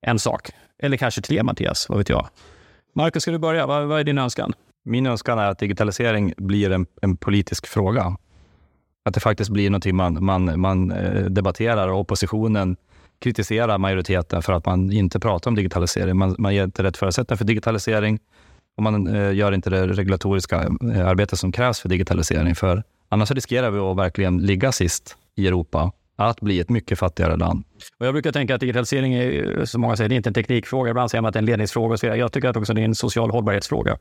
en 0.06 0.18
sak. 0.18 0.50
Eller 0.82 0.96
kanske 0.96 1.20
tre, 1.20 1.42
Mattias. 1.42 1.88
Vad 1.88 1.98
vet 1.98 2.08
jag? 2.08 2.28
Marcus, 2.94 3.22
ska 3.22 3.30
du 3.30 3.38
börja? 3.38 3.66
Vad, 3.66 3.86
vad 3.86 4.00
är 4.00 4.04
din 4.04 4.18
önskan? 4.18 4.52
Min 4.84 5.06
önskan 5.06 5.38
är 5.38 5.48
att 5.48 5.58
digitalisering 5.58 6.34
blir 6.36 6.70
en, 6.70 6.86
en 7.02 7.16
politisk 7.16 7.66
fråga. 7.66 8.16
Att 9.04 9.14
det 9.14 9.20
faktiskt 9.20 9.50
blir 9.50 9.70
någonting 9.70 9.96
man, 9.96 10.24
man, 10.24 10.60
man 10.60 10.92
eh, 10.92 11.24
debatterar 11.24 11.88
och 11.88 12.00
oppositionen 12.00 12.76
kritiserar 13.18 13.78
majoriteten 13.78 14.42
för 14.42 14.52
att 14.52 14.66
man 14.66 14.92
inte 14.92 15.20
pratar 15.20 15.50
om 15.50 15.54
digitalisering. 15.54 16.16
Man, 16.16 16.36
man 16.38 16.54
ger 16.54 16.64
inte 16.64 16.82
rätt 16.82 16.96
förutsättningar 16.96 17.36
för 17.36 17.44
digitalisering 17.44 18.18
och 18.76 18.82
man 18.82 19.06
eh, 19.06 19.32
gör 19.34 19.52
inte 19.52 19.70
det 19.70 19.86
regulatoriska 19.86 20.62
eh, 20.94 21.06
arbetet 21.08 21.38
som 21.38 21.52
krävs 21.52 21.80
för 21.80 21.88
digitalisering. 21.88 22.54
För 22.54 22.82
annars 23.08 23.30
riskerar 23.30 23.70
vi 23.70 23.78
att 23.78 23.96
verkligen 23.96 24.38
ligga 24.38 24.72
sist 24.72 25.16
i 25.36 25.46
Europa 25.46 25.92
att 26.26 26.40
bli 26.40 26.60
ett 26.60 26.68
mycket 26.68 26.98
fattigare 26.98 27.36
land. 27.36 27.64
Och 27.98 28.06
jag 28.06 28.14
brukar 28.14 28.32
tänka 28.32 28.54
att 28.54 28.60
digitalisering 28.60 29.14
är, 29.14 29.64
som 29.64 29.80
många 29.80 29.96
säger, 29.96 30.08
det 30.08 30.14
är 30.14 30.16
inte 30.16 30.30
en 30.30 30.34
teknikfråga. 30.34 30.90
Ibland 30.90 31.10
säger 31.10 31.22
man 31.22 31.28
att 31.28 31.32
det 31.32 31.38
är 31.38 31.42
en 31.42 31.46
ledningsfråga. 31.46 31.96
Så 31.96 32.06
jag 32.06 32.32
tycker 32.32 32.48
att 32.48 32.56
också 32.56 32.74
det 32.74 32.80
är 32.80 32.84
en 32.84 32.94
social 32.94 33.30
hållbarhetsfråga. 33.30 33.98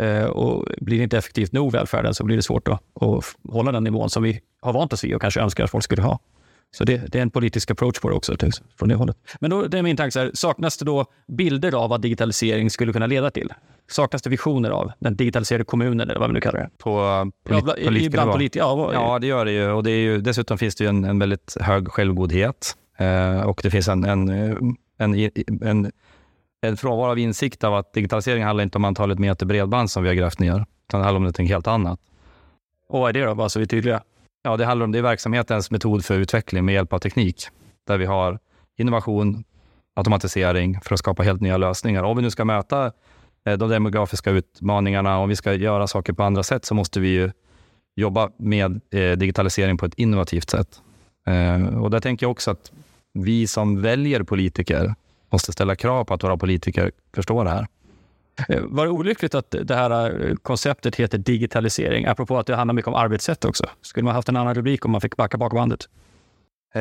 Eh, 0.00 0.24
och 0.24 0.66
blir 0.80 0.98
det 0.98 1.04
inte 1.04 1.18
effektivt 1.18 1.52
nog 1.52 1.72
välfärden 1.72 2.14
så 2.14 2.24
blir 2.24 2.36
det 2.36 2.42
svårt 2.42 2.68
att, 2.68 3.02
att 3.02 3.24
hålla 3.48 3.72
den 3.72 3.84
nivån 3.84 4.10
som 4.10 4.22
vi 4.22 4.40
har 4.60 4.72
vant 4.72 4.92
oss 4.92 5.04
vid 5.04 5.14
och 5.14 5.20
kanske 5.20 5.40
önskar 5.40 5.64
att 5.64 5.70
folk 5.70 5.84
skulle 5.84 6.02
ha. 6.02 6.18
Så 6.70 6.84
det, 6.84 7.12
det, 7.12 7.18
är 7.18 7.22
en 7.22 7.30
politisk 7.30 7.70
approach 7.70 8.00
på 8.00 8.08
det 8.08 8.14
också, 8.14 8.36
från 8.78 8.88
det 8.88 8.94
hållet. 8.94 9.16
Men 9.40 9.50
då, 9.50 9.66
det 9.66 9.78
är 9.78 9.82
min 9.82 9.96
tanke, 9.96 10.10
så 10.10 10.20
här, 10.20 10.30
saknas 10.34 10.78
det 10.78 10.84
då 10.84 11.06
bilder 11.26 11.74
av 11.74 11.90
vad 11.90 12.00
digitalisering 12.00 12.70
skulle 12.70 12.92
kunna 12.92 13.06
leda 13.06 13.30
till? 13.30 13.52
Saknas 13.88 14.22
det 14.22 14.30
visioner 14.30 14.70
av 14.70 14.92
den 14.98 15.16
digitaliserade 15.16 15.64
kommunen, 15.64 16.10
eller 16.10 16.20
vad 16.20 16.28
vi 16.28 16.34
nu 16.34 16.40
kallar 16.40 16.60
det? 16.60 16.70
På 16.78 16.90
polit 17.44 17.64
ja, 17.66 17.74
politiker? 17.86 18.32
Politi 18.32 18.58
ja, 18.58 18.90
ja, 18.92 19.18
det 19.18 19.26
gör 19.26 19.44
det 19.44 19.52
ju. 19.52 19.70
Och 19.70 19.82
det 19.82 19.90
är 19.90 20.00
ju, 20.00 20.20
dessutom 20.20 20.58
finns 20.58 20.74
det 20.74 20.84
ju 20.84 20.88
en, 20.88 21.04
en 21.04 21.18
väldigt 21.18 21.56
hög 21.60 21.88
självgodhet. 21.88 22.76
Eh, 22.96 23.40
och 23.40 23.60
det 23.62 23.70
finns 23.70 23.88
en, 23.88 24.04
en, 24.04 24.28
en, 24.98 25.30
en, 25.62 25.92
en 26.60 26.76
frånvaro 26.76 27.10
av 27.10 27.18
insikt 27.18 27.64
av 27.64 27.74
att 27.74 27.92
digitalisering 27.92 28.44
handlar 28.44 28.64
inte 28.64 28.78
om 28.78 28.84
antalet 28.84 29.18
meter 29.18 29.46
bredband 29.46 29.90
som 29.90 30.02
vi 30.02 30.08
har 30.08 30.14
grävt 30.14 30.38
ner, 30.38 30.66
utan 30.88 31.00
det 31.00 31.04
handlar 31.04 31.16
om 31.16 31.24
något 31.24 31.38
helt 31.38 31.66
annat. 31.66 32.00
Och 32.88 33.00
vad 33.00 33.08
är 33.08 33.12
det 33.12 33.26
då, 33.26 33.34
bara 33.34 33.48
så 33.48 33.58
vi 33.58 33.62
är 33.64 33.68
tydliga? 33.68 34.02
Ja, 34.42 34.56
det 34.56 34.64
handlar 34.64 34.84
om 34.84 34.92
det 34.92 34.98
är 34.98 35.02
verksamhetens 35.02 35.70
metod 35.70 36.04
för 36.04 36.14
utveckling 36.14 36.64
med 36.64 36.74
hjälp 36.74 36.92
av 36.92 36.98
teknik, 36.98 37.48
där 37.86 37.98
vi 37.98 38.04
har 38.04 38.38
innovation, 38.76 39.44
automatisering 39.94 40.80
för 40.80 40.94
att 40.94 40.98
skapa 40.98 41.22
helt 41.22 41.40
nya 41.40 41.56
lösningar. 41.56 42.02
Om 42.02 42.16
vi 42.16 42.22
nu 42.22 42.30
ska 42.30 42.44
möta 42.44 42.92
de 43.52 43.68
demografiska 43.68 44.30
utmaningarna, 44.30 45.18
om 45.18 45.28
vi 45.28 45.36
ska 45.36 45.54
göra 45.54 45.86
saker 45.86 46.12
på 46.12 46.22
andra 46.22 46.42
sätt, 46.42 46.64
så 46.64 46.74
måste 46.74 47.00
vi 47.00 47.08
ju 47.08 47.30
jobba 47.96 48.30
med 48.36 48.80
eh, 48.90 49.12
digitalisering 49.12 49.78
på 49.78 49.86
ett 49.86 49.94
innovativt 49.94 50.50
sätt. 50.50 50.80
Eh, 51.26 51.78
och 51.78 51.90
där 51.90 52.00
tänker 52.00 52.26
jag 52.26 52.30
också 52.30 52.50
att 52.50 52.72
vi 53.12 53.46
som 53.46 53.82
väljer 53.82 54.22
politiker 54.22 54.94
måste 55.30 55.52
ställa 55.52 55.76
krav 55.76 56.04
på 56.04 56.14
att 56.14 56.24
våra 56.24 56.36
politiker 56.36 56.92
förstår 57.14 57.44
det 57.44 57.50
här. 57.50 57.66
Eh, 58.48 58.62
var 58.62 58.84
det 58.84 58.90
olyckligt 58.90 59.34
att 59.34 59.50
det 59.50 59.74
här 59.74 60.24
eh, 60.28 60.34
konceptet 60.34 60.96
heter 60.96 61.18
digitalisering? 61.18 62.06
Apropå 62.06 62.38
att 62.38 62.46
det 62.46 62.56
handlar 62.56 62.74
mycket 62.74 62.88
om 62.88 62.94
arbetssätt 62.94 63.44
också. 63.44 63.66
Skulle 63.82 64.04
man 64.04 64.14
haft 64.14 64.28
en 64.28 64.36
annan 64.36 64.54
rubrik 64.54 64.84
om 64.84 64.90
man 64.90 65.00
fick 65.00 65.16
backa 65.16 65.38
bak 65.38 65.52
bandet? 65.52 65.88
Eh, 66.74 66.80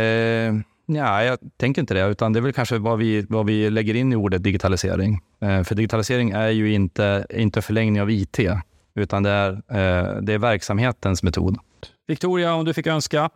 ja, 0.85 1.23
jag 1.23 1.39
tänker 1.57 1.81
inte 1.81 1.93
det, 1.93 2.07
utan 2.07 2.33
det 2.33 2.39
är 2.39 2.41
väl 2.41 2.53
kanske 2.53 2.77
vad 2.77 2.97
vi, 2.97 3.25
vad 3.29 3.45
vi 3.45 3.69
lägger 3.69 3.95
in 3.95 4.13
i 4.13 4.15
ordet 4.15 4.43
digitalisering. 4.43 5.19
Eh, 5.41 5.63
för 5.63 5.75
digitalisering 5.75 6.31
är 6.31 6.49
ju 6.49 6.73
inte, 6.73 7.25
inte 7.29 7.61
förlängning 7.61 8.01
av 8.01 8.11
IT, 8.11 8.39
utan 8.95 9.23
det 9.23 9.29
är, 9.29 9.51
eh, 9.51 10.21
det 10.21 10.33
är 10.33 10.37
verksamhetens 10.37 11.23
metod. 11.23 11.57
Victoria, 12.07 12.53
om 12.53 12.65
du 12.65 12.73
fick 12.73 12.87
önska, 12.87 13.29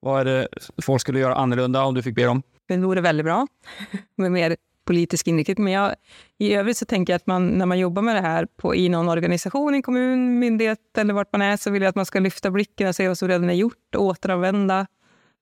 vad 0.00 0.20
är 0.20 0.24
det 0.24 0.48
folk 0.82 1.00
skulle 1.00 1.18
göra 1.18 1.34
annorlunda 1.34 1.84
om 1.84 1.94
du 1.94 2.02
fick 2.02 2.14
be 2.14 2.24
dem? 2.24 2.42
Det 2.68 2.76
vore 2.76 3.00
väldigt 3.00 3.24
bra 3.24 3.46
med 4.16 4.32
mer 4.32 4.56
politisk 4.84 5.28
inriktning. 5.28 5.64
Men 5.64 5.72
jag, 5.72 5.94
i 6.38 6.54
övrigt 6.54 6.76
så 6.76 6.84
tänker 6.84 7.12
jag 7.12 7.16
att 7.16 7.26
man, 7.26 7.46
när 7.46 7.66
man 7.66 7.78
jobbar 7.78 8.02
med 8.02 8.16
det 8.16 8.20
här 8.20 8.46
på, 8.56 8.74
i 8.74 8.88
någon 8.88 9.08
organisation, 9.08 9.74
en 9.74 9.82
kommun, 9.82 10.38
myndighet 10.38 10.78
eller 10.98 11.14
vart 11.14 11.32
man 11.32 11.42
är, 11.42 11.56
så 11.56 11.70
vill 11.70 11.82
jag 11.82 11.88
att 11.88 11.96
man 11.96 12.06
ska 12.06 12.18
lyfta 12.18 12.50
blicken 12.50 12.88
och 12.88 12.96
se 12.96 13.08
vad 13.08 13.18
som 13.18 13.28
redan 13.28 13.50
är 13.50 13.54
gjort 13.54 13.94
och 13.96 14.02
återanvända 14.02 14.86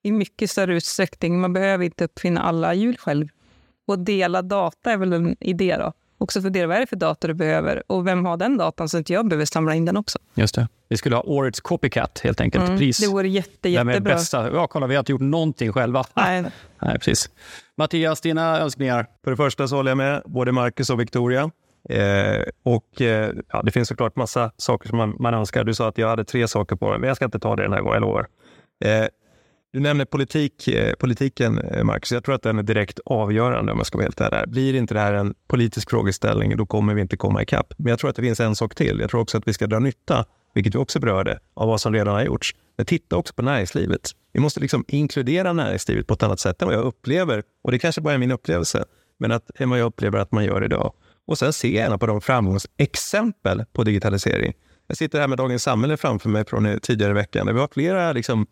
i 0.03 0.13
mycket 0.13 0.51
större 0.51 0.75
utsträckning. 0.75 1.41
Man 1.41 1.53
behöver 1.53 1.85
inte 1.85 2.05
uppfinna 2.05 2.43
alla 2.43 2.75
hjul 2.75 2.97
själv. 2.99 3.29
Och 3.87 3.99
dela 3.99 4.43
data 4.43 4.93
är 4.93 4.97
väl 4.97 5.13
en 5.13 5.37
idé 5.41 5.77
då. 5.79 5.93
Också 6.19 6.43
fundera, 6.43 6.67
vad 6.67 6.77
är 6.77 6.81
det 6.81 6.87
för 6.87 6.97
data 6.97 7.27
du 7.29 7.35
behöver 7.35 7.83
och 7.87 8.07
vem 8.07 8.25
har 8.25 8.37
den 8.37 8.57
datan 8.57 8.89
så 8.89 8.99
att 8.99 9.11
jag 9.11 9.29
behöver 9.29 9.45
samla 9.45 9.75
in 9.75 9.85
den 9.85 9.97
också. 9.97 10.19
Just 10.35 10.55
det. 10.55 10.69
Vi 10.89 10.97
skulle 10.97 11.17
ha 11.17 11.23
årets 11.23 11.61
copycat 11.61 12.21
helt 12.25 12.41
enkelt. 12.41 12.65
Mm, 12.65 12.79
Pris. 12.79 12.99
Det 12.99 13.07
vore 13.07 13.29
jätte, 13.29 13.69
jättebra. 13.69 14.15
Bästa. 14.15 14.51
Ja, 14.53 14.67
kolla, 14.67 14.87
vi 14.87 14.95
har 14.95 15.01
inte 15.01 15.13
gjort 15.13 15.21
någonting 15.21 15.73
själva. 15.73 16.05
Nej. 16.15 16.45
Nej, 16.83 16.99
precis. 16.99 17.31
Mattias, 17.77 18.21
dina 18.21 18.59
önskningar? 18.59 19.07
För 19.25 19.31
det 19.31 19.37
första 19.37 19.69
så 19.69 19.77
håller 19.77 19.91
jag 19.91 19.99
med 19.99 20.23
både 20.27 20.53
Marcus 20.53 20.91
och 20.91 21.01
Victoria. 21.01 21.51
Eh, 21.89 22.43
och 22.63 23.01
eh, 23.01 23.31
ja, 23.53 23.63
Det 23.63 23.71
finns 23.71 23.89
såklart 23.89 24.17
massa 24.17 24.51
saker 24.57 24.89
som 24.89 24.99
man, 24.99 25.17
man 25.19 25.35
önskar. 25.35 25.65
Du 25.65 25.75
sa 25.75 25.89
att 25.89 25.99
jag 25.99 26.09
hade 26.09 26.25
tre 26.25 26.49
saker 26.49 26.77
på 26.77 26.89
mig, 26.91 26.99
men 26.99 27.09
jag 27.09 27.17
ska 27.17 27.25
inte 27.25 27.39
ta 27.39 27.57
det 27.57 27.63
den 27.63 27.73
här 27.73 27.81
gången, 27.81 27.95
jag 27.95 28.01
lovar. 28.01 28.27
Eh, 28.85 29.07
du 29.73 29.81
nämner 29.81 30.05
politik, 30.05 30.69
eh, 30.69 30.95
politiken, 30.95 31.59
eh, 31.59 31.85
Marcus. 31.85 32.13
Jag 32.13 32.25
tror 32.25 32.35
att 32.35 32.43
den 32.43 32.59
är 32.59 32.63
direkt 32.63 33.01
avgörande 33.05 33.73
om 33.73 33.79
jag 33.79 33.87
ska 33.87 33.99
vara 33.99 34.05
helt 34.05 34.21
ärlig. 34.21 34.51
Blir 34.51 34.75
inte 34.75 34.95
det 34.95 35.01
här 35.01 35.13
en 35.13 35.35
politisk 35.49 35.91
frågeställning, 35.91 36.57
då 36.57 36.67
kommer 36.67 36.95
vi 36.95 37.01
inte 37.01 37.17
komma 37.17 37.43
ikapp. 37.43 37.75
Men 37.77 37.91
jag 37.91 37.99
tror 37.99 38.11
att 38.11 38.17
det 38.17 38.23
finns 38.23 38.41
en 38.41 38.57
sak 38.57 38.75
till. 38.75 39.01
Jag 39.01 39.11
tror 39.11 39.21
också 39.21 39.39
att 39.39 39.49
vi 39.49 39.53
ska 39.53 39.67
dra 39.67 39.79
nytta, 39.79 40.25
vilket 40.55 40.75
vi 40.75 40.79
också 40.79 41.01
berörde, 41.01 41.39
av 41.55 41.69
vad 41.69 41.81
som 41.81 41.93
redan 41.93 42.15
har 42.15 42.23
gjorts. 42.23 42.55
Men 42.77 42.87
titta 42.87 43.17
också 43.17 43.35
på 43.35 43.43
näringslivet. 43.43 44.11
Vi 44.33 44.41
måste 44.41 44.61
liksom 44.61 44.85
inkludera 44.89 45.53
näringslivet 45.53 46.07
på 46.07 46.15
ett 46.15 46.23
annat 46.23 46.41
sätt 46.41 46.63
än 46.63 46.69
vad 46.69 46.77
jag 46.77 46.85
upplever. 46.85 47.43
Och 47.65 47.71
det 47.71 47.79
kanske 47.79 48.01
bara 48.01 48.15
är 48.15 48.19
min 48.19 48.33
upplevelse, 48.33 48.85
men 49.19 49.33
att, 49.33 49.51
än 49.55 49.71
vad 49.71 49.79
jag 49.79 49.87
upplever 49.87 50.19
att 50.19 50.33
man 50.33 50.45
gör 50.45 50.65
idag. 50.65 50.93
Och 51.27 51.39
sen 51.39 51.53
se 51.53 51.75
gärna 51.75 51.99
på 51.99 52.07
de 52.07 52.21
framgångsexempel 52.21 53.65
på 53.73 53.85
digitalisering. 53.85 54.53
Jag 54.87 54.97
sitter 54.97 55.21
här 55.21 55.29
med 55.29 55.39
Dagens 55.39 55.63
Samhälle 55.63 55.97
framför 55.97 56.29
mig 56.29 56.45
från 56.45 56.67
eh, 56.67 56.79
tidigare 56.79 57.13
veckan. 57.13 57.55
vi 57.55 57.61
har 57.61 57.69
flera 57.73 58.13
liksom, 58.13 58.47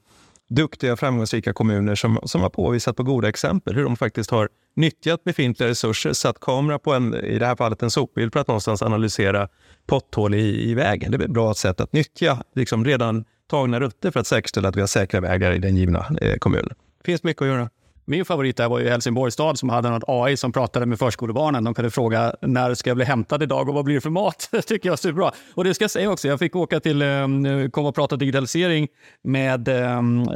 duktiga, 0.50 0.96
framgångsrika 0.96 1.52
kommuner 1.52 1.94
som, 1.94 2.18
som 2.24 2.40
har 2.40 2.50
påvisat 2.50 2.96
på 2.96 3.02
goda 3.02 3.28
exempel 3.28 3.74
hur 3.74 3.84
de 3.84 3.96
faktiskt 3.96 4.30
har 4.30 4.48
nyttjat 4.76 5.24
befintliga 5.24 5.68
resurser, 5.68 6.12
satt 6.12 6.40
kamera 6.40 6.78
på 6.78 6.94
en, 6.94 7.14
i 7.14 7.38
det 7.38 7.46
här 7.46 7.56
fallet 7.56 7.82
en 7.82 7.90
sopbil 7.90 8.30
för 8.30 8.40
att 8.40 8.48
någonstans 8.48 8.82
analysera 8.82 9.48
potthål 9.86 10.34
i, 10.34 10.70
i 10.70 10.74
vägen. 10.74 11.10
Det 11.10 11.16
är 11.16 11.22
ett 11.22 11.30
bra 11.30 11.54
sätt 11.54 11.80
att 11.80 11.92
nyttja 11.92 12.42
liksom 12.54 12.84
redan 12.84 13.24
tagna 13.50 13.80
rutter 13.80 14.10
för 14.10 14.20
att 14.20 14.26
säkerställa 14.26 14.68
att 14.68 14.76
vi 14.76 14.80
har 14.80 14.88
säkra 14.88 15.20
vägar 15.20 15.52
i 15.52 15.58
den 15.58 15.76
givna 15.76 16.06
eh, 16.20 16.36
kommunen. 16.36 16.74
Det 16.98 17.04
finns 17.04 17.22
mycket 17.22 17.42
att 17.42 17.48
göra. 17.48 17.70
Min 18.04 18.24
favorit 18.24 18.56
där 18.56 18.68
var 18.68 18.78
ju 18.78 18.88
Helsingborgs 18.88 19.34
stad 19.34 19.58
som 19.58 19.68
hade 19.68 19.90
något 19.90 20.04
AI 20.06 20.36
som 20.36 20.52
pratade 20.52 20.86
med 20.86 20.98
förskolebarnen. 20.98 21.64
De 21.64 21.74
kunde 21.74 21.90
fråga 21.90 22.34
när 22.40 22.74
ska 22.74 22.90
jag 22.90 22.96
bli 22.96 23.04
hämtad 23.04 23.42
idag 23.42 23.68
och 23.68 23.74
vad 23.74 23.84
blir 23.84 23.94
det 23.94 24.00
för 24.00 24.10
mat? 24.10 24.48
Det 24.52 24.62
tycker 24.62 24.88
jag 24.88 24.92
är 24.92 24.96
superbra. 24.96 25.32
Och 25.54 25.64
det 25.64 25.74
ska 25.74 25.84
jag 25.84 25.90
säga 25.90 26.10
också, 26.10 26.28
jag 26.28 26.38
fick 26.38 26.56
åka 26.56 26.80
till, 26.80 27.02
um, 27.02 27.70
komma 27.70 27.88
och 27.88 27.94
prata 27.94 28.16
digitalisering 28.16 28.88
med 29.24 29.68
ehm, 29.68 30.20
eh, 30.20 30.26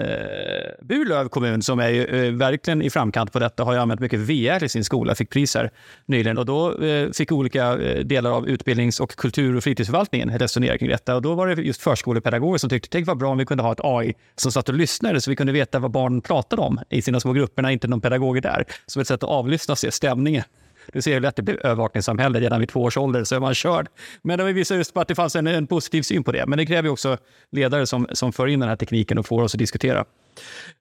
Burlöv 0.82 1.28
kommun 1.28 1.62
som 1.62 1.78
är 1.80 1.88
ju, 1.88 2.06
uh, 2.06 2.36
verkligen 2.36 2.82
i 2.82 2.90
framkant 2.90 3.32
på 3.32 3.38
detta. 3.38 3.64
Har 3.64 3.72
ju 3.72 3.78
använt 3.78 4.00
mycket 4.00 4.20
VR 4.20 4.64
i 4.64 4.68
sin 4.68 4.84
skola, 4.84 5.14
fick 5.14 5.30
priser 5.30 5.70
nyligen. 6.06 6.38
Och 6.38 6.46
då 6.46 6.72
uh, 6.72 7.10
fick 7.12 7.32
olika 7.32 7.78
eh, 7.78 8.04
delar 8.04 8.30
av 8.30 8.48
utbildnings 8.48 9.00
och 9.00 9.16
kultur 9.16 9.56
och 9.56 9.64
fritidsförvaltningen 9.64 10.38
resonera 10.38 10.78
kring 10.78 10.88
detta. 10.88 11.16
Och 11.16 11.22
då 11.22 11.34
var 11.34 11.46
det 11.46 11.62
just 11.62 11.82
förskolepedagoger 11.82 12.58
som 12.58 12.70
tyckte, 12.70 12.88
tänk 12.90 13.06
vad 13.06 13.18
bra 13.18 13.30
om 13.30 13.38
vi 13.38 13.46
kunde 13.46 13.62
ha 13.62 13.72
ett 13.72 13.80
AI 13.82 14.14
som 14.36 14.52
satt 14.52 14.68
och 14.68 14.74
lyssnade 14.74 15.20
så 15.20 15.30
vi 15.30 15.36
kunde 15.36 15.52
veta 15.52 15.78
vad 15.78 15.90
barnen 15.90 16.20
pratade 16.20 16.62
om 16.62 16.80
i 16.90 17.02
sina 17.02 17.20
små 17.20 17.32
grupper 17.32 17.63
när 17.64 17.70
inte 17.70 17.88
någon 17.88 18.00
pedagog 18.00 18.36
är 18.36 18.40
där. 18.40 18.64
Som 18.86 19.02
ett 19.02 19.08
sätt 19.08 19.22
att 19.22 19.30
avlyssna 19.30 19.72
och 19.72 19.78
se 19.78 19.90
stämningen. 19.90 20.44
Du 20.92 21.02
ser 21.02 21.14
hur 21.14 21.20
lätt 21.20 21.36
det 21.36 21.42
blir 21.42 21.66
övervakningssamhälle 21.66 22.40
redan 22.40 22.60
vid 22.60 22.68
två 22.68 22.82
års 22.82 22.96
ålder 22.96 23.24
så 23.24 23.34
är 23.34 23.40
man 23.40 23.54
körd. 23.54 23.88
Men 24.22 24.38
det 24.38 24.52
visar 24.52 24.76
just 24.76 24.94
på 24.94 25.00
att 25.00 25.08
det 25.08 25.14
fanns 25.14 25.36
en, 25.36 25.46
en 25.46 25.66
positiv 25.66 26.02
syn 26.02 26.24
på 26.24 26.32
det. 26.32 26.46
Men 26.46 26.58
det 26.58 26.66
kräver 26.66 26.88
också 26.88 27.18
ledare 27.52 27.86
som, 27.86 28.06
som 28.12 28.32
för 28.32 28.46
in 28.46 28.60
den 28.60 28.68
här 28.68 28.76
tekniken 28.76 29.18
och 29.18 29.26
får 29.26 29.42
oss 29.42 29.54
att 29.54 29.58
diskutera. 29.58 30.04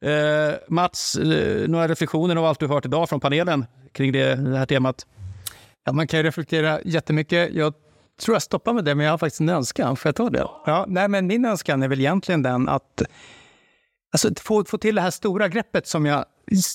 Eh, 0.02 0.54
Mats, 0.68 1.16
eh, 1.16 1.68
några 1.68 1.88
reflektioner 1.88 2.36
av 2.36 2.46
allt 2.46 2.60
du 2.60 2.68
hört 2.68 2.86
idag 2.86 3.10
från 3.10 3.20
panelen 3.20 3.66
kring 3.92 4.12
det, 4.12 4.36
det 4.36 4.58
här 4.58 4.66
temat? 4.66 5.06
Ja, 5.86 5.92
man 5.92 6.08
kan 6.08 6.20
ju 6.20 6.24
reflektera 6.24 6.80
jättemycket. 6.86 7.54
Jag 7.54 7.74
tror 8.22 8.36
jag 8.36 8.42
stoppar 8.42 8.74
med 8.74 8.86
det, 8.86 8.96
men 8.96 9.06
jag 9.06 9.14
har 9.14 9.18
faktiskt 9.18 9.42
en 9.42 9.50
önskan. 9.50 9.96
Får 9.96 10.10
jag 10.10 10.16
ta 10.16 10.30
det? 10.30 10.48
Ja, 10.66 10.86
nej, 10.88 11.08
men 11.08 11.28
min 11.28 11.46
önskan 11.46 11.84
är 11.84 11.88
väl 11.88 12.00
egentligen 12.00 12.42
den 12.42 12.70
att 12.70 13.04
Alltså, 14.14 14.30
få, 14.42 14.66
få 14.66 14.78
till 14.78 14.96
det 14.96 15.02
här 15.02 15.12
stora 15.12 15.48
greppet 15.48 15.88
som 15.88 16.06
jag 16.06 16.26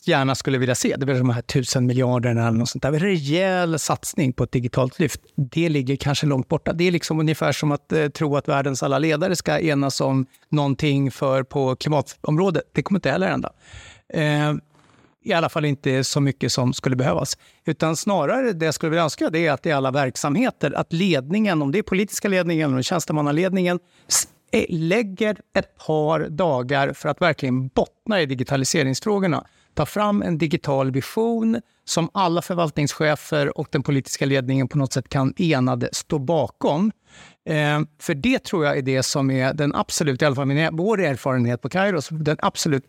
gärna 0.04 0.34
skulle 0.34 0.58
vilja 0.58 0.74
se, 0.74 0.96
det 0.96 1.12
är 1.12 1.18
de 1.18 1.30
här 1.30 1.42
tusen 1.42 1.86
miljarderna 1.86 2.48
eller 2.48 2.58
något 2.58 2.68
sånt 2.68 2.82
där. 2.82 2.92
En 2.92 3.00
rejäl 3.00 3.78
satsning 3.78 4.32
på 4.32 4.44
ett 4.44 4.52
digitalt 4.52 4.98
lyft, 4.98 5.20
det 5.34 5.68
ligger 5.68 5.96
kanske 5.96 6.26
långt 6.26 6.48
borta. 6.48 6.72
Det 6.72 6.84
är 6.84 6.92
liksom 6.92 7.20
ungefär 7.20 7.52
som 7.52 7.72
att 7.72 7.92
eh, 7.92 8.08
tro 8.08 8.36
att 8.36 8.48
världens 8.48 8.82
alla 8.82 8.98
ledare 8.98 9.36
ska 9.36 9.58
enas 9.58 10.00
om 10.00 10.26
någonting 10.48 11.10
för 11.10 11.42
på 11.42 11.76
klimatområdet. 11.76 12.62
Det 12.72 12.82
kommer 12.82 12.98
inte 12.98 13.10
heller 13.10 13.28
hända. 13.28 13.52
Eh, 14.14 14.54
I 15.24 15.32
alla 15.32 15.48
fall 15.48 15.64
inte 15.64 16.04
så 16.04 16.20
mycket 16.20 16.52
som 16.52 16.72
skulle 16.72 16.96
behövas. 16.96 17.38
Utan 17.66 17.96
snarare 17.96 18.52
det 18.52 18.64
jag 18.64 18.74
skulle 18.74 18.90
vilja 18.90 19.02
önska 19.04 19.30
det 19.30 19.46
är 19.46 19.52
att 19.52 19.66
i 19.66 19.72
alla 19.72 19.90
verksamheter, 19.90 20.72
att 20.72 20.92
ledningen, 20.92 21.62
om 21.62 21.72
det 21.72 21.78
är 21.78 21.82
politiska 21.82 22.28
ledningen 22.28 22.72
eller 22.72 22.82
tjänstemannaledningen, 22.82 23.78
eh, 24.52 24.64
lägger 24.68 25.40
ett 25.54 25.78
par 25.86 26.28
dagar 26.28 26.92
för 26.92 27.08
att 27.08 27.22
verkligen 27.22 27.68
bottna 27.68 28.20
i 28.20 28.26
digitaliseringsfrågorna 28.26 29.44
ta 29.74 29.86
fram 29.86 30.22
en 30.22 30.38
digital 30.38 30.90
vision 30.90 31.60
som 31.84 32.10
alla 32.14 32.42
förvaltningschefer 32.42 33.58
och 33.58 33.68
den 33.70 33.82
politiska 33.82 34.26
ledningen 34.26 34.68
på 34.68 34.78
något 34.78 34.92
sätt 34.92 35.08
kan 35.08 35.34
enade 35.36 35.88
stå 35.92 36.18
bakom. 36.18 36.92
Eh, 37.44 37.80
för 38.00 38.14
det 38.14 38.38
tror 38.44 38.64
jag 38.64 38.78
är 38.78 38.82
det 38.82 39.02
som 39.02 39.30
är 39.30 39.54
den 39.54 39.74
absolut, 39.74 40.22
i 40.22 40.24
alla 40.24 40.34
fall 40.34 40.46
min, 40.46 40.76
vår 40.76 41.00
erfarenhet 41.00 41.62
på 41.62 41.68
Kairos, 41.68 42.08
den 42.10 42.36
absolut 42.40 42.84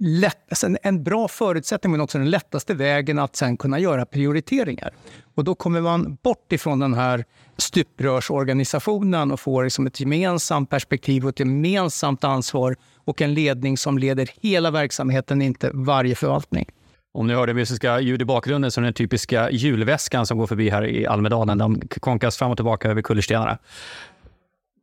lätt, 0.00 0.38
alltså 0.48 0.66
en, 0.66 0.78
en, 0.82 1.04
bra 1.04 1.28
förutsättning 1.28 1.92
men 1.92 2.00
också 2.00 2.18
den 2.18 2.30
lättaste 2.30 2.74
vägen 2.74 3.18
att 3.18 3.36
sen 3.36 3.56
kunna 3.56 3.78
göra 3.78 4.06
prioriteringar. 4.06 4.92
Och 5.34 5.44
då 5.44 5.54
kommer 5.54 5.80
man 5.80 6.18
bort 6.22 6.52
ifrån 6.52 6.78
den 6.78 6.94
här 6.94 7.24
stuprörsorganisationen 7.56 9.32
och 9.32 9.40
får 9.40 9.64
liksom 9.64 9.86
ett 9.86 10.00
gemensamt 10.00 10.70
perspektiv 10.70 11.24
och 11.24 11.28
ett 11.28 11.40
gemensamt 11.40 12.24
ansvar 12.24 12.76
och 13.08 13.22
en 13.22 13.34
ledning 13.34 13.76
som 13.76 13.98
leder 13.98 14.30
hela 14.40 14.70
verksamheten, 14.70 15.42
inte 15.42 15.70
varje 15.74 16.14
förvaltning. 16.14 16.68
Om 17.12 17.26
ni 17.26 17.34
hör 17.34 17.46
det 17.46 17.54
musiska 17.54 18.00
ljud 18.00 18.22
i 18.22 18.24
bakgrunden 18.24 18.70
så 18.70 18.80
är 18.80 18.82
det 18.82 18.86
den 18.86 18.94
typiska 18.94 19.50
julväskan 19.50 20.26
som 20.26 20.38
går 20.38 20.46
förbi 20.46 20.70
här 20.70 20.86
i 20.86 21.06
Almedalen. 21.06 21.58
De 21.58 21.80
konkas 21.88 22.36
fram 22.36 22.50
och 22.50 22.56
tillbaka 22.56 22.90
över 22.90 23.02
kullerstenarna. 23.02 23.58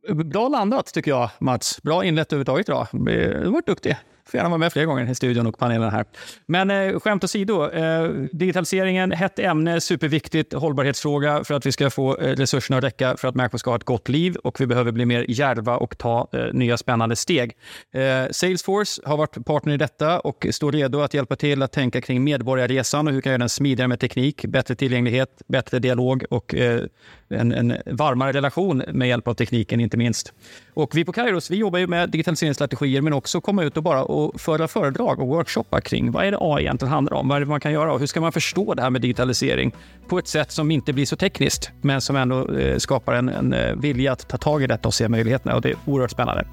Bra 0.08 0.48
landat 0.48 0.86
tycker 0.86 1.10
jag, 1.10 1.30
Mats. 1.38 1.82
Bra 1.82 2.04
inlett 2.04 2.32
överhuvudtaget 2.32 2.68
idag. 2.68 2.86
Du 2.92 3.44
har 3.44 3.52
varit 3.52 3.66
duktig 3.66 3.96
får 4.30 4.38
gärna 4.38 4.48
vara 4.48 4.58
med 4.58 4.72
fler 4.72 4.84
gånger 4.84 5.10
i 5.10 5.14
studion 5.14 5.46
och 5.46 5.58
panelen 5.58 5.90
här. 5.90 6.04
Men 6.46 6.70
eh, 6.70 7.00
skämt 7.00 7.24
åsido, 7.24 7.70
eh, 7.70 8.08
digitaliseringen, 8.32 9.12
hett 9.12 9.38
ämne, 9.38 9.80
superviktigt, 9.80 10.52
hållbarhetsfråga 10.52 11.44
för 11.44 11.54
att 11.54 11.66
vi 11.66 11.72
ska 11.72 11.90
få 11.90 12.18
eh, 12.18 12.36
resurserna 12.36 12.78
att 12.78 12.84
räcka 12.84 13.16
för 13.16 13.28
att 13.28 13.34
människor 13.34 13.58
ska 13.58 13.70
ha 13.70 13.76
ett 13.76 13.84
gott 13.84 14.08
liv 14.08 14.36
och 14.36 14.60
vi 14.60 14.66
behöver 14.66 14.92
bli 14.92 15.06
mer 15.06 15.26
järva 15.28 15.76
och 15.76 15.98
ta 15.98 16.28
eh, 16.32 16.44
nya 16.52 16.76
spännande 16.76 17.16
steg. 17.16 17.52
Eh, 17.94 18.30
Salesforce 18.30 19.02
har 19.04 19.16
varit 19.16 19.46
partner 19.46 19.74
i 19.74 19.76
detta 19.76 20.20
och 20.20 20.46
står 20.50 20.72
redo 20.72 21.00
att 21.00 21.14
hjälpa 21.14 21.36
till 21.36 21.62
att 21.62 21.72
tänka 21.72 22.00
kring 22.00 22.24
medborgarresan 22.24 23.06
och 23.06 23.12
hur 23.12 23.20
kan 23.20 23.30
jag 23.30 23.34
göra 23.34 23.42
den 23.42 23.48
smidigare 23.48 23.88
med 23.88 24.00
teknik, 24.00 24.44
bättre 24.44 24.74
tillgänglighet, 24.74 25.42
bättre 25.48 25.78
dialog 25.78 26.24
och 26.30 26.54
eh, 26.54 26.80
en, 27.28 27.52
en, 27.52 27.76
varmare 27.86 28.32
relation 28.32 28.82
med 28.92 29.08
hjälp 29.08 29.28
av 29.28 29.34
tekniken 29.34 29.80
inte 29.80 29.96
minst. 29.96 30.32
Och 30.74 30.96
vi 30.96 31.04
på 31.04 31.12
Kairos 31.12 31.50
vi 31.50 31.56
jobbar 31.56 31.78
ju 31.78 31.86
med 31.86 32.10
digitaliseringsstrategier 32.10 33.00
men 33.00 33.12
också 33.12 33.40
komma 33.40 33.62
ut 33.62 33.76
och 33.76 33.82
bara 33.82 34.02
och 34.02 34.40
föra 34.40 34.68
föredrag 34.68 35.20
och 35.20 35.28
workshoppa 35.28 35.80
kring 35.80 36.12
vad 36.12 36.24
är 36.24 36.30
det 36.30 36.38
AI 36.40 36.62
egentligen 36.62 36.92
handlar 36.92 37.16
om? 37.16 37.28
Vad 37.28 37.36
är 37.36 37.40
det 37.40 37.46
man 37.46 37.60
kan 37.60 37.72
göra 37.72 37.92
och 37.92 38.00
hur 38.00 38.06
ska 38.06 38.20
man 38.20 38.32
förstå 38.32 38.74
det 38.74 38.82
här 38.82 38.90
med 38.90 39.00
digitalisering 39.00 39.74
på 40.08 40.18
ett 40.18 40.28
sätt 40.28 40.52
som 40.52 40.70
inte 40.70 40.92
blir 40.92 41.06
så 41.06 41.16
tekniskt 41.16 41.70
men 41.80 42.00
som 42.00 42.16
ändå 42.16 42.56
eh, 42.56 42.78
skapar 42.78 43.14
en, 43.14 43.28
en 43.28 43.52
eh, 43.52 43.74
vilja 43.74 44.12
att 44.12 44.28
ta 44.28 44.36
tag 44.36 44.62
i 44.62 44.66
detta 44.66 44.88
och 44.88 44.94
se 44.94 45.08
möjligheterna 45.08 45.54
och 45.54 45.62
det 45.62 45.70
är 45.70 45.76
oerhört 45.84 46.10
spännande. 46.10 46.46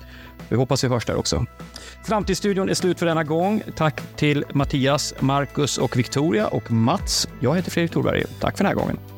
Vi 0.50 0.56
hoppas 0.56 0.84
vi 0.84 0.88
hörs 0.88 1.06
där 1.06 1.16
också. 1.16 1.46
Framtidsstudion 2.06 2.70
är 2.70 2.74
slut 2.74 3.00
för 3.00 3.06
denna 3.06 3.24
gång. 3.24 3.64
Tack 3.76 4.02
till 4.16 4.46
Mattias, 4.54 5.14
Marcus 5.20 5.78
och 5.78 5.98
Victoria 5.98 6.48
och 6.48 6.72
Mats. 6.72 7.28
Jag 7.40 7.56
heter 7.56 7.72
Fredrik 7.72 7.92
Thorberg. 7.92 8.24
Tack 8.40 8.58
för 8.58 8.64
den 8.64 8.78
här 8.78 8.82
gången. 8.82 9.13